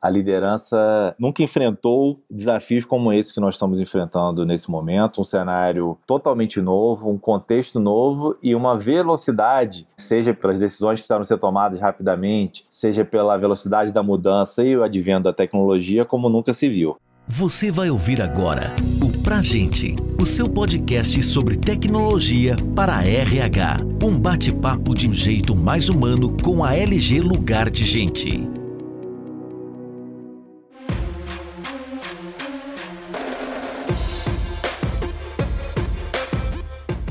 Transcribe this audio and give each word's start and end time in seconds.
a 0.00 0.08
liderança 0.08 1.14
nunca 1.18 1.42
enfrentou 1.42 2.20
desafios 2.30 2.84
como 2.84 3.12
esse 3.12 3.34
que 3.34 3.40
nós 3.40 3.54
estamos 3.54 3.78
enfrentando 3.78 4.46
nesse 4.46 4.70
momento, 4.70 5.20
um 5.20 5.24
cenário 5.24 5.98
totalmente 6.06 6.60
novo, 6.60 7.10
um 7.10 7.18
contexto 7.18 7.78
novo 7.78 8.36
e 8.42 8.54
uma 8.54 8.78
velocidade, 8.78 9.86
seja 9.96 10.32
pelas 10.32 10.58
decisões 10.58 11.00
que 11.00 11.04
estão 11.04 11.22
sendo 11.22 11.38
tomadas 11.40 11.80
rapidamente, 11.80 12.64
seja 12.70 13.04
pela 13.04 13.36
velocidade 13.36 13.92
da 13.92 14.02
mudança 14.02 14.64
e 14.64 14.76
o 14.76 14.82
advento 14.82 15.24
da 15.24 15.32
tecnologia, 15.32 16.04
como 16.04 16.28
nunca 16.28 16.54
se 16.54 16.68
viu. 16.68 16.96
Você 17.28 17.70
vai 17.70 17.90
ouvir 17.90 18.20
agora 18.20 18.74
o 19.04 19.22
Pra 19.22 19.40
Gente, 19.40 19.94
o 20.20 20.26
seu 20.26 20.48
podcast 20.48 21.22
sobre 21.22 21.56
tecnologia 21.56 22.56
para 22.74 22.96
a 22.96 23.06
RH. 23.06 23.80
Um 24.02 24.18
bate-papo 24.18 24.94
de 24.94 25.08
um 25.08 25.14
jeito 25.14 25.54
mais 25.54 25.88
humano 25.88 26.36
com 26.42 26.64
a 26.64 26.74
LG 26.74 27.20
Lugar 27.20 27.70
de 27.70 27.84
Gente. 27.84 28.59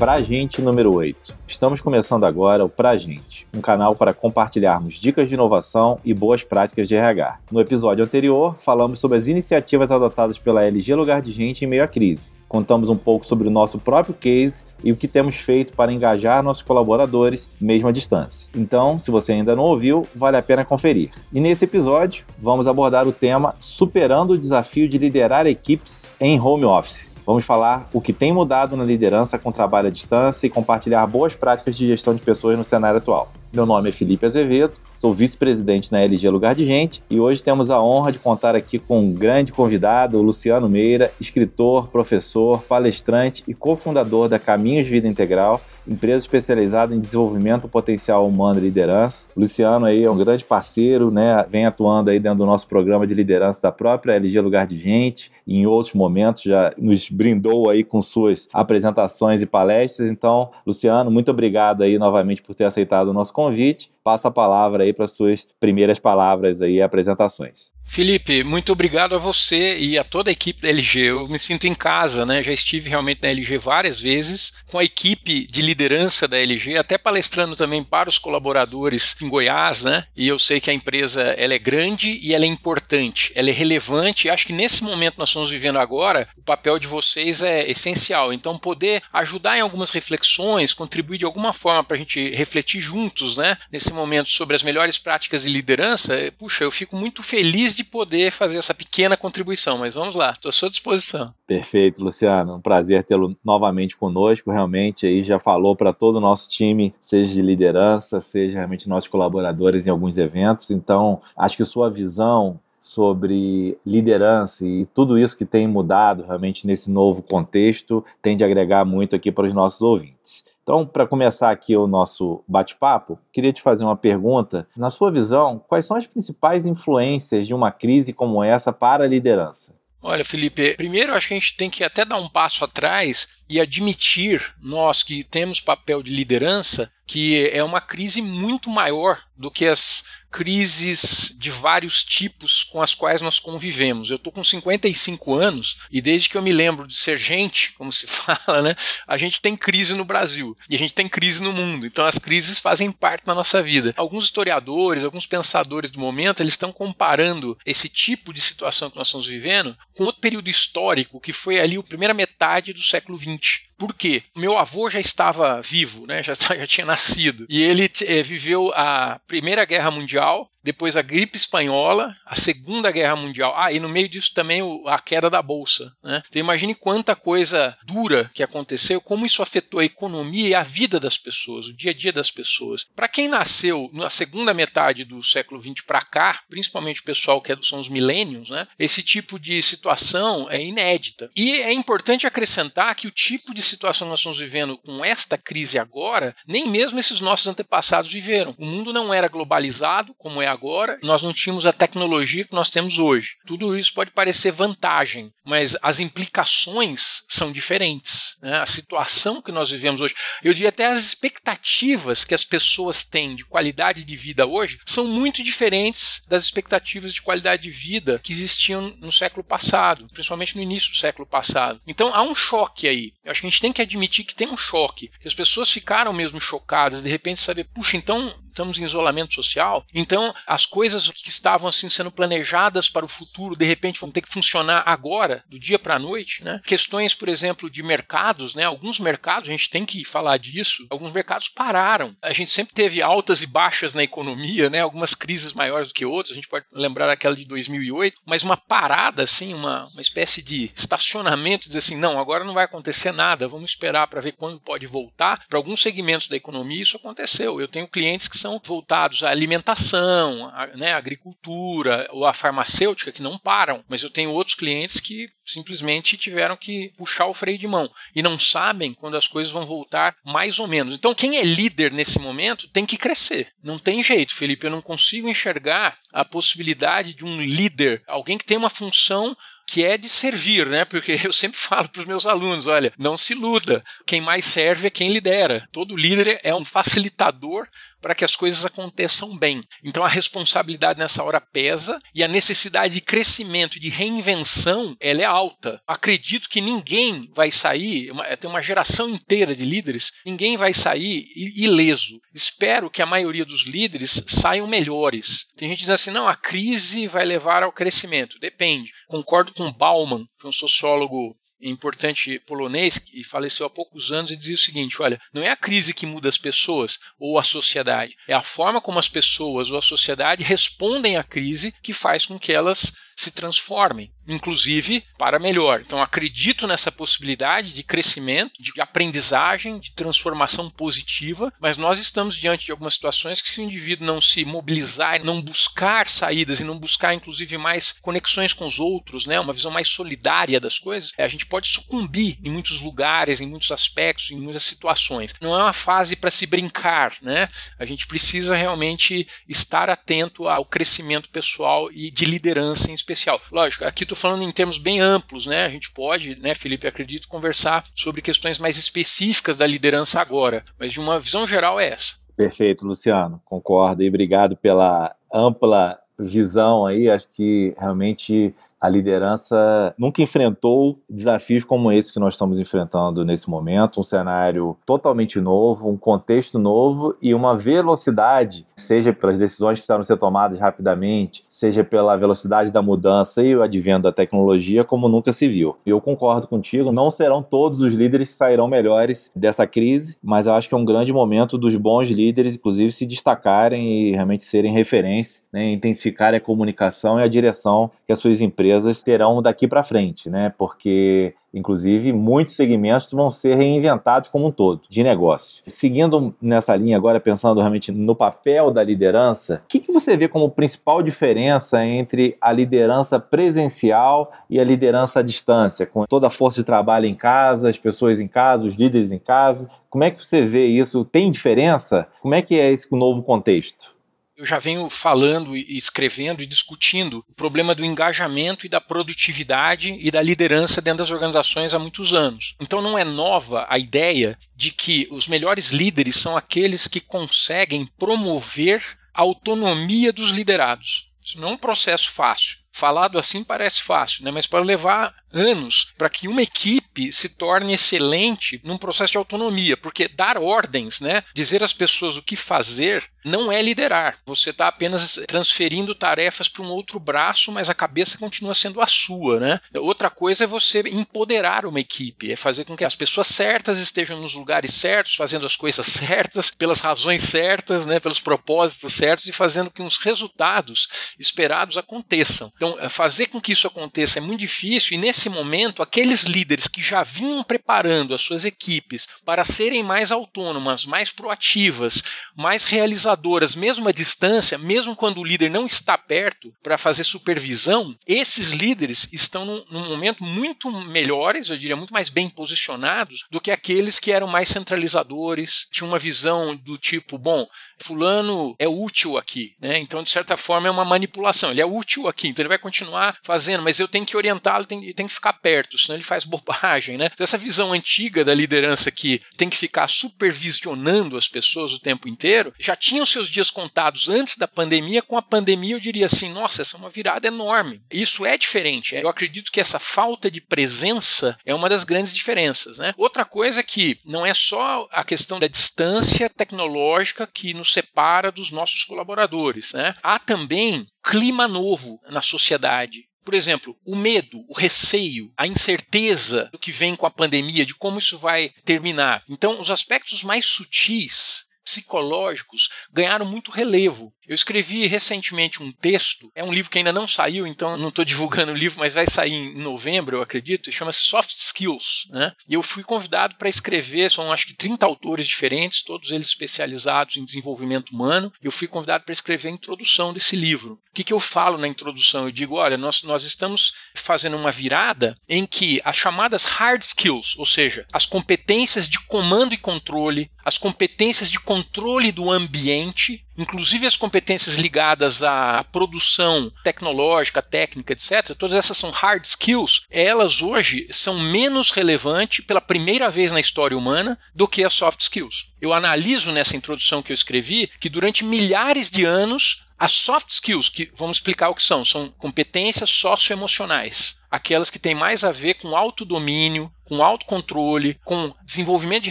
Pra 0.00 0.22
Gente 0.22 0.62
número 0.62 0.94
8. 0.94 1.36
Estamos 1.46 1.78
começando 1.78 2.24
agora 2.24 2.64
o 2.64 2.70
Pra 2.70 2.96
Gente, 2.96 3.46
um 3.54 3.60
canal 3.60 3.94
para 3.94 4.14
compartilharmos 4.14 4.94
dicas 4.94 5.28
de 5.28 5.34
inovação 5.34 6.00
e 6.02 6.14
boas 6.14 6.42
práticas 6.42 6.88
de 6.88 6.94
RH. 6.94 7.40
No 7.52 7.60
episódio 7.60 8.02
anterior, 8.02 8.56
falamos 8.60 8.98
sobre 8.98 9.18
as 9.18 9.26
iniciativas 9.26 9.90
adotadas 9.90 10.38
pela 10.38 10.64
LG 10.64 10.94
Lugar 10.94 11.20
de 11.20 11.32
Gente 11.32 11.66
em 11.66 11.68
meio 11.68 11.84
à 11.84 11.86
crise. 11.86 12.32
Contamos 12.48 12.88
um 12.88 12.96
pouco 12.96 13.26
sobre 13.26 13.46
o 13.46 13.50
nosso 13.50 13.78
próprio 13.78 14.14
case 14.14 14.64
e 14.82 14.90
o 14.90 14.96
que 14.96 15.06
temos 15.06 15.36
feito 15.36 15.74
para 15.74 15.92
engajar 15.92 16.42
nossos 16.42 16.62
colaboradores, 16.62 17.50
mesmo 17.60 17.86
à 17.86 17.92
distância. 17.92 18.48
Então, 18.56 18.98
se 18.98 19.10
você 19.10 19.32
ainda 19.32 19.54
não 19.54 19.64
ouviu, 19.64 20.06
vale 20.16 20.38
a 20.38 20.42
pena 20.42 20.64
conferir. 20.64 21.10
E 21.30 21.38
nesse 21.40 21.66
episódio, 21.66 22.24
vamos 22.38 22.66
abordar 22.66 23.06
o 23.06 23.12
tema 23.12 23.54
Superando 23.58 24.30
o 24.30 24.38
desafio 24.38 24.88
de 24.88 24.96
liderar 24.96 25.46
equipes 25.46 26.08
em 26.18 26.40
home 26.40 26.64
office. 26.64 27.09
Vamos 27.30 27.44
falar 27.44 27.88
o 27.92 28.00
que 28.00 28.12
tem 28.12 28.32
mudado 28.32 28.76
na 28.76 28.82
liderança 28.82 29.38
com 29.38 29.52
trabalho 29.52 29.86
à 29.86 29.90
distância 29.90 30.48
e 30.48 30.50
compartilhar 30.50 31.06
boas 31.06 31.32
práticas 31.32 31.76
de 31.76 31.86
gestão 31.86 32.12
de 32.12 32.20
pessoas 32.20 32.58
no 32.58 32.64
cenário 32.64 32.98
atual. 32.98 33.30
Meu 33.52 33.66
nome 33.66 33.88
é 33.88 33.92
Felipe 33.92 34.24
Azevedo, 34.24 34.74
sou 34.94 35.12
vice-presidente 35.12 35.90
na 35.90 36.00
LG 36.00 36.28
Lugar 36.28 36.54
de 36.54 36.64
Gente 36.64 37.02
e 37.10 37.18
hoje 37.18 37.42
temos 37.42 37.68
a 37.68 37.82
honra 37.82 38.12
de 38.12 38.20
contar 38.20 38.54
aqui 38.54 38.78
com 38.78 39.00
um 39.00 39.12
grande 39.12 39.52
convidado, 39.52 40.16
o 40.16 40.22
Luciano 40.22 40.68
Meira, 40.68 41.10
escritor, 41.20 41.88
professor, 41.88 42.62
palestrante 42.62 43.42
e 43.48 43.52
cofundador 43.52 44.28
da 44.28 44.38
Caminhos 44.38 44.86
Vida 44.86 45.08
Integral, 45.08 45.60
empresa 45.86 46.18
especializada 46.18 46.94
em 46.94 47.00
desenvolvimento 47.00 47.66
potencial 47.66 48.24
humano 48.26 48.60
e 48.60 48.62
liderança. 48.62 49.26
O 49.34 49.40
Luciano 49.40 49.86
aí 49.86 50.04
é 50.04 50.10
um 50.10 50.16
grande 50.16 50.44
parceiro, 50.44 51.10
né? 51.10 51.44
Vem 51.48 51.66
atuando 51.66 52.10
aí 52.10 52.20
dentro 52.20 52.38
do 52.38 52.46
nosso 52.46 52.68
programa 52.68 53.06
de 53.06 53.14
liderança 53.14 53.60
da 53.60 53.72
própria 53.72 54.14
LG 54.14 54.40
Lugar 54.40 54.66
de 54.66 54.78
Gente. 54.78 55.32
E 55.44 55.56
em 55.56 55.66
outros 55.66 55.94
momentos 55.94 56.42
já 56.42 56.72
nos 56.78 57.08
brindou 57.08 57.68
aí 57.68 57.82
com 57.82 58.00
suas 58.00 58.48
apresentações 58.52 59.42
e 59.42 59.46
palestras. 59.46 60.08
Então, 60.08 60.50
Luciano, 60.64 61.10
muito 61.10 61.30
obrigado 61.30 61.82
aí 61.82 61.98
novamente 61.98 62.42
por 62.42 62.54
ter 62.54 62.64
aceitado 62.64 63.08
o 63.08 63.12
nosso 63.12 63.32
convite 63.32 63.39
convite. 63.40 63.88
Passa 64.02 64.28
a 64.28 64.30
palavra 64.30 64.84
aí 64.84 64.92
para 64.92 65.06
suas 65.06 65.46
primeiras 65.58 65.98
palavras 65.98 66.60
aí, 66.60 66.80
apresentações. 66.80 67.70
Felipe, 67.90 68.44
muito 68.44 68.70
obrigado 68.70 69.16
a 69.16 69.18
você 69.18 69.76
e 69.76 69.98
a 69.98 70.04
toda 70.04 70.30
a 70.30 70.32
equipe 70.32 70.62
da 70.62 70.68
LG. 70.68 71.00
Eu 71.00 71.26
me 71.26 71.40
sinto 71.40 71.66
em 71.66 71.74
casa, 71.74 72.24
né? 72.24 72.40
Já 72.40 72.52
estive 72.52 72.88
realmente 72.88 73.20
na 73.20 73.30
LG 73.30 73.58
várias 73.58 74.00
vezes, 74.00 74.62
com 74.70 74.78
a 74.78 74.84
equipe 74.84 75.44
de 75.48 75.60
liderança 75.60 76.28
da 76.28 76.38
LG, 76.38 76.76
até 76.76 76.96
palestrando 76.96 77.56
também 77.56 77.82
para 77.82 78.08
os 78.08 78.16
colaboradores 78.16 79.16
em 79.20 79.28
Goiás, 79.28 79.82
né? 79.82 80.04
E 80.16 80.28
eu 80.28 80.38
sei 80.38 80.60
que 80.60 80.70
a 80.70 80.72
empresa 80.72 81.22
ela 81.36 81.52
é 81.52 81.58
grande 81.58 82.16
e 82.22 82.32
ela 82.32 82.44
é 82.44 82.48
importante, 82.48 83.32
ela 83.34 83.50
é 83.50 83.52
relevante. 83.52 84.30
Acho 84.30 84.46
que 84.46 84.52
nesse 84.52 84.84
momento 84.84 85.18
nós 85.18 85.30
estamos 85.30 85.50
vivendo 85.50 85.80
agora, 85.80 86.28
o 86.38 86.42
papel 86.42 86.78
de 86.78 86.86
vocês 86.86 87.42
é 87.42 87.68
essencial. 87.68 88.32
Então, 88.32 88.56
poder 88.56 89.02
ajudar 89.12 89.58
em 89.58 89.62
algumas 89.62 89.90
reflexões, 89.90 90.72
contribuir 90.72 91.18
de 91.18 91.24
alguma 91.24 91.52
forma 91.52 91.82
para 91.82 91.96
a 91.96 91.98
gente 91.98 92.30
refletir 92.30 92.80
juntos, 92.80 93.36
né? 93.36 93.58
Nesse 93.72 93.92
momento 93.92 93.99
sobre 94.26 94.54
as 94.54 94.62
melhores 94.62 94.98
práticas 94.98 95.42
de 95.42 95.50
liderança, 95.50 96.14
puxa, 96.38 96.62
eu 96.62 96.70
fico 96.70 96.96
muito 96.96 97.22
feliz 97.22 97.74
de 97.74 97.80
de 97.80 97.84
poder 97.84 98.30
fazer 98.30 98.58
essa 98.58 98.74
pequena 98.74 99.16
contribuição, 99.16 99.78
mas 99.78 99.94
vamos 99.94 100.14
lá, 100.14 100.32
estou 100.32 100.50
à 100.50 100.52
sua 100.52 100.68
disposição. 100.68 101.32
Perfeito, 101.46 102.04
Luciano. 102.04 102.56
Um 102.56 102.60
prazer 102.60 103.02
tê-lo 103.02 103.34
novamente 103.42 103.96
conosco. 103.96 104.50
Realmente 104.50 105.06
aí 105.06 105.22
já 105.22 105.38
falou 105.38 105.74
para 105.74 105.92
todo 105.92 106.16
o 106.16 106.20
nosso 106.20 106.48
time, 106.48 106.94
seja 107.00 107.32
de 107.32 107.40
liderança, 107.40 108.20
seja 108.20 108.58
realmente 108.58 108.88
nossos 108.88 109.08
colaboradores 109.08 109.86
em 109.86 109.90
alguns 109.90 110.18
eventos. 110.18 110.70
Então, 110.70 111.22
acho 111.36 111.56
que 111.56 111.64
sua 111.64 111.90
visão 111.90 112.60
sobre 112.78 113.78
liderança 113.84 114.66
e 114.66 114.86
tudo 114.86 115.18
isso 115.18 115.36
que 115.36 115.44
tem 115.44 115.66
mudado 115.66 116.24
realmente 116.24 116.66
nesse 116.66 116.90
novo 116.90 117.22
contexto 117.22 118.04
tem 118.22 118.36
de 118.36 118.44
agregar 118.44 118.84
muito 118.84 119.14
aqui 119.16 119.30
para 119.30 119.46
os 119.46 119.54
nossos 119.54 119.82
ouvintes. 119.82 120.44
Então, 120.70 120.86
para 120.86 121.04
começar 121.04 121.50
aqui 121.50 121.76
o 121.76 121.88
nosso 121.88 122.44
bate-papo, 122.46 123.18
queria 123.32 123.52
te 123.52 123.60
fazer 123.60 123.82
uma 123.82 123.96
pergunta. 123.96 124.68
Na 124.76 124.88
sua 124.88 125.10
visão, 125.10 125.60
quais 125.66 125.84
são 125.84 125.96
as 125.96 126.06
principais 126.06 126.64
influências 126.64 127.44
de 127.48 127.52
uma 127.52 127.72
crise 127.72 128.12
como 128.12 128.40
essa 128.40 128.72
para 128.72 129.02
a 129.02 129.08
liderança? 129.08 129.74
Olha, 130.00 130.24
Felipe, 130.24 130.76
primeiro 130.76 131.12
acho 131.12 131.26
que 131.26 131.34
a 131.34 131.38
gente 131.40 131.56
tem 131.56 131.68
que 131.68 131.82
até 131.82 132.04
dar 132.04 132.18
um 132.18 132.28
passo 132.28 132.64
atrás 132.64 133.42
e 133.48 133.60
admitir, 133.60 134.54
nós 134.62 135.02
que 135.02 135.24
temos 135.24 135.60
papel 135.60 136.04
de 136.04 136.14
liderança, 136.14 136.88
que 137.04 137.50
é 137.52 137.64
uma 137.64 137.80
crise 137.80 138.22
muito 138.22 138.70
maior 138.70 139.18
do 139.36 139.50
que 139.50 139.66
as 139.66 140.04
crises 140.30 141.34
de 141.36 141.50
vários 141.50 142.04
tipos 142.04 142.62
com 142.62 142.80
as 142.80 142.94
quais 142.94 143.20
nós 143.20 143.40
convivemos. 143.40 144.10
Eu 144.10 144.16
estou 144.16 144.32
com 144.32 144.44
55 144.44 145.34
anos 145.34 145.80
e 145.90 146.00
desde 146.00 146.28
que 146.28 146.36
eu 146.36 146.42
me 146.42 146.52
lembro 146.52 146.86
de 146.86 146.96
ser 146.96 147.18
gente, 147.18 147.72
como 147.72 147.90
se 147.90 148.06
fala, 148.08 148.62
né, 148.62 148.76
a 149.06 149.16
gente 149.16 149.40
tem 149.40 149.56
crise 149.56 149.94
no 149.94 150.04
Brasil 150.04 150.56
e 150.68 150.74
a 150.74 150.78
gente 150.78 150.92
tem 150.92 151.08
crise 151.08 151.42
no 151.42 151.52
mundo. 151.52 151.86
Então 151.86 152.06
as 152.06 152.18
crises 152.18 152.58
fazem 152.58 152.92
parte 152.92 153.24
da 153.24 153.34
nossa 153.34 153.62
vida. 153.62 153.92
Alguns 153.96 154.24
historiadores, 154.24 155.04
alguns 155.04 155.26
pensadores 155.26 155.90
do 155.90 156.00
momento, 156.00 156.42
eles 156.42 156.54
estão 156.54 156.72
comparando 156.72 157.58
esse 157.66 157.88
tipo 157.88 158.32
de 158.32 158.40
situação 158.40 158.90
que 158.90 158.96
nós 158.96 159.08
estamos 159.08 159.26
vivendo 159.26 159.76
com 159.94 160.04
outro 160.04 160.20
período 160.20 160.48
histórico 160.48 161.20
que 161.20 161.32
foi 161.32 161.60
ali 161.60 161.76
a 161.76 161.82
primeira 161.82 162.14
metade 162.14 162.72
do 162.72 162.82
século 162.82 163.18
XX. 163.18 163.69
Por 163.80 163.94
quê? 163.94 164.22
Meu 164.36 164.58
avô 164.58 164.90
já 164.90 165.00
estava 165.00 165.62
vivo, 165.62 166.06
né? 166.06 166.22
já, 166.22 166.34
já 166.54 166.66
tinha 166.66 166.84
nascido. 166.84 167.46
E 167.48 167.62
ele 167.62 167.90
é, 168.06 168.22
viveu 168.22 168.70
a 168.74 169.18
Primeira 169.26 169.64
Guerra 169.64 169.90
Mundial, 169.90 170.50
depois 170.62 170.96
a 170.96 171.02
gripe 171.02 171.36
espanhola, 171.36 172.14
a 172.24 172.34
Segunda 172.34 172.90
Guerra 172.90 173.16
Mundial. 173.16 173.54
Ah, 173.56 173.72
e 173.72 173.80
no 173.80 173.88
meio 173.88 174.08
disso 174.08 174.32
também 174.34 174.60
a 174.86 174.98
queda 174.98 175.30
da 175.30 175.42
bolsa. 175.42 175.92
Né? 176.02 176.22
Então 176.28 176.40
imagine 176.40 176.74
quanta 176.74 177.16
coisa 177.16 177.76
dura 177.84 178.30
que 178.34 178.42
aconteceu, 178.42 179.00
como 179.00 179.26
isso 179.26 179.42
afetou 179.42 179.80
a 179.80 179.84
economia 179.84 180.48
e 180.48 180.54
a 180.54 180.62
vida 180.62 181.00
das 181.00 181.16
pessoas, 181.16 181.66
o 181.66 181.76
dia 181.76 181.90
a 181.90 181.94
dia 181.94 182.12
das 182.12 182.30
pessoas. 182.30 182.86
Para 182.94 183.08
quem 183.08 183.28
nasceu 183.28 183.90
na 183.92 184.10
segunda 184.10 184.52
metade 184.52 185.04
do 185.04 185.22
século 185.22 185.60
XX 185.60 185.82
para 185.86 186.02
cá, 186.02 186.40
principalmente 186.48 187.00
o 187.00 187.04
pessoal 187.04 187.40
que 187.40 187.52
é 187.52 187.60
são 187.62 187.78
os 187.78 187.88
millennials, 187.88 188.50
né? 188.50 188.66
esse 188.78 189.02
tipo 189.02 189.38
de 189.38 189.60
situação 189.62 190.48
é 190.50 190.62
inédita. 190.62 191.30
E 191.36 191.60
é 191.60 191.72
importante 191.72 192.26
acrescentar 192.26 192.94
que 192.94 193.06
o 193.06 193.10
tipo 193.10 193.54
de 193.54 193.62
situação 193.62 194.06
que 194.06 194.10
nós 194.10 194.20
estamos 194.20 194.38
vivendo 194.38 194.78
com 194.78 195.04
esta 195.04 195.36
crise 195.36 195.78
agora, 195.78 196.34
nem 196.46 196.68
mesmo 196.68 196.98
esses 196.98 197.20
nossos 197.20 197.46
antepassados 197.46 198.12
viveram. 198.12 198.54
O 198.58 198.64
mundo 198.64 198.92
não 198.92 199.12
era 199.12 199.28
globalizado 199.28 200.14
como 200.14 200.40
é 200.40 200.49
agora, 200.50 200.98
nós 201.02 201.22
não 201.22 201.32
tínhamos 201.32 201.66
a 201.66 201.72
tecnologia 201.72 202.44
que 202.44 202.54
nós 202.54 202.70
temos 202.70 202.98
hoje. 202.98 203.36
Tudo 203.46 203.76
isso 203.76 203.94
pode 203.94 204.10
parecer 204.10 204.50
vantagem, 204.50 205.32
mas 205.44 205.76
as 205.82 206.00
implicações 206.00 207.22
são 207.28 207.52
diferentes. 207.52 208.36
Né? 208.42 208.58
A 208.58 208.66
situação 208.66 209.40
que 209.42 209.52
nós 209.52 209.70
vivemos 209.70 210.00
hoje, 210.00 210.14
eu 210.42 210.54
diria 210.54 210.68
até 210.68 210.86
as 210.86 211.00
expectativas 211.00 212.24
que 212.24 212.34
as 212.34 212.44
pessoas 212.44 213.04
têm 213.04 213.34
de 213.34 213.44
qualidade 213.44 214.04
de 214.04 214.16
vida 214.16 214.46
hoje 214.46 214.78
são 214.86 215.06
muito 215.06 215.42
diferentes 215.42 216.22
das 216.28 216.44
expectativas 216.44 217.12
de 217.12 217.22
qualidade 217.22 217.62
de 217.62 217.70
vida 217.70 218.20
que 218.22 218.32
existiam 218.32 218.94
no 219.00 219.12
século 219.12 219.44
passado, 219.44 220.08
principalmente 220.12 220.56
no 220.56 220.62
início 220.62 220.90
do 220.90 220.96
século 220.96 221.26
passado. 221.26 221.80
Então 221.86 222.14
há 222.14 222.22
um 222.22 222.34
choque 222.34 222.88
aí. 222.88 223.12
Eu 223.24 223.30
acho 223.30 223.40
que 223.40 223.46
a 223.46 223.50
gente 223.50 223.60
tem 223.60 223.72
que 223.72 223.82
admitir 223.82 224.24
que 224.24 224.34
tem 224.34 224.48
um 224.48 224.56
choque. 224.56 225.10
As 225.24 225.34
pessoas 225.34 225.70
ficaram 225.70 226.12
mesmo 226.12 226.40
chocadas, 226.40 227.02
de 227.02 227.08
repente 227.08 227.40
saber, 227.40 227.64
puxa, 227.64 227.96
então 227.96 228.34
estamos 228.60 228.78
em 228.78 228.84
isolamento 228.84 229.34
social, 229.34 229.84
então 229.94 230.34
as 230.46 230.66
coisas 230.66 231.10
que 231.10 231.28
estavam 231.28 231.68
assim 231.68 231.88
sendo 231.88 232.10
planejadas 232.10 232.88
para 232.88 233.04
o 233.04 233.08
futuro, 233.08 233.56
de 233.56 233.64
repente 233.64 234.00
vão 234.00 234.10
ter 234.10 234.20
que 234.20 234.28
funcionar 234.28 234.82
agora, 234.86 235.42
do 235.48 235.58
dia 235.58 235.78
para 235.78 235.94
a 235.94 235.98
noite, 235.98 236.44
né? 236.44 236.60
Questões, 236.64 237.14
por 237.14 237.28
exemplo, 237.28 237.70
de 237.70 237.82
mercados, 237.82 238.54
né? 238.54 238.64
Alguns 238.64 239.00
mercados, 239.00 239.48
a 239.48 239.52
gente 239.52 239.70
tem 239.70 239.86
que 239.86 240.04
falar 240.04 240.36
disso, 240.36 240.86
alguns 240.90 241.10
mercados 241.10 241.48
pararam. 241.48 242.14
A 242.22 242.32
gente 242.32 242.50
sempre 242.50 242.74
teve 242.74 243.00
altas 243.00 243.42
e 243.42 243.46
baixas 243.46 243.94
na 243.94 244.02
economia, 244.02 244.68
né? 244.68 244.80
Algumas 244.80 245.14
crises 245.14 245.52
maiores 245.52 245.88
do 245.88 245.94
que 245.94 246.04
outras, 246.04 246.32
a 246.32 246.34
gente 246.34 246.48
pode 246.48 246.66
lembrar 246.72 247.10
aquela 247.10 247.34
de 247.34 247.46
2008, 247.46 248.20
mas 248.26 248.42
uma 248.42 248.56
parada 248.56 249.22
assim, 249.22 249.54
uma, 249.54 249.86
uma 249.88 250.02
espécie 250.02 250.42
de 250.42 250.70
estacionamento, 250.76 251.66
dizer 251.66 251.78
assim, 251.78 251.96
não, 251.96 252.20
agora 252.20 252.44
não 252.44 252.54
vai 252.54 252.64
acontecer 252.64 253.12
nada, 253.12 253.48
vamos 253.48 253.70
esperar 253.70 254.06
para 254.06 254.20
ver 254.20 254.32
quando 254.32 254.60
pode 254.60 254.86
voltar. 254.86 255.46
Para 255.48 255.58
alguns 255.58 255.80
segmentos 255.80 256.28
da 256.28 256.36
economia 256.36 256.82
isso 256.82 256.96
aconteceu. 256.96 257.60
Eu 257.60 257.68
tenho 257.68 257.88
clientes 257.88 258.28
que 258.28 258.36
são 258.36 258.49
voltados 258.64 259.22
à 259.22 259.30
alimentação, 259.30 260.50
à 260.54 260.66
né, 260.68 260.94
agricultura 260.94 262.08
ou 262.10 262.24
à 262.24 262.32
farmacêutica, 262.32 263.12
que 263.12 263.22
não 263.22 263.38
param. 263.38 263.84
Mas 263.88 264.02
eu 264.02 264.10
tenho 264.10 264.30
outros 264.30 264.56
clientes 264.56 264.98
que 265.00 265.28
simplesmente 265.44 266.16
tiveram 266.16 266.56
que 266.56 266.92
puxar 266.96 267.26
o 267.26 267.34
freio 267.34 267.58
de 267.58 267.66
mão 267.66 267.90
e 268.14 268.22
não 268.22 268.38
sabem 268.38 268.94
quando 268.94 269.16
as 269.16 269.26
coisas 269.26 269.52
vão 269.52 269.66
voltar 269.66 270.16
mais 270.24 270.58
ou 270.58 270.66
menos. 270.66 270.94
Então, 270.94 271.14
quem 271.14 271.38
é 271.38 271.42
líder 271.42 271.92
nesse 271.92 272.18
momento 272.18 272.68
tem 272.68 272.86
que 272.86 272.96
crescer. 272.96 273.52
Não 273.62 273.78
tem 273.78 274.02
jeito, 274.02 274.34
Felipe. 274.34 274.66
Eu 274.66 274.70
não 274.70 274.82
consigo 274.82 275.28
enxergar 275.28 275.98
a 276.12 276.24
possibilidade 276.24 277.14
de 277.14 277.24
um 277.24 277.40
líder, 277.40 278.02
alguém 278.06 278.38
que 278.38 278.44
tem 278.44 278.56
uma 278.56 278.70
função 278.70 279.36
que 279.70 279.84
é 279.84 279.96
de 279.96 280.08
servir, 280.08 280.66
né? 280.66 280.84
Porque 280.84 281.20
eu 281.22 281.32
sempre 281.32 281.56
falo 281.58 281.88
para 281.88 282.00
os 282.00 282.06
meus 282.06 282.26
alunos, 282.26 282.66
olha, 282.66 282.92
não 282.98 283.16
se 283.16 283.34
iluda. 283.34 283.84
Quem 284.04 284.20
mais 284.20 284.44
serve 284.44 284.88
é 284.88 284.90
quem 284.90 285.12
lidera. 285.12 285.68
Todo 285.70 285.96
líder 285.96 286.40
é 286.42 286.52
um 286.52 286.64
facilitador 286.64 287.68
para 288.00 288.14
que 288.14 288.24
as 288.24 288.34
coisas 288.34 288.64
aconteçam 288.64 289.36
bem. 289.36 289.62
Então 289.84 290.04
a 290.04 290.08
responsabilidade 290.08 290.98
nessa 290.98 291.22
hora 291.22 291.40
pesa 291.40 292.00
e 292.14 292.24
a 292.24 292.28
necessidade 292.28 292.94
de 292.94 293.00
crescimento 293.00 293.78
de 293.78 293.88
reinvenção 293.88 294.96
ela 294.98 295.22
é 295.22 295.24
alta. 295.24 295.80
Acredito 295.86 296.48
que 296.48 296.60
ninguém 296.60 297.30
vai 297.34 297.50
sair, 297.50 298.10
tem 298.38 298.50
uma 298.50 298.62
geração 298.62 299.08
inteira 299.08 299.54
de 299.54 299.64
líderes, 299.64 300.12
ninguém 300.24 300.56
vai 300.56 300.72
sair 300.72 301.26
ileso. 301.36 302.20
Espero 302.34 302.90
que 302.90 303.02
a 303.02 303.06
maioria 303.06 303.44
dos 303.44 303.66
líderes 303.66 304.24
saiam 304.26 304.66
melhores. 304.66 305.46
Tem 305.56 305.68
gente 305.68 305.78
que 305.78 305.84
diz 305.84 305.90
assim, 305.90 306.10
não, 306.10 306.28
a 306.28 306.34
crise 306.34 307.06
vai 307.06 307.24
levar 307.24 307.62
ao 307.62 307.72
crescimento. 307.72 308.38
Depende. 308.38 308.92
Concordo 309.08 309.52
Bauman, 309.72 310.24
que 310.38 310.46
é 310.46 310.48
um 310.48 310.52
sociólogo 310.52 311.36
importante 311.62 312.38
polonês 312.46 312.98
que 312.98 313.22
faleceu 313.22 313.66
há 313.66 313.70
poucos 313.70 314.12
anos 314.12 314.30
e 314.30 314.36
dizia 314.36 314.54
o 314.54 314.58
seguinte: 314.58 315.02
olha, 315.02 315.20
não 315.32 315.42
é 315.42 315.50
a 315.50 315.56
crise 315.56 315.92
que 315.92 316.06
muda 316.06 316.28
as 316.28 316.38
pessoas 316.38 316.98
ou 317.18 317.38
a 317.38 317.42
sociedade, 317.42 318.16
é 318.26 318.32
a 318.32 318.40
forma 318.40 318.80
como 318.80 318.98
as 318.98 319.08
pessoas 319.08 319.70
ou 319.70 319.78
a 319.78 319.82
sociedade 319.82 320.42
respondem 320.42 321.16
à 321.16 321.24
crise 321.24 321.74
que 321.82 321.92
faz 321.92 322.26
com 322.26 322.38
que 322.38 322.52
elas 322.52 322.92
se 323.22 323.32
transformem 323.32 324.12
inclusive 324.32 325.04
para 325.18 325.38
melhor. 325.38 325.80
Então 325.80 326.00
acredito 326.00 326.66
nessa 326.66 326.92
possibilidade 326.92 327.72
de 327.72 327.82
crescimento, 327.82 328.62
de 328.62 328.80
aprendizagem, 328.80 329.78
de 329.78 329.92
transformação 329.92 330.70
positiva, 330.70 331.52
mas 331.60 331.76
nós 331.76 331.98
estamos 331.98 332.36
diante 332.36 332.66
de 332.66 332.70
algumas 332.70 332.94
situações 332.94 333.42
que 333.42 333.48
se 333.48 333.60
o 333.60 333.64
indivíduo 333.64 334.06
não 334.06 334.20
se 334.20 334.44
mobilizar, 334.44 335.22
não 335.24 335.42
buscar 335.42 336.08
saídas 336.08 336.60
e 336.60 336.64
não 336.64 336.78
buscar 336.78 337.14
inclusive 337.14 337.58
mais 337.58 337.94
conexões 338.00 338.52
com 338.52 338.66
os 338.66 338.78
outros, 338.78 339.26
né, 339.26 339.38
uma 339.40 339.52
visão 339.52 339.70
mais 339.70 339.88
solidária 339.88 340.60
das 340.60 340.78
coisas, 340.78 341.12
a 341.18 341.28
gente 341.28 341.46
pode 341.46 341.68
sucumbir 341.68 342.38
em 342.42 342.50
muitos 342.50 342.80
lugares, 342.80 343.40
em 343.40 343.46
muitos 343.46 343.70
aspectos, 343.70 344.30
em 344.30 344.40
muitas 344.40 344.62
situações. 344.62 345.34
Não 345.40 345.54
é 345.58 345.62
uma 345.62 345.72
fase 345.72 346.16
para 346.16 346.30
se 346.30 346.46
brincar, 346.46 347.14
né? 347.22 347.48
A 347.78 347.84
gente 347.84 348.06
precisa 348.06 348.56
realmente 348.56 349.26
estar 349.48 349.90
atento 349.90 350.48
ao 350.48 350.64
crescimento 350.64 351.28
pessoal 351.28 351.90
e 351.92 352.10
de 352.10 352.24
liderança 352.24 352.90
em 352.90 352.94
especial. 352.94 353.09
Lógico, 353.50 353.84
aqui 353.84 354.04
tu 354.04 354.14
falando 354.16 354.42
em 354.42 354.52
termos 354.52 354.78
bem 354.78 355.00
amplos, 355.00 355.46
né? 355.46 355.66
A 355.66 355.70
gente 355.70 355.90
pode, 355.92 356.36
né, 356.36 356.54
Felipe, 356.54 356.86
acredito, 356.86 357.28
conversar 357.28 357.84
sobre 357.94 358.22
questões 358.22 358.58
mais 358.58 358.76
específicas 358.76 359.56
da 359.56 359.66
liderança 359.66 360.20
agora, 360.20 360.62
mas 360.78 360.92
de 360.92 361.00
uma 361.00 361.18
visão 361.18 361.46
geral 361.46 361.80
é 361.80 361.88
essa. 361.88 362.20
Perfeito, 362.36 362.86
Luciano, 362.86 363.40
concordo 363.44 364.02
e 364.02 364.08
obrigado 364.08 364.56
pela 364.56 365.14
ampla 365.32 365.98
visão 366.18 366.86
aí. 366.86 367.08
Acho 367.08 367.28
que 367.28 367.74
realmente 367.78 368.54
a 368.80 368.88
liderança 368.88 369.94
nunca 369.98 370.22
enfrentou 370.22 370.98
desafios 371.08 371.64
como 371.64 371.92
esse 371.92 372.12
que 372.12 372.18
nós 372.18 372.34
estamos 372.34 372.58
enfrentando 372.58 373.24
nesse 373.24 373.50
momento, 373.50 374.00
um 374.00 374.02
cenário 374.02 374.76
totalmente 374.86 375.40
novo, 375.40 375.88
um 375.88 375.96
contexto 375.96 376.58
novo 376.58 377.14
e 377.20 377.34
uma 377.34 377.56
velocidade, 377.56 378.66
seja 378.76 379.12
pelas 379.12 379.38
decisões 379.38 379.78
que 379.78 379.82
estão 379.82 380.02
sendo 380.02 380.18
tomadas 380.18 380.58
rapidamente, 380.58 381.44
seja 381.50 381.84
pela 381.84 382.16
velocidade 382.16 382.70
da 382.70 382.80
mudança 382.80 383.42
e 383.42 383.54
o 383.54 383.62
advento 383.62 384.04
da 384.04 384.12
tecnologia, 384.12 384.82
como 384.82 385.08
nunca 385.08 385.30
se 385.32 385.46
viu. 385.46 385.76
Eu 385.84 386.00
concordo 386.00 386.46
contigo, 386.46 386.90
não 386.90 387.10
serão 387.10 387.42
todos 387.42 387.80
os 387.80 387.92
líderes 387.92 388.30
que 388.30 388.34
sairão 388.34 388.66
melhores 388.66 389.30
dessa 389.36 389.66
crise, 389.66 390.16
mas 390.22 390.46
eu 390.46 390.54
acho 390.54 390.68
que 390.68 390.74
é 390.74 390.78
um 390.78 390.84
grande 390.84 391.12
momento 391.12 391.58
dos 391.58 391.76
bons 391.76 392.08
líderes, 392.08 392.54
inclusive, 392.54 392.90
se 392.92 393.04
destacarem 393.04 394.08
e 394.08 394.12
realmente 394.12 394.44
serem 394.44 394.72
referência, 394.72 395.42
né, 395.52 395.70
intensificarem 395.70 396.38
a 396.38 396.40
comunicação 396.40 397.20
e 397.20 397.22
a 397.22 397.28
direção 397.28 397.90
que 398.06 398.12
as 398.12 398.18
suas 398.18 398.40
empresas 398.40 398.69
terão 399.04 399.40
daqui 399.40 399.66
para 399.66 399.82
frente, 399.82 400.28
né, 400.28 400.52
porque 400.56 401.34
Inclusive, 401.52 402.12
muitos 402.12 402.54
segmentos 402.54 403.10
vão 403.10 403.30
ser 403.30 403.56
reinventados 403.56 404.28
como 404.28 404.46
um 404.46 404.52
todo, 404.52 404.82
de 404.88 405.02
negócio. 405.02 405.62
Seguindo 405.66 406.34
nessa 406.40 406.76
linha 406.76 406.96
agora, 406.96 407.18
pensando 407.18 407.58
realmente 407.58 407.90
no 407.90 408.14
papel 408.14 408.70
da 408.70 408.82
liderança, 408.82 409.62
o 409.64 409.68
que, 409.68 409.80
que 409.80 409.92
você 409.92 410.16
vê 410.16 410.28
como 410.28 410.50
principal 410.50 411.02
diferença 411.02 411.84
entre 411.84 412.36
a 412.40 412.52
liderança 412.52 413.18
presencial 413.18 414.30
e 414.48 414.60
a 414.60 414.64
liderança 414.64 415.20
à 415.20 415.22
distância, 415.22 415.86
com 415.86 416.04
toda 416.04 416.28
a 416.28 416.30
força 416.30 416.60
de 416.60 416.66
trabalho 416.66 417.06
em 417.06 417.14
casa, 417.14 417.68
as 417.68 417.78
pessoas 417.78 418.20
em 418.20 418.28
casa, 418.28 418.64
os 418.64 418.76
líderes 418.76 419.10
em 419.10 419.18
casa? 419.18 419.68
Como 419.88 420.04
é 420.04 420.10
que 420.10 420.24
você 420.24 420.42
vê 420.42 420.66
isso? 420.66 421.04
Tem 421.04 421.30
diferença? 421.32 422.06
Como 422.20 422.34
é 422.34 422.42
que 422.42 422.58
é 422.58 422.70
esse 422.70 422.94
novo 422.94 423.24
contexto? 423.24 423.92
Eu 424.40 424.46
já 424.46 424.58
venho 424.58 424.88
falando 424.88 425.54
e 425.54 425.76
escrevendo 425.76 426.42
e 426.42 426.46
discutindo 426.46 427.22
o 427.28 427.34
problema 427.34 427.74
do 427.74 427.84
engajamento 427.84 428.64
e 428.64 428.70
da 428.70 428.80
produtividade 428.80 429.94
e 430.00 430.10
da 430.10 430.22
liderança 430.22 430.80
dentro 430.80 431.00
das 431.00 431.10
organizações 431.10 431.74
há 431.74 431.78
muitos 431.78 432.14
anos. 432.14 432.54
Então 432.58 432.80
não 432.80 432.98
é 432.98 433.04
nova 433.04 433.66
a 433.68 433.78
ideia 433.78 434.38
de 434.56 434.70
que 434.70 435.06
os 435.10 435.28
melhores 435.28 435.72
líderes 435.72 436.16
são 436.16 436.38
aqueles 436.38 436.88
que 436.88 437.00
conseguem 437.00 437.86
promover 437.98 438.82
a 439.12 439.20
autonomia 439.20 440.10
dos 440.10 440.30
liderados. 440.30 441.10
Isso 441.22 441.38
não 441.38 441.50
é 441.50 441.52
um 441.52 441.58
processo 441.58 442.10
fácil. 442.10 442.60
Falado 442.72 443.18
assim 443.18 443.44
parece 443.44 443.82
fácil, 443.82 444.24
né? 444.24 444.30
mas 444.30 444.46
para 444.46 444.64
levar 444.64 445.14
anos 445.32 445.92
para 445.98 446.08
que 446.08 446.28
uma 446.28 446.42
equipe 446.42 447.12
se 447.12 447.30
torne 447.30 447.74
excelente 447.74 448.60
num 448.64 448.78
processo 448.78 449.12
de 449.12 449.18
autonomia, 449.18 449.76
porque 449.76 450.08
dar 450.08 450.38
ordens, 450.38 451.00
né, 451.00 451.22
dizer 451.34 451.62
às 451.62 451.74
pessoas 451.74 452.16
o 452.16 452.22
que 452.22 452.36
fazer, 452.36 453.04
não 453.24 453.52
é 453.52 453.62
liderar. 453.62 454.18
Você 454.26 454.50
está 454.50 454.68
apenas 454.68 455.20
transferindo 455.26 455.94
tarefas 455.94 456.48
para 456.48 456.62
um 456.62 456.70
outro 456.70 456.98
braço, 456.98 457.52
mas 457.52 457.70
a 457.70 457.74
cabeça 457.74 458.18
continua 458.18 458.54
sendo 458.54 458.80
a 458.80 458.86
sua, 458.86 459.38
né? 459.38 459.60
Outra 459.76 460.10
coisa 460.10 460.44
é 460.44 460.46
você 460.46 460.80
empoderar 460.80 461.64
uma 461.64 461.80
equipe, 461.80 462.32
é 462.32 462.36
fazer 462.36 462.64
com 462.64 462.76
que 462.76 462.84
as 462.84 462.96
pessoas 462.96 463.28
certas 463.28 463.78
estejam 463.78 464.18
nos 464.20 464.34
lugares 464.34 464.74
certos, 464.74 465.14
fazendo 465.14 465.46
as 465.46 465.56
coisas 465.56 465.86
certas, 465.86 466.50
pelas 466.50 466.80
razões 466.80 467.22
certas, 467.22 467.86
né, 467.86 468.00
pelos 468.00 468.20
propósitos 468.20 468.94
certos 468.94 469.26
e 469.26 469.32
fazendo 469.32 469.70
que 469.70 469.82
os 469.82 469.98
resultados 469.98 470.88
esperados 471.18 471.76
aconteçam. 471.76 472.52
Então, 472.56 472.76
fazer 472.88 473.26
com 473.26 473.40
que 473.40 473.52
isso 473.52 473.66
aconteça 473.66 474.18
é 474.18 474.22
muito 474.22 474.40
difícil 474.40 474.96
e 474.96 474.98
nesse 474.98 475.20
nesse 475.20 475.28
momento, 475.28 475.82
aqueles 475.82 476.22
líderes 476.22 476.66
que 476.66 476.80
já 476.80 477.02
vinham 477.02 477.44
preparando 477.44 478.14
as 478.14 478.22
suas 478.22 478.46
equipes 478.46 479.06
para 479.22 479.44
serem 479.44 479.82
mais 479.82 480.10
autônomas, 480.10 480.86
mais 480.86 481.10
proativas, 481.10 482.02
mais 482.34 482.64
realizadoras, 482.64 483.09
mesmo 483.56 483.88
à 483.88 483.92
distância, 483.92 484.58
mesmo 484.58 484.96
quando 484.96 485.18
o 485.18 485.24
líder 485.24 485.50
não 485.50 485.66
está 485.66 485.96
perto 485.96 486.52
para 486.62 486.78
fazer 486.78 487.04
supervisão, 487.04 487.96
esses 488.06 488.52
líderes 488.52 489.08
estão 489.12 489.44
num, 489.44 489.64
num 489.70 489.88
momento 489.88 490.24
muito 490.24 490.70
melhores, 490.70 491.48
eu 491.48 491.56
diria, 491.56 491.76
muito 491.76 491.92
mais 491.92 492.08
bem 492.08 492.28
posicionados 492.28 493.24
do 493.30 493.40
que 493.40 493.50
aqueles 493.50 493.98
que 493.98 494.12
eram 494.12 494.26
mais 494.26 494.48
centralizadores, 494.48 495.66
tinham 495.70 495.88
uma 495.88 495.98
visão 495.98 496.56
do 496.56 496.76
tipo, 496.76 497.18
bom, 497.18 497.46
fulano 497.82 498.54
é 498.58 498.68
útil 498.68 499.16
aqui, 499.16 499.54
né? 499.60 499.78
Então, 499.78 500.02
de 500.02 500.10
certa 500.10 500.36
forma, 500.36 500.68
é 500.68 500.70
uma 500.70 500.84
manipulação. 500.84 501.50
Ele 501.50 501.60
é 501.60 501.66
útil 501.66 502.08
aqui, 502.08 502.28
então 502.28 502.42
ele 502.42 502.48
vai 502.48 502.58
continuar 502.58 503.16
fazendo, 503.22 503.62
mas 503.62 503.80
eu 503.80 503.88
tenho 503.88 504.06
que 504.06 504.16
orientá-lo, 504.16 504.64
tenho, 504.64 504.94
tenho 504.94 505.08
que 505.08 505.14
ficar 505.14 505.32
perto, 505.34 505.78
senão 505.78 505.96
ele 505.96 506.04
faz 506.04 506.24
bobagem, 506.24 506.96
né? 506.96 507.10
Então, 507.12 507.24
essa 507.24 507.38
visão 507.38 507.72
antiga 507.72 508.24
da 508.24 508.34
liderança 508.34 508.90
que 508.90 509.22
tem 509.36 509.48
que 509.48 509.56
ficar 509.56 509.88
supervisionando 509.88 511.16
as 511.16 511.28
pessoas 511.28 511.72
o 511.72 511.80
tempo 511.80 512.08
inteiro, 512.08 512.52
já 512.58 512.76
tinha 512.76 512.99
os 513.02 513.10
seus 513.10 513.28
dias 513.28 513.50
contados 513.50 514.08
antes 514.08 514.36
da 514.36 514.48
pandemia. 514.48 515.02
Com 515.02 515.16
a 515.16 515.22
pandemia, 515.22 515.74
eu 515.74 515.80
diria 515.80 516.06
assim: 516.06 516.30
nossa, 516.30 516.62
essa 516.62 516.76
é 516.76 516.80
uma 516.80 516.88
virada 516.88 517.28
enorme. 517.28 517.82
Isso 517.90 518.24
é 518.24 518.36
diferente. 518.36 518.94
Eu 518.94 519.08
acredito 519.08 519.52
que 519.52 519.60
essa 519.60 519.78
falta 519.78 520.30
de 520.30 520.40
presença 520.40 521.38
é 521.44 521.54
uma 521.54 521.68
das 521.68 521.84
grandes 521.84 522.14
diferenças, 522.14 522.78
né? 522.78 522.94
Outra 522.96 523.24
coisa 523.24 523.60
é 523.60 523.64
que 523.64 523.98
não 524.04 524.24
é 524.24 524.34
só 524.34 524.88
a 524.90 525.04
questão 525.04 525.38
da 525.38 525.46
distância 525.46 526.28
tecnológica 526.28 527.26
que 527.26 527.54
nos 527.54 527.72
separa 527.72 528.30
dos 528.30 528.50
nossos 528.50 528.84
colaboradores, 528.84 529.72
né? 529.72 529.94
Há 530.02 530.18
também 530.18 530.86
clima 531.02 531.48
novo 531.48 532.00
na 532.08 532.22
sociedade. 532.22 533.10
Por 533.24 533.34
exemplo, 533.34 533.76
o 533.84 533.94
medo, 533.94 534.44
o 534.48 534.54
receio, 534.56 535.30
a 535.36 535.46
incerteza 535.46 536.48
do 536.52 536.58
que 536.58 536.72
vem 536.72 536.96
com 536.96 537.06
a 537.06 537.10
pandemia, 537.10 537.66
de 537.66 537.74
como 537.74 537.98
isso 537.98 538.18
vai 538.18 538.50
terminar. 538.64 539.22
Então, 539.28 539.60
os 539.60 539.70
aspectos 539.70 540.22
mais 540.22 540.46
sutis 540.46 541.49
psicológicos 541.70 542.68
ganharam 542.92 543.24
muito 543.24 543.50
relevo. 543.52 544.12
Eu 544.30 544.34
escrevi 544.36 544.86
recentemente 544.86 545.60
um 545.60 545.72
texto, 545.72 546.30
é 546.36 546.44
um 546.44 546.52
livro 546.52 546.70
que 546.70 546.78
ainda 546.78 546.92
não 546.92 547.08
saiu, 547.08 547.48
então 547.48 547.76
não 547.76 547.88
estou 547.88 548.04
divulgando 548.04 548.52
o 548.52 548.56
livro, 548.56 548.78
mas 548.78 548.94
vai 548.94 549.04
sair 549.04 549.32
em 549.32 549.60
novembro, 549.60 550.18
eu 550.18 550.22
acredito, 550.22 550.70
chama-se 550.70 551.00
Soft 551.00 551.30
Skills. 551.30 552.06
Né? 552.10 552.32
E 552.48 552.54
eu 552.54 552.62
fui 552.62 552.84
convidado 552.84 553.34
para 553.34 553.48
escrever, 553.48 554.08
são 554.08 554.32
acho 554.32 554.46
que 554.46 554.54
30 554.54 554.86
autores 554.86 555.26
diferentes, 555.26 555.82
todos 555.82 556.12
eles 556.12 556.28
especializados 556.28 557.16
em 557.16 557.24
desenvolvimento 557.24 557.90
humano. 557.90 558.32
Eu 558.40 558.52
fui 558.52 558.68
convidado 558.68 559.02
para 559.02 559.12
escrever 559.12 559.48
a 559.48 559.52
introdução 559.52 560.12
desse 560.12 560.36
livro. 560.36 560.74
O 560.90 560.94
que, 560.94 561.02
que 561.02 561.12
eu 561.12 561.18
falo 561.18 561.58
na 561.58 561.66
introdução? 561.66 562.26
Eu 562.26 562.32
digo, 562.32 562.54
olha, 562.54 562.76
nós, 562.76 563.02
nós 563.02 563.24
estamos 563.24 563.72
fazendo 563.96 564.36
uma 564.36 564.52
virada 564.52 565.16
em 565.28 565.44
que 565.44 565.80
as 565.84 565.96
chamadas 565.96 566.44
hard 566.44 566.82
skills, 566.82 567.36
ou 567.36 567.46
seja, 567.46 567.84
as 567.92 568.06
competências 568.06 568.88
de 568.88 569.00
comando 569.06 569.54
e 569.54 569.56
controle, 569.56 570.30
as 570.44 570.56
competências 570.56 571.30
de 571.30 571.40
controle 571.40 572.12
do 572.12 572.30
ambiente, 572.30 573.24
inclusive 573.40 573.86
as 573.86 573.96
competências 573.96 574.56
ligadas 574.56 575.22
à 575.22 575.64
produção 575.64 576.52
tecnológica, 576.62 577.42
técnica, 577.42 577.92
etc., 577.92 578.34
todas 578.36 578.54
essas 578.54 578.76
são 578.76 578.90
hard 578.90 579.24
skills, 579.24 579.82
elas 579.90 580.42
hoje 580.42 580.86
são 580.90 581.18
menos 581.18 581.70
relevantes 581.70 582.44
pela 582.44 582.60
primeira 582.60 583.10
vez 583.10 583.32
na 583.32 583.40
história 583.40 583.76
humana 583.76 584.18
do 584.34 584.46
que 584.46 584.64
as 584.64 584.74
soft 584.74 585.00
skills. 585.00 585.48
Eu 585.60 585.72
analiso 585.72 586.32
nessa 586.32 586.56
introdução 586.56 587.02
que 587.02 587.12
eu 587.12 587.14
escrevi 587.14 587.70
que 587.80 587.88
durante 587.88 588.24
milhares 588.24 588.90
de 588.90 589.04
anos 589.04 589.64
as 589.80 589.92
soft 589.92 590.28
skills, 590.28 590.68
que 590.68 590.90
vamos 590.94 591.16
explicar 591.16 591.48
o 591.48 591.54
que 591.54 591.62
são, 591.62 591.82
são 591.86 592.10
competências 592.18 592.90
socioemocionais, 592.90 594.18
aquelas 594.30 594.68
que 594.68 594.78
têm 594.78 594.94
mais 594.94 595.24
a 595.24 595.32
ver 595.32 595.54
com 595.54 595.74
autodomínio, 595.74 596.70
com 596.90 597.04
autocontrole, 597.04 598.00
com 598.04 598.34
desenvolvimento 598.44 599.04
de 599.04 599.10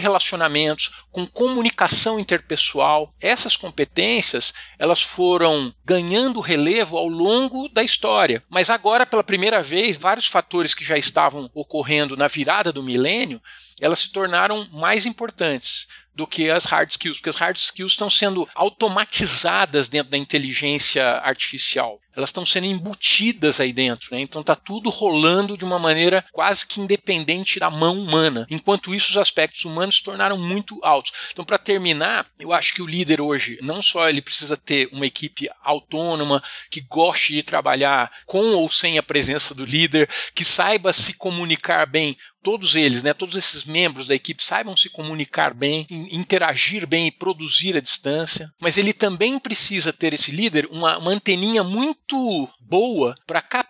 relacionamentos, 0.00 1.02
com 1.10 1.26
comunicação 1.26 2.20
interpessoal. 2.20 3.10
Essas 3.22 3.56
competências, 3.56 4.52
elas 4.78 5.00
foram 5.00 5.74
ganhando 5.82 6.40
relevo 6.40 6.98
ao 6.98 7.08
longo 7.08 7.70
da 7.70 7.82
história. 7.82 8.44
Mas 8.50 8.68
agora, 8.68 9.06
pela 9.06 9.24
primeira 9.24 9.62
vez, 9.62 9.96
vários 9.96 10.26
fatores 10.26 10.74
que 10.74 10.84
já 10.84 10.98
estavam 10.98 11.50
ocorrendo 11.54 12.18
na 12.18 12.26
virada 12.26 12.70
do 12.70 12.82
milênio, 12.82 13.40
elas 13.80 14.00
se 14.00 14.12
tornaram 14.12 14.68
mais 14.72 15.06
importantes 15.06 15.88
do 16.14 16.26
que 16.26 16.50
as 16.50 16.64
hard 16.64 16.90
skills, 16.90 17.18
porque 17.18 17.30
as 17.30 17.36
hard 17.36 17.56
skills 17.56 17.92
estão 17.92 18.10
sendo 18.10 18.48
automatizadas 18.54 19.88
dentro 19.88 20.10
da 20.10 20.18
inteligência 20.18 21.04
artificial 21.18 21.98
elas 22.20 22.30
estão 22.30 22.44
sendo 22.44 22.66
embutidas 22.66 23.60
aí 23.60 23.72
dentro, 23.72 24.14
né? 24.14 24.20
Então 24.20 24.40
está 24.40 24.54
tudo 24.54 24.90
rolando 24.90 25.56
de 25.56 25.64
uma 25.64 25.78
maneira 25.78 26.24
quase 26.32 26.66
que 26.66 26.80
independente 26.80 27.58
da 27.58 27.70
mão 27.70 27.98
humana. 27.98 28.46
Enquanto 28.50 28.94
isso, 28.94 29.10
os 29.10 29.16
aspectos 29.16 29.64
humanos 29.64 29.96
se 29.96 30.02
tornaram 30.02 30.36
muito 30.36 30.78
altos. 30.82 31.12
Então, 31.32 31.44
para 31.44 31.58
terminar, 31.58 32.26
eu 32.38 32.52
acho 32.52 32.74
que 32.74 32.82
o 32.82 32.86
líder 32.86 33.20
hoje 33.20 33.58
não 33.62 33.80
só 33.80 34.08
ele 34.08 34.22
precisa 34.22 34.56
ter 34.56 34.88
uma 34.92 35.06
equipe 35.06 35.48
autônoma 35.62 36.42
que 36.70 36.80
goste 36.80 37.34
de 37.34 37.42
trabalhar 37.42 38.10
com 38.26 38.54
ou 38.54 38.70
sem 38.70 38.98
a 38.98 39.02
presença 39.02 39.54
do 39.54 39.64
líder, 39.64 40.08
que 40.34 40.44
saiba 40.44 40.92
se 40.92 41.14
comunicar 41.14 41.86
bem 41.86 42.16
todos 42.42 42.74
eles, 42.76 43.02
né, 43.02 43.12
todos 43.12 43.36
esses 43.36 43.64
membros 43.64 44.06
da 44.08 44.14
equipe 44.14 44.42
saibam 44.42 44.76
se 44.76 44.88
comunicar 44.90 45.54
bem, 45.54 45.86
interagir 46.10 46.86
bem 46.86 47.08
e 47.08 47.12
produzir 47.12 47.76
à 47.76 47.80
distância, 47.80 48.52
mas 48.60 48.78
ele 48.78 48.92
também 48.92 49.38
precisa 49.38 49.92
ter 49.92 50.14
esse 50.14 50.30
líder 50.30 50.66
uma, 50.70 50.98
uma 50.98 51.10
anteninha 51.10 51.62
muito 51.62 52.48
boa 52.60 53.16
para 53.26 53.42
captar 53.42 53.69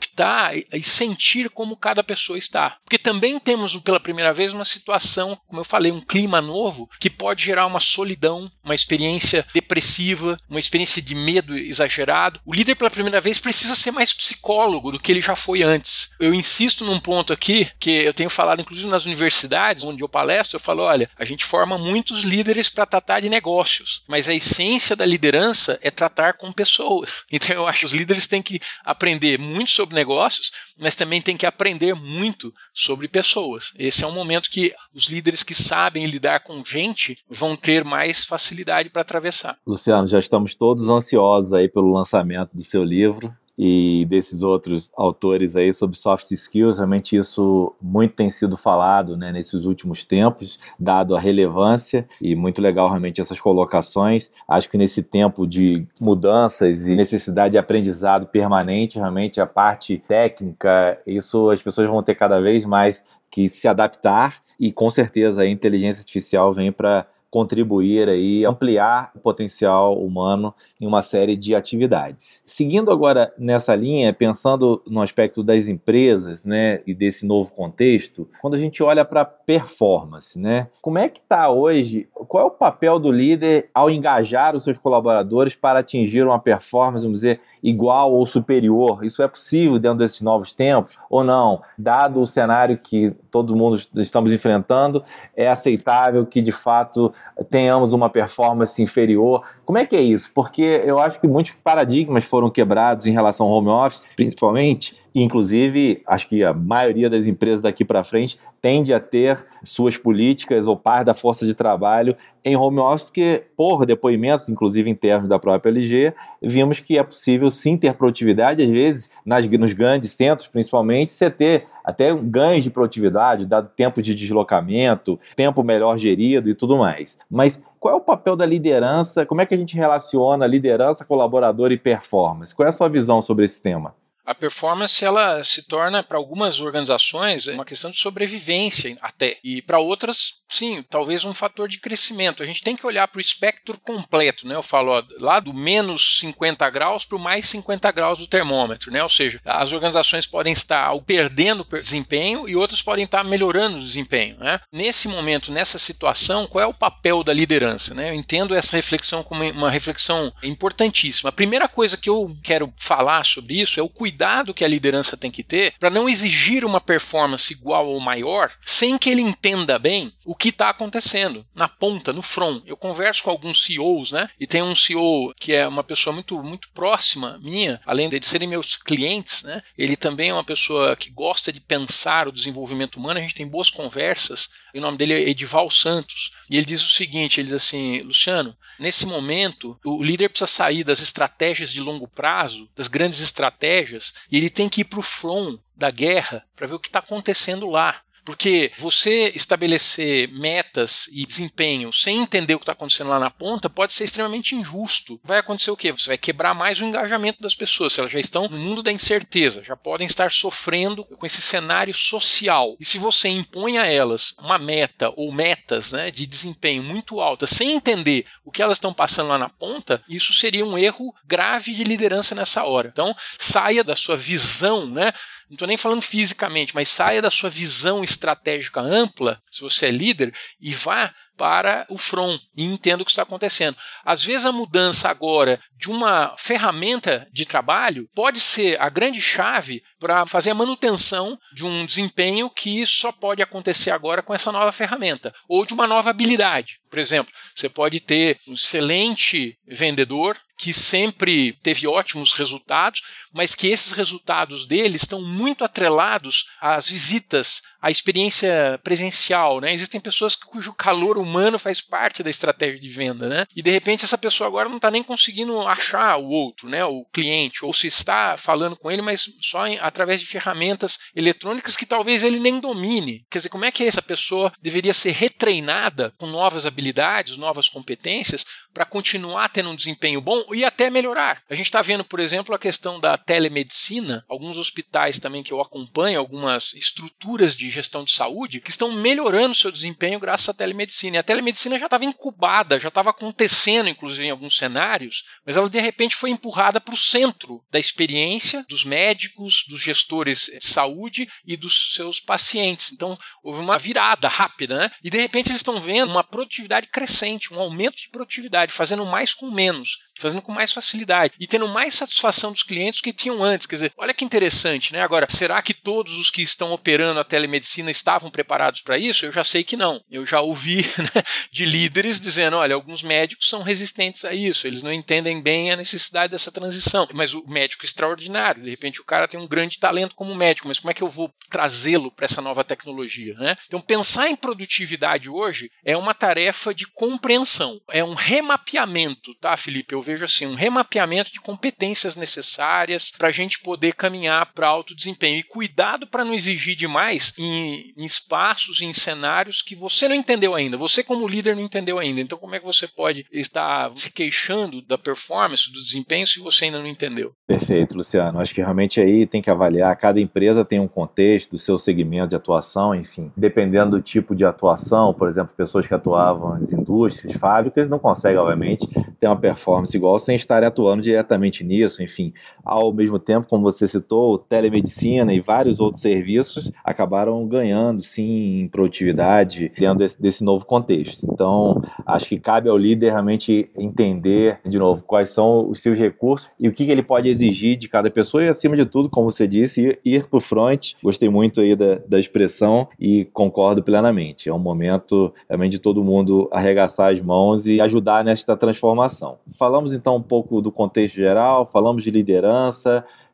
e 0.73 0.83
sentir 0.83 1.51
como 1.51 1.77
cada 1.77 2.03
pessoa 2.03 2.39
está. 2.39 2.77
Porque 2.85 2.99
também 2.99 3.39
temos 3.39 3.77
pela 3.77 4.01
primeira 4.01 4.33
vez 4.33 4.53
uma 4.53 4.65
situação, 4.65 5.39
como 5.47 5.61
eu 5.61 5.65
falei, 5.65 5.91
um 5.93 6.01
clima 6.01 6.41
novo 6.41 6.89
que 6.99 7.11
pode 7.11 7.45
gerar 7.45 7.67
uma 7.67 7.81
solidão, 7.81 8.51
uma 8.65 8.75
experiência 8.75 9.47
depressiva, 9.53 10.37
uma 10.49 10.61
experiência 10.61 11.01
de 11.01 11.15
medo 11.15 11.57
exagerado. 11.57 12.41
O 12.45 12.55
líder 12.55 12.75
pela 12.75 12.91
primeira 12.91 13.21
vez 13.21 13.39
precisa 13.39 13.75
ser 13.75 13.91
mais 13.91 14.13
psicólogo 14.13 14.93
do 14.93 14.99
que 14.99 15.13
ele 15.13 15.21
já 15.21 15.37
foi 15.37 15.63
antes. 15.63 16.11
Eu 16.19 16.35
insisto 16.35 16.85
num 16.85 17.01
ponto 17.01 17.33
aqui 17.33 17.69
que 17.79 17.91
eu 17.91 18.13
tenho 18.13 18.31
falado 18.31 18.61
inclusive 18.61 18.89
nas 18.89 19.07
universidades 19.07 19.85
onde 19.85 20.03
eu 20.03 20.09
palestro, 20.09 20.57
eu 20.57 20.61
falo, 20.61 20.83
olha, 20.83 21.11
a 21.17 21.25
gente 21.25 21.45
forma 21.45 21.79
muitos 21.79 22.23
líderes 22.23 22.69
para 22.69 22.87
tratar 22.87 23.21
de 23.21 23.29
negócios, 23.29 24.03
mas 24.07 24.29
a 24.29 24.35
essência 24.35 24.95
da 24.95 25.07
liderança 25.07 25.79
é 25.83 25.91
tratar 25.91 26.35
com 26.35 26.53
pessoas. 26.53 27.25
Então 27.41 27.57
eu 27.57 27.67
acho 27.67 27.81
que 27.81 27.85
os 27.87 27.93
líderes 27.93 28.27
têm 28.27 28.43
que 28.43 28.61
aprender 28.85 29.39
muito 29.39 29.71
sobre 29.71 29.95
negócios, 30.01 30.51
mas 30.79 30.95
também 30.95 31.21
tem 31.21 31.37
que 31.37 31.47
aprender 31.47 31.95
muito 31.95 32.53
sobre 32.73 33.07
pessoas. 33.07 33.73
Esse 33.79 34.03
é 34.03 34.07
um 34.07 34.13
momento 34.13 34.51
que 34.51 34.75
os 34.95 35.09
líderes 35.09 35.43
que 35.43 35.55
sabem 35.55 36.07
lidar 36.07 36.41
com 36.41 36.65
gente 36.65 37.19
vão 37.29 37.55
ter 37.55 37.85
mais 37.85 38.25
facilidade 38.25 38.89
para 38.89 39.03
atravessar. 39.03 39.59
Luciano, 39.67 40.09
já 40.09 40.19
estamos 40.19 40.55
todos 40.55 40.89
ansiosos 40.89 41.53
aí 41.53 41.69
pelo 41.69 41.93
lançamento 41.93 42.51
do 42.55 42.63
seu 42.63 42.83
livro 42.83 43.35
e 43.63 44.07
desses 44.07 44.43
outros 44.43 44.91
autores 44.97 45.55
aí 45.55 45.71
sobre 45.71 45.99
soft 45.99 46.31
skills, 46.31 46.79
realmente 46.79 47.15
isso 47.15 47.75
muito 47.79 48.15
tem 48.15 48.31
sido 48.31 48.57
falado 48.57 49.19
né, 49.19 49.31
nesses 49.31 49.67
últimos 49.67 50.03
tempos, 50.03 50.59
dado 50.79 51.15
a 51.15 51.21
relevância 51.21 52.09
e 52.23 52.35
muito 52.35 52.63
legal 52.63 52.89
realmente 52.89 53.21
essas 53.21 53.39
colocações. 53.39 54.31
Acho 54.49 54.67
que 54.71 54.79
nesse 54.79 55.03
tempo 55.03 55.47
de 55.47 55.87
mudanças 56.01 56.87
e 56.87 56.97
necessidade 56.97 57.53
de 57.53 57.59
aprendizado 57.59 58.27
permanente, 58.29 58.99
realmente 58.99 59.43
a 59.43 59.47
parte 59.47 60.03
técnica, 60.09 60.99
isso 61.07 61.51
as 61.51 61.63
pessoas 61.63 61.87
vão 61.87 62.03
ter 62.03 62.15
cada 62.15 62.41
vez 62.41 62.65
mais 62.65 63.05
que 63.31 63.47
se 63.51 63.69
adaptar 63.69 64.43
e 64.59 64.73
com 64.73 64.89
certeza 64.89 65.43
a 65.43 65.47
inteligência 65.47 66.01
artificial 66.01 66.55
vem 66.55 66.73
para 66.73 67.07
contribuir 67.31 68.09
aí, 68.09 68.45
ampliar 68.45 69.13
o 69.15 69.21
potencial 69.21 69.97
humano 70.03 70.53
em 70.81 70.87
uma 70.87 71.01
série 71.01 71.37
de 71.37 71.55
atividades. 71.55 72.43
Seguindo 72.45 72.91
agora 72.91 73.33
nessa 73.39 73.75
linha, 73.75 74.13
pensando 74.13 74.83
no 74.87 75.01
aspecto 75.01 75.43
das 75.43 75.69
empresas, 75.69 76.45
né, 76.45 76.81
e 76.87 76.95
desse 76.95 77.25
novo 77.25 77.53
contexto, 77.53 78.29
quando 78.41 78.55
a 78.55 78.59
gente 78.59 78.83
olha 78.83 79.05
para 79.05 79.25
performance, 79.51 80.39
né, 80.39 80.69
como 80.81 80.97
é 80.97 81.09
que 81.09 81.19
está 81.19 81.51
hoje? 81.51 82.09
Qual 82.15 82.45
é 82.45 82.47
o 82.47 82.53
papel 82.53 83.01
do 83.01 83.11
líder 83.11 83.69
ao 83.75 83.91
engajar 83.91 84.55
os 84.55 84.63
seus 84.63 84.79
colaboradores 84.79 85.57
para 85.57 85.81
atingir 85.81 86.23
uma 86.23 86.39
performance, 86.39 87.03
vamos 87.03 87.19
dizer, 87.19 87.41
igual 87.61 88.13
ou 88.13 88.25
superior? 88.29 89.05
Isso 89.05 89.21
é 89.25 89.27
possível 89.27 89.77
dentro 89.81 89.99
desses 89.99 90.21
novos 90.21 90.53
tempos 90.53 90.97
ou 91.11 91.25
não? 91.25 91.63
Dado 91.77 92.21
o 92.21 92.27
cenário 92.27 92.79
que 92.79 93.13
todo 93.29 93.57
mundo 93.57 93.77
estamos 93.97 94.33
enfrentando, 94.33 95.03
é 95.37 95.49
aceitável 95.49 96.25
que 96.25 96.41
de 96.41 96.53
fato 96.53 97.13
tenhamos 97.49 97.93
uma 97.93 98.09
performance 98.09 98.81
inferior. 98.81 99.43
Como 99.65 99.79
é 99.79 99.85
que 99.85 99.97
é 99.97 100.01
isso? 100.01 100.31
Porque 100.33 100.63
eu 100.85 101.01
acho 101.01 101.21
que 101.21 101.27
muitos 101.27 101.55
paradigmas 101.65 102.25
foram 102.25 102.51
quebrados 102.51 103.09
em 103.09 103.13
relação 103.13 103.47
ao 103.47 103.53
home 103.53 103.69
office, 103.69 104.07
principalmente, 104.15 104.95
Inclusive, 105.15 106.03
acho 106.07 106.29
que 106.29 106.45
a 106.45 106.55
maioria 106.55 107.11
das 107.11 107.27
empresas 107.27 107.61
daqui 107.61 107.85
para 107.85 108.05
frente 108.05 108.39
tende 108.61 108.93
a 108.93 109.01
ter 109.01 109.45
suas 109.65 109.97
políticas 109.97 110.67
ou 110.67 110.77
parte 110.77 111.07
da 111.07 111.15
força 111.15 111.47
de 111.47 111.55
trabalho 111.55 112.17
em 112.45 112.57
home 112.57 112.79
office, 112.79 113.03
porque 113.03 113.45
por 113.57 113.85
depoimentos, 113.85 114.49
inclusive 114.49 114.89
internos 114.89 115.29
da 115.29 115.39
própria 115.39 115.71
LG, 115.71 116.15
vimos 116.43 116.81
que 116.81 116.99
é 116.99 117.03
possível 117.03 117.51
sim 117.51 117.77
ter 117.77 117.95
produtividade, 117.95 118.63
às 118.63 118.69
vezes 118.69 119.11
nas, 119.25 119.47
nos 119.47 119.73
grandes 119.73 120.13
centros 120.13 120.49
principalmente, 120.49 121.13
você 121.13 121.31
ter 121.31 121.65
até 121.85 122.15
ganhos 122.15 122.65
de 122.65 122.71
produtividade, 122.71 123.47
dado 123.47 123.71
tempo 123.75 124.01
de 124.01 124.15
deslocamento, 124.15 125.19
tempo 125.37 125.63
melhor 125.63 125.99
gerido 125.99 126.49
e 126.49 126.55
tudo 126.55 126.79
mais. 126.79 127.19
Mas 127.31 127.63
qual 127.79 127.95
é 127.95 127.97
o 127.97 128.01
papel 128.01 128.37
da 128.37 128.47
liderança? 128.47 129.27
Como 129.27 129.41
é 129.41 129.47
que 129.47 129.55
a 129.55 129.59
gente 129.59 129.75
relaciona 129.75 130.47
liderança, 130.47 131.05
colaborador 131.05 131.73
e 131.73 131.79
performance? 131.79 132.55
Qual 132.55 132.67
é 132.67 132.69
a 132.69 132.73
sua 132.73 132.89
visão 132.89 133.21
sobre 133.21 133.45
esse 133.45 133.61
tema? 133.61 133.95
A 134.31 134.35
performance 134.35 135.05
ela 135.05 135.43
se 135.43 135.65
torna 135.65 136.05
para 136.05 136.17
algumas 136.17 136.61
organizações 136.61 137.49
uma 137.49 137.65
questão 137.65 137.91
de 137.91 137.97
sobrevivência 137.97 138.97
até. 139.01 139.39
E 139.43 139.61
para 139.61 139.81
outras 139.81 140.40
sim 140.51 140.85
talvez 140.89 141.25
um 141.25 141.33
fator 141.33 141.69
de 141.69 141.79
crescimento. 141.79 142.43
A 142.43 142.47
gente 142.47 142.63
tem 142.63 142.77
que 142.77 142.87
olhar 142.87 143.07
para 143.09 143.19
o 143.19 143.21
espectro 143.21 143.79
completo 143.79 144.47
né? 144.47 144.55
Eu 144.55 144.63
falo 144.63 144.91
ó, 144.91 145.03
lá 145.19 145.41
do 145.41 145.55
menos 145.55 146.19
50 146.21 146.69
graus 146.71 147.05
para 147.05 147.17
o 147.17 147.21
mais 147.21 147.49
50 147.49 147.91
graus 147.93 148.19
do 148.19 148.27
termômetro 148.27 148.91
né? 148.91 149.03
Ou 149.03 149.09
seja 149.09 149.41
as 149.45 149.73
organizações 149.73 150.27
podem 150.27 150.53
estar 150.53 150.91
perdendo 151.07 151.67
desempenho 151.81 152.49
e 152.49 152.57
outras 152.57 152.83
podem 152.83 153.05
estar 153.05 153.25
melhorando 153.25 153.77
o 153.77 153.81
desempenho 153.81 154.37
né? 154.39 154.61
Nesse 154.73 155.09
momento 155.09 155.53
nessa 155.53 155.79
situação 155.79 156.47
qual 156.47 156.65
é 156.65 156.67
o 156.67 156.75
papel 156.75 157.23
da 157.23 157.33
liderança 157.33 157.95
né? 157.95 158.11
Eu 158.11 158.15
entendo 158.15 158.55
essa 158.55 158.77
reflexão 158.77 159.23
como 159.23 159.45
uma 159.51 159.71
reflexão 159.71 160.33
importantíssima. 160.43 161.31
A 161.31 161.33
primeira 161.33 161.69
coisa 161.69 161.97
que 161.97 162.11
eu 162.11 162.37
quero 162.43 162.73
falar 162.77 163.25
sobre 163.25 163.61
isso 163.61 163.79
é 163.79 163.83
o 163.83 163.89
cuidado 163.89 164.55
que 164.55 164.65
a 164.65 164.69
liderança 164.69 165.17
tem 165.17 165.31
que 165.31 165.43
ter 165.43 165.75
para 165.79 165.91
não 165.91 166.09
exigir 166.09 166.65
uma 166.65 166.81
performance 166.81 167.53
igual 167.53 167.89
ou 167.89 168.01
maior 168.01 168.51
sem 168.65 168.99
que 168.99 169.11
ele 169.11 169.23
entenda 169.23 169.79
bem 169.79 170.13
o 170.25 170.35
que 170.41 170.49
está 170.49 170.71
acontecendo 170.71 171.47
na 171.55 171.69
ponta, 171.69 172.15
no 172.15 172.23
front. 172.23 172.63
Eu 172.67 172.75
converso 172.75 173.23
com 173.23 173.29
alguns 173.29 173.63
CEOs, 173.63 174.11
né? 174.11 174.27
E 174.41 174.47
tem 174.47 174.63
um 174.63 174.75
CEO 174.75 175.35
que 175.39 175.53
é 175.53 175.69
uma 175.69 175.85
pessoa 175.85 176.15
muito, 176.15 176.43
muito 176.43 176.71
próxima 176.71 177.39
minha, 177.43 177.79
além 177.85 178.09
de 178.09 178.25
serem 178.25 178.49
meus 178.49 178.75
clientes, 178.75 179.43
né? 179.43 179.63
Ele 179.77 179.97
também 179.97 180.31
é 180.31 180.33
uma 180.33 180.43
pessoa 180.43 180.97
que 180.97 181.11
gosta 181.11 181.53
de 181.53 181.61
pensar 181.61 182.27
o 182.27 182.33
desenvolvimento 182.33 182.97
humano. 182.97 183.19
A 183.19 183.23
gente 183.23 183.35
tem 183.35 183.47
boas 183.47 183.69
conversas. 183.69 184.49
O 184.75 184.81
nome 184.81 184.97
dele 184.97 185.13
é 185.13 185.29
Edival 185.29 185.69
Santos. 185.69 186.31
e 186.49 186.57
ele 186.57 186.65
diz 186.65 186.83
o 186.83 186.89
seguinte: 186.89 187.39
ele 187.39 187.49
diz 187.49 187.57
assim, 187.57 188.01
Luciano, 188.01 188.57
nesse 188.79 189.05
momento 189.05 189.79
o 189.85 190.03
líder 190.03 190.31
precisa 190.31 190.47
sair 190.47 190.85
das 190.85 191.01
estratégias 191.01 191.71
de 191.71 191.83
longo 191.83 192.09
prazo, 192.09 192.67
das 192.75 192.89
grandes 192.89 193.21
estratégias, 193.21 194.15
e 194.33 194.39
ele 194.39 194.49
tem 194.49 194.71
que 194.71 194.81
ir 194.81 194.85
para 194.85 195.01
o 195.01 195.03
front 195.03 195.61
da 195.77 195.91
guerra 195.91 196.47
para 196.57 196.67
ver 196.67 196.75
o 196.75 196.79
que 196.79 196.89
está 196.89 197.01
acontecendo 197.01 197.69
lá. 197.69 198.01
Porque 198.31 198.71
você 198.79 199.33
estabelecer 199.35 200.29
metas 200.29 201.09
e 201.13 201.27
desempenho 201.27 201.93
sem 201.93 202.19
entender 202.19 202.55
o 202.55 202.61
que 202.61 202.63
está 202.63 202.75
acontecendo 202.75 203.11
lá 203.11 203.19
na 203.19 203.29
ponta 203.29 203.69
pode 203.69 203.93
ser 203.93 204.05
extremamente 204.05 204.55
injusto. 204.55 205.21
Vai 205.25 205.41
acontecer 205.41 205.73
o 205.73 205.77
quê? 205.77 205.91
Você 205.91 206.07
vai 206.07 206.17
quebrar 206.17 206.55
mais 206.55 206.81
o 206.81 206.85
engajamento 206.85 207.43
das 207.43 207.57
pessoas. 207.57 207.99
Elas 207.99 208.13
já 208.13 208.21
estão 208.21 208.47
no 208.47 208.57
mundo 208.57 208.85
da 208.85 208.93
incerteza, 208.93 209.65
já 209.65 209.75
podem 209.75 210.07
estar 210.07 210.31
sofrendo 210.31 211.05
com 211.05 211.27
esse 211.27 211.43
cenário 211.43 211.93
social. 211.93 212.77
E 212.79 212.85
se 212.85 212.99
você 212.99 213.29
impõe 213.29 213.79
a 213.79 213.87
elas 213.87 214.33
uma 214.39 214.59
meta 214.59 215.11
ou 215.17 215.33
metas 215.33 215.91
né, 215.91 216.13
de 216.13 216.25
desempenho 216.25 216.85
muito 216.85 217.21
altas 217.21 217.51
sem 217.51 217.73
entender 217.73 218.27
o 218.45 218.53
que 218.53 218.63
elas 218.63 218.77
estão 218.77 218.95
passando 218.95 219.31
lá 219.31 219.39
na 219.39 219.49
ponta, 219.49 220.05
isso 220.09 220.33
seria 220.33 220.65
um 220.65 220.79
erro 220.79 221.13
grave 221.27 221.75
de 221.75 221.83
liderança 221.83 222.33
nessa 222.37 222.63
hora. 222.63 222.91
Então, 222.93 223.13
saia 223.41 223.83
da 223.83 223.97
sua 223.97 224.17
visão, 224.17 224.87
né? 224.87 225.13
Não 225.51 225.57
estou 225.57 225.67
nem 225.67 225.77
falando 225.77 226.01
fisicamente, 226.01 226.75
mas 226.77 226.89
saia 226.89 227.21
da 227.21 227.31
sua 227.31 227.51
visão 227.51 228.05
estratégica 228.05 228.81
ampla, 228.81 229.43
se 229.51 229.61
você 229.61 229.87
é 229.87 229.91
líder, 229.91 230.33
e 230.61 230.73
vá 230.73 231.13
para 231.41 231.87
o 231.89 231.97
front 231.97 232.39
e 232.55 232.65
entenda 232.65 233.03
o 233.03 233.05
que 233.05 233.11
está 233.11 233.23
acontecendo. 233.23 233.75
Às 234.05 234.23
vezes 234.23 234.45
a 234.45 234.53
mudança 234.53 235.09
agora 235.09 235.59
de 235.75 235.91
uma 235.91 236.37
ferramenta 236.37 237.27
de 237.33 237.47
trabalho 237.47 238.07
pode 238.15 238.39
ser 238.39 238.79
a 238.79 238.91
grande 238.91 239.23
chave 239.23 239.83
para 239.99 240.27
fazer 240.27 240.51
a 240.51 240.55
manutenção 240.55 241.39
de 241.55 241.65
um 241.65 241.87
desempenho 241.87 242.51
que 242.51 242.85
só 242.85 243.11
pode 243.11 243.43
acontecer 243.43 243.91
agora 243.91 244.23
com 244.23 244.35
essa 244.35 244.53
nova 244.53 244.71
ferramenta 244.71 245.35
ou 245.49 245.65
de 245.65 245.73
uma 245.73 245.87
nova 245.87 246.11
habilidade. 246.11 246.79
Por 246.91 246.99
exemplo, 246.99 247.33
você 247.55 247.71
pode 247.71 248.01
ter 248.01 248.39
um 248.47 248.53
excelente 248.53 249.57
vendedor 249.67 250.37
que 250.59 250.75
sempre 250.75 251.55
teve 251.63 251.87
ótimos 251.87 252.35
resultados, 252.35 253.01
mas 253.33 253.55
que 253.55 253.69
esses 253.69 253.93
resultados 253.93 254.67
dele 254.67 254.97
estão 254.97 255.23
muito 255.23 255.65
atrelados 255.65 256.49
às 256.61 256.89
visitas, 256.89 257.63
à 257.81 257.91
experiência 257.91 258.79
presencial. 258.83 259.61
Né? 259.61 259.73
Existem 259.73 260.01
pessoas 260.01 260.35
cujo 260.35 260.75
calor 260.75 261.17
humano 261.17 261.59
faz 261.59 261.81
parte 261.81 262.23
da 262.23 262.31
estratégia 262.31 262.81
de 262.81 262.89
venda. 262.89 263.29
Né? 263.29 263.47
E 263.55 263.63
de 263.63 263.71
repente 263.71 264.05
essa 264.05 264.19
pessoa 264.19 264.49
agora 264.49 264.69
não 264.69 264.77
está 264.77 264.91
nem 264.91 265.03
conseguindo 265.03 265.61
achar 265.63 266.17
o 266.17 266.29
outro, 266.29 266.69
né? 266.69 266.85
o 266.85 267.05
cliente, 267.13 267.65
ou 267.65 267.73
se 267.73 267.87
está 267.87 268.37
falando 268.37 268.77
com 268.77 268.91
ele, 268.91 269.03
mas 269.03 269.29
só 269.41 269.67
em, 269.67 269.79
através 269.79 270.21
de 270.21 270.27
ferramentas 270.27 270.99
eletrônicas 271.15 271.77
que 271.77 271.87
talvez 271.87 272.25
ele 272.25 272.41
nem 272.41 272.59
domine. 272.59 273.25
Quer 273.31 273.39
dizer, 273.39 273.49
como 273.49 273.65
é 273.65 273.71
que 273.71 273.85
essa 273.85 274.03
pessoa 274.03 274.53
deveria 274.61 274.95
ser 274.95 275.13
retreinada 275.13 276.13
com 276.19 276.27
novas 276.27 276.67
habilidades, 276.67 277.37
novas 277.37 277.69
competências, 277.69 278.45
para 278.73 278.85
continuar 278.85 279.49
tendo 279.49 279.71
um 279.71 279.75
desempenho 279.75 280.21
bom 280.21 280.43
e 280.53 280.65
até 280.65 280.91
melhorar? 280.91 281.43
A 281.49 281.55
gente 281.55 281.67
está 281.67 281.83
vendo, 281.83 282.05
por 282.05 282.21
exemplo, 282.21 282.55
a 282.55 282.59
questão 282.59 282.99
da 283.01 283.17
telemedicina, 283.25 284.25
alguns 284.29 284.59
hospitais 284.59 285.19
também 285.19 285.43
que 285.43 285.53
eu 285.53 285.61
acompanho, 285.61 286.19
algumas 286.19 286.75
estruturas 286.75 287.57
de 287.57 287.71
gestão 287.71 288.05
de 288.05 288.13
saúde, 288.13 288.61
que 288.61 288.71
estão 288.71 288.93
melhorando 288.93 289.55
seu 289.55 289.71
desempenho 289.71 290.21
graças 290.21 290.49
à 290.49 290.55
telemedicina. 290.55 291.17
E 291.17 291.19
a 291.19 291.23
telemedicina 291.23 291.79
já 291.79 291.87
estava 291.87 292.05
incubada, 292.05 292.79
já 292.79 292.89
estava 292.89 293.11
acontecendo, 293.11 293.89
inclusive, 293.89 294.27
em 294.27 294.31
alguns 294.31 294.57
cenários, 294.57 295.25
mas 295.45 295.57
ela 295.57 295.69
de 295.69 295.81
repente 295.81 296.17
foi 296.17 296.31
empurrada 296.31 296.81
para 296.81 296.95
o 296.95 296.99
centro 296.99 297.63
da 297.71 297.79
experiência 297.79 298.65
dos 298.69 298.85
médicos, 298.85 299.65
dos 299.69 299.81
gestores 299.81 300.47
de 300.47 300.67
saúde 300.67 301.29
e 301.45 301.57
dos 301.57 301.95
seus 301.95 302.21
pacientes. 302.21 302.93
Então, 302.93 303.19
houve 303.43 303.61
uma 303.61 303.79
virada 303.79 304.29
rápida, 304.29 304.77
né? 304.79 304.91
E 305.03 305.11
de 305.11 305.19
repente 305.19 305.51
eles 305.51 305.61
estão 305.61 305.81
vendo 305.81 306.11
uma 306.11 306.25
produtividade 306.25 306.89
crescente, 306.89 307.53
um 307.53 307.61
aumento 307.61 307.97
de 307.97 308.09
produtividade, 308.11 308.73
fazendo 308.73 309.05
mais 309.07 309.35
com 309.35 309.51
menos 309.51 309.99
fazendo 310.21 310.43
com 310.43 310.53
mais 310.53 310.73
facilidade 310.73 311.35
e 311.41 311.47
tendo 311.47 311.67
mais 311.67 311.95
satisfação 311.95 312.53
dos 312.53 312.63
clientes 312.63 313.01
que 313.01 313.10
tinham 313.13 313.43
antes. 313.43 313.67
Quer 313.67 313.77
dizer, 313.77 313.93
olha 313.97 314.15
que 314.15 314.25
interessante, 314.25 314.93
né? 314.93 315.03
Agora, 315.03 315.27
será 315.29 315.61
que 315.63 315.75
todos 315.75 316.19
os 316.19 316.31
que 316.31 316.43
estão 316.43 316.73
operando 316.73 317.21
a 317.21 317.25
telemedicina 317.25 317.91
estavam 317.91 318.31
preparados 318.31 318.81
para 318.81 318.99
isso? 318.99 319.27
Eu 319.27 319.33
já 319.33 319.45
sei 319.45 319.65
que 319.65 319.77
não. 319.77 320.03
Eu 320.11 320.25
já 320.27 320.41
ouvi 320.41 320.83
né, 320.99 321.23
de 321.51 321.65
líderes 321.65 322.21
dizendo: 322.21 322.57
olha, 322.57 322.75
alguns 322.75 323.03
médicos 323.03 323.49
são 323.49 323.63
resistentes 323.63 324.25
a 324.25 324.33
isso, 324.33 324.67
eles 324.67 324.83
não 324.83 324.93
entendem 324.93 325.41
bem 325.41 325.71
a 325.71 325.77
necessidade 325.77 326.31
dessa 326.31 326.51
transição. 326.51 327.09
Mas 327.13 327.35
o 327.35 327.45
médico 327.47 327.85
extraordinário, 327.85 328.63
de 328.63 328.71
repente 328.71 329.01
o 329.01 329.05
cara 329.05 329.29
tem 329.29 329.39
um 329.39 329.49
grande 329.49 329.79
talento 329.79 330.15
como 330.15 330.35
médico, 330.35 330.69
mas 330.69 330.79
como 330.79 330.91
é 330.91 330.95
que 330.95 331.03
eu 331.03 331.09
vou 331.09 331.33
trazê-lo 331.49 332.11
para 332.11 332.25
essa 332.25 332.41
nova 332.41 332.65
tecnologia? 332.65 333.35
Né? 333.35 333.57
Então, 333.67 333.81
pensar 333.81 334.29
em 334.29 334.37
produtividade 334.37 335.29
hoje 335.29 335.71
é 335.85 335.97
uma 335.97 336.15
tarefa 336.15 336.75
de 336.75 336.87
compreensão, 336.87 337.81
é 337.91 338.03
um 338.05 338.15
remapeamento, 338.15 339.35
tá, 339.35 339.57
Felipe? 339.57 339.95
Eu 339.95 340.03
vejo 340.03 340.25
assim, 340.25 340.47
um 340.47 340.55
remapeamento 340.55 341.33
de 341.33 341.41
competências 341.41 342.17
necessárias 342.17 343.00
para 343.17 343.29
a 343.29 343.33
gente 343.33 343.61
poder 343.61 343.95
caminhar 343.95 344.53
para 344.53 344.67
alto 344.67 344.95
desempenho. 344.95 345.39
E 345.39 345.43
cuidado 345.43 346.07
para 346.07 346.25
não 346.25 346.35
exigir 346.35 346.75
demais 346.75 347.33
em, 347.39 347.93
em 347.97 348.05
espaços, 348.05 348.81
em 348.81 348.93
cenários 348.93 349.63
que 349.63 349.75
você 349.75 350.09
não 350.09 350.15
entendeu 350.17 350.55
ainda. 350.55 350.77
Você, 350.77 351.05
como 351.05 351.29
líder, 351.29 351.55
não 351.55 351.63
entendeu 351.63 351.99
ainda. 351.99 352.21
Então, 352.21 352.39
como 352.39 352.55
é 352.55 352.61
que 352.61 352.67
você 352.67 352.89
pode 352.89 353.25
estar 353.31 353.91
se 353.95 354.13
queixando 354.13 354.83
da 354.83 354.99
performance, 354.99 355.73
do 355.73 355.83
desempenho, 355.83 356.27
se 356.27 356.41
você 356.41 356.67
ainda 356.67 356.79
não 356.79 356.87
entendeu? 356.87 357.33
Perfeito, 357.47 357.97
Luciano. 357.97 358.41
Acho 358.41 358.55
que 358.55 358.61
realmente 358.61 359.01
aí 359.01 359.27
tem 359.27 359.41
que 359.41 359.51
avaliar. 359.51 359.95
Cada 359.97 360.21
empresa 360.21 360.65
tem 360.65 360.81
um 360.81 360.89
contexto, 360.89 361.51
do 361.51 361.59
seu 361.59 361.79
segmento 361.79 362.29
de 362.29 362.37
atuação, 362.37 362.95
enfim. 362.95 363.31
Dependendo 363.37 363.97
do 363.97 364.03
tipo 364.03 364.35
de 364.35 364.45
atuação, 364.45 365.13
por 365.13 365.29
exemplo, 365.29 365.55
pessoas 365.57 365.87
que 365.87 365.95
atuavam 365.95 366.59
nas 366.59 366.73
indústrias, 366.73 367.37
fábricas, 367.37 367.89
não 367.89 367.99
conseguem, 367.99 368.39
obviamente, 368.39 368.87
ter 369.19 369.27
uma 369.27 369.39
performance 369.39 369.97
igual 369.97 370.19
sem 370.19 370.35
estarem 370.37 370.67
atuando 370.67 371.03
diretamente 371.03 371.65
nisso, 371.65 372.03
enfim. 372.03 372.33
Ao 372.65 372.90
mesmo 372.93 373.19
tempo, 373.19 373.49
como 373.49 373.63
você 373.63 373.87
citou, 373.87 374.39
telemedicina 374.39 375.33
e 375.33 375.41
vários 375.41 375.81
outros 375.81 376.03
serviços 376.03 376.71
acabaram 376.85 377.47
ganhando, 377.47 378.03
sim, 378.03 378.61
em 378.61 378.69
produtividade 378.69 379.73
dentro 379.79 379.99
desse, 379.99 380.21
desse 380.21 380.45
novo 380.45 380.65
contexto. 380.65 381.27
Então, 381.31 381.83
acho 382.07 382.29
que 382.29 382.39
cabe 382.39 382.69
ao 382.69 382.77
líder 382.77 383.11
realmente 383.11 383.71
entender, 383.77 384.61
de 384.67 384.79
novo, 384.79 385.03
quais 385.05 385.31
são 385.31 385.69
os 385.69 385.81
seus 385.81 385.99
recursos 385.99 386.51
e 386.59 386.69
o 386.69 386.73
que, 386.73 386.87
que 386.87 386.93
ele 386.93 387.03
pode 387.03 387.29
exigir 387.29 387.77
de 387.77 387.89
cada 387.89 388.11
pessoa 388.11 388.43
e, 388.43 388.49
acima 388.49 388.77
de 388.77 388.85
tudo, 388.87 389.09
como 389.09 389.31
você 389.31 389.47
disse, 389.47 389.83
ir, 389.83 389.99
ir 390.05 390.27
para 390.27 390.37
o 390.37 390.41
front. 390.41 390.93
Gostei 391.03 391.29
muito 391.29 391.61
aí 391.61 391.75
da, 391.75 391.97
da 392.07 392.19
expressão 392.19 392.89
e 392.99 393.25
concordo 393.27 393.83
plenamente. 393.83 394.49
É 394.49 394.55
um 394.55 394.59
momento 394.59 395.33
também 395.49 395.69
de 395.69 395.79
todo 395.79 396.05
mundo 396.05 396.49
arregaçar 396.53 397.13
as 397.13 397.21
mãos 397.21 397.67
e 397.67 397.81
ajudar 397.81 398.25
nesta 398.25 398.57
transformação. 398.57 399.39
Falamos 399.59 399.93
então 399.93 400.17
um 400.17 400.23
pouco 400.23 400.61
do 400.61 400.71
contexto 400.71 401.17
geral, 401.17 401.67
falamos 401.67 402.03
de 402.03 402.11
liderança, 402.11 402.80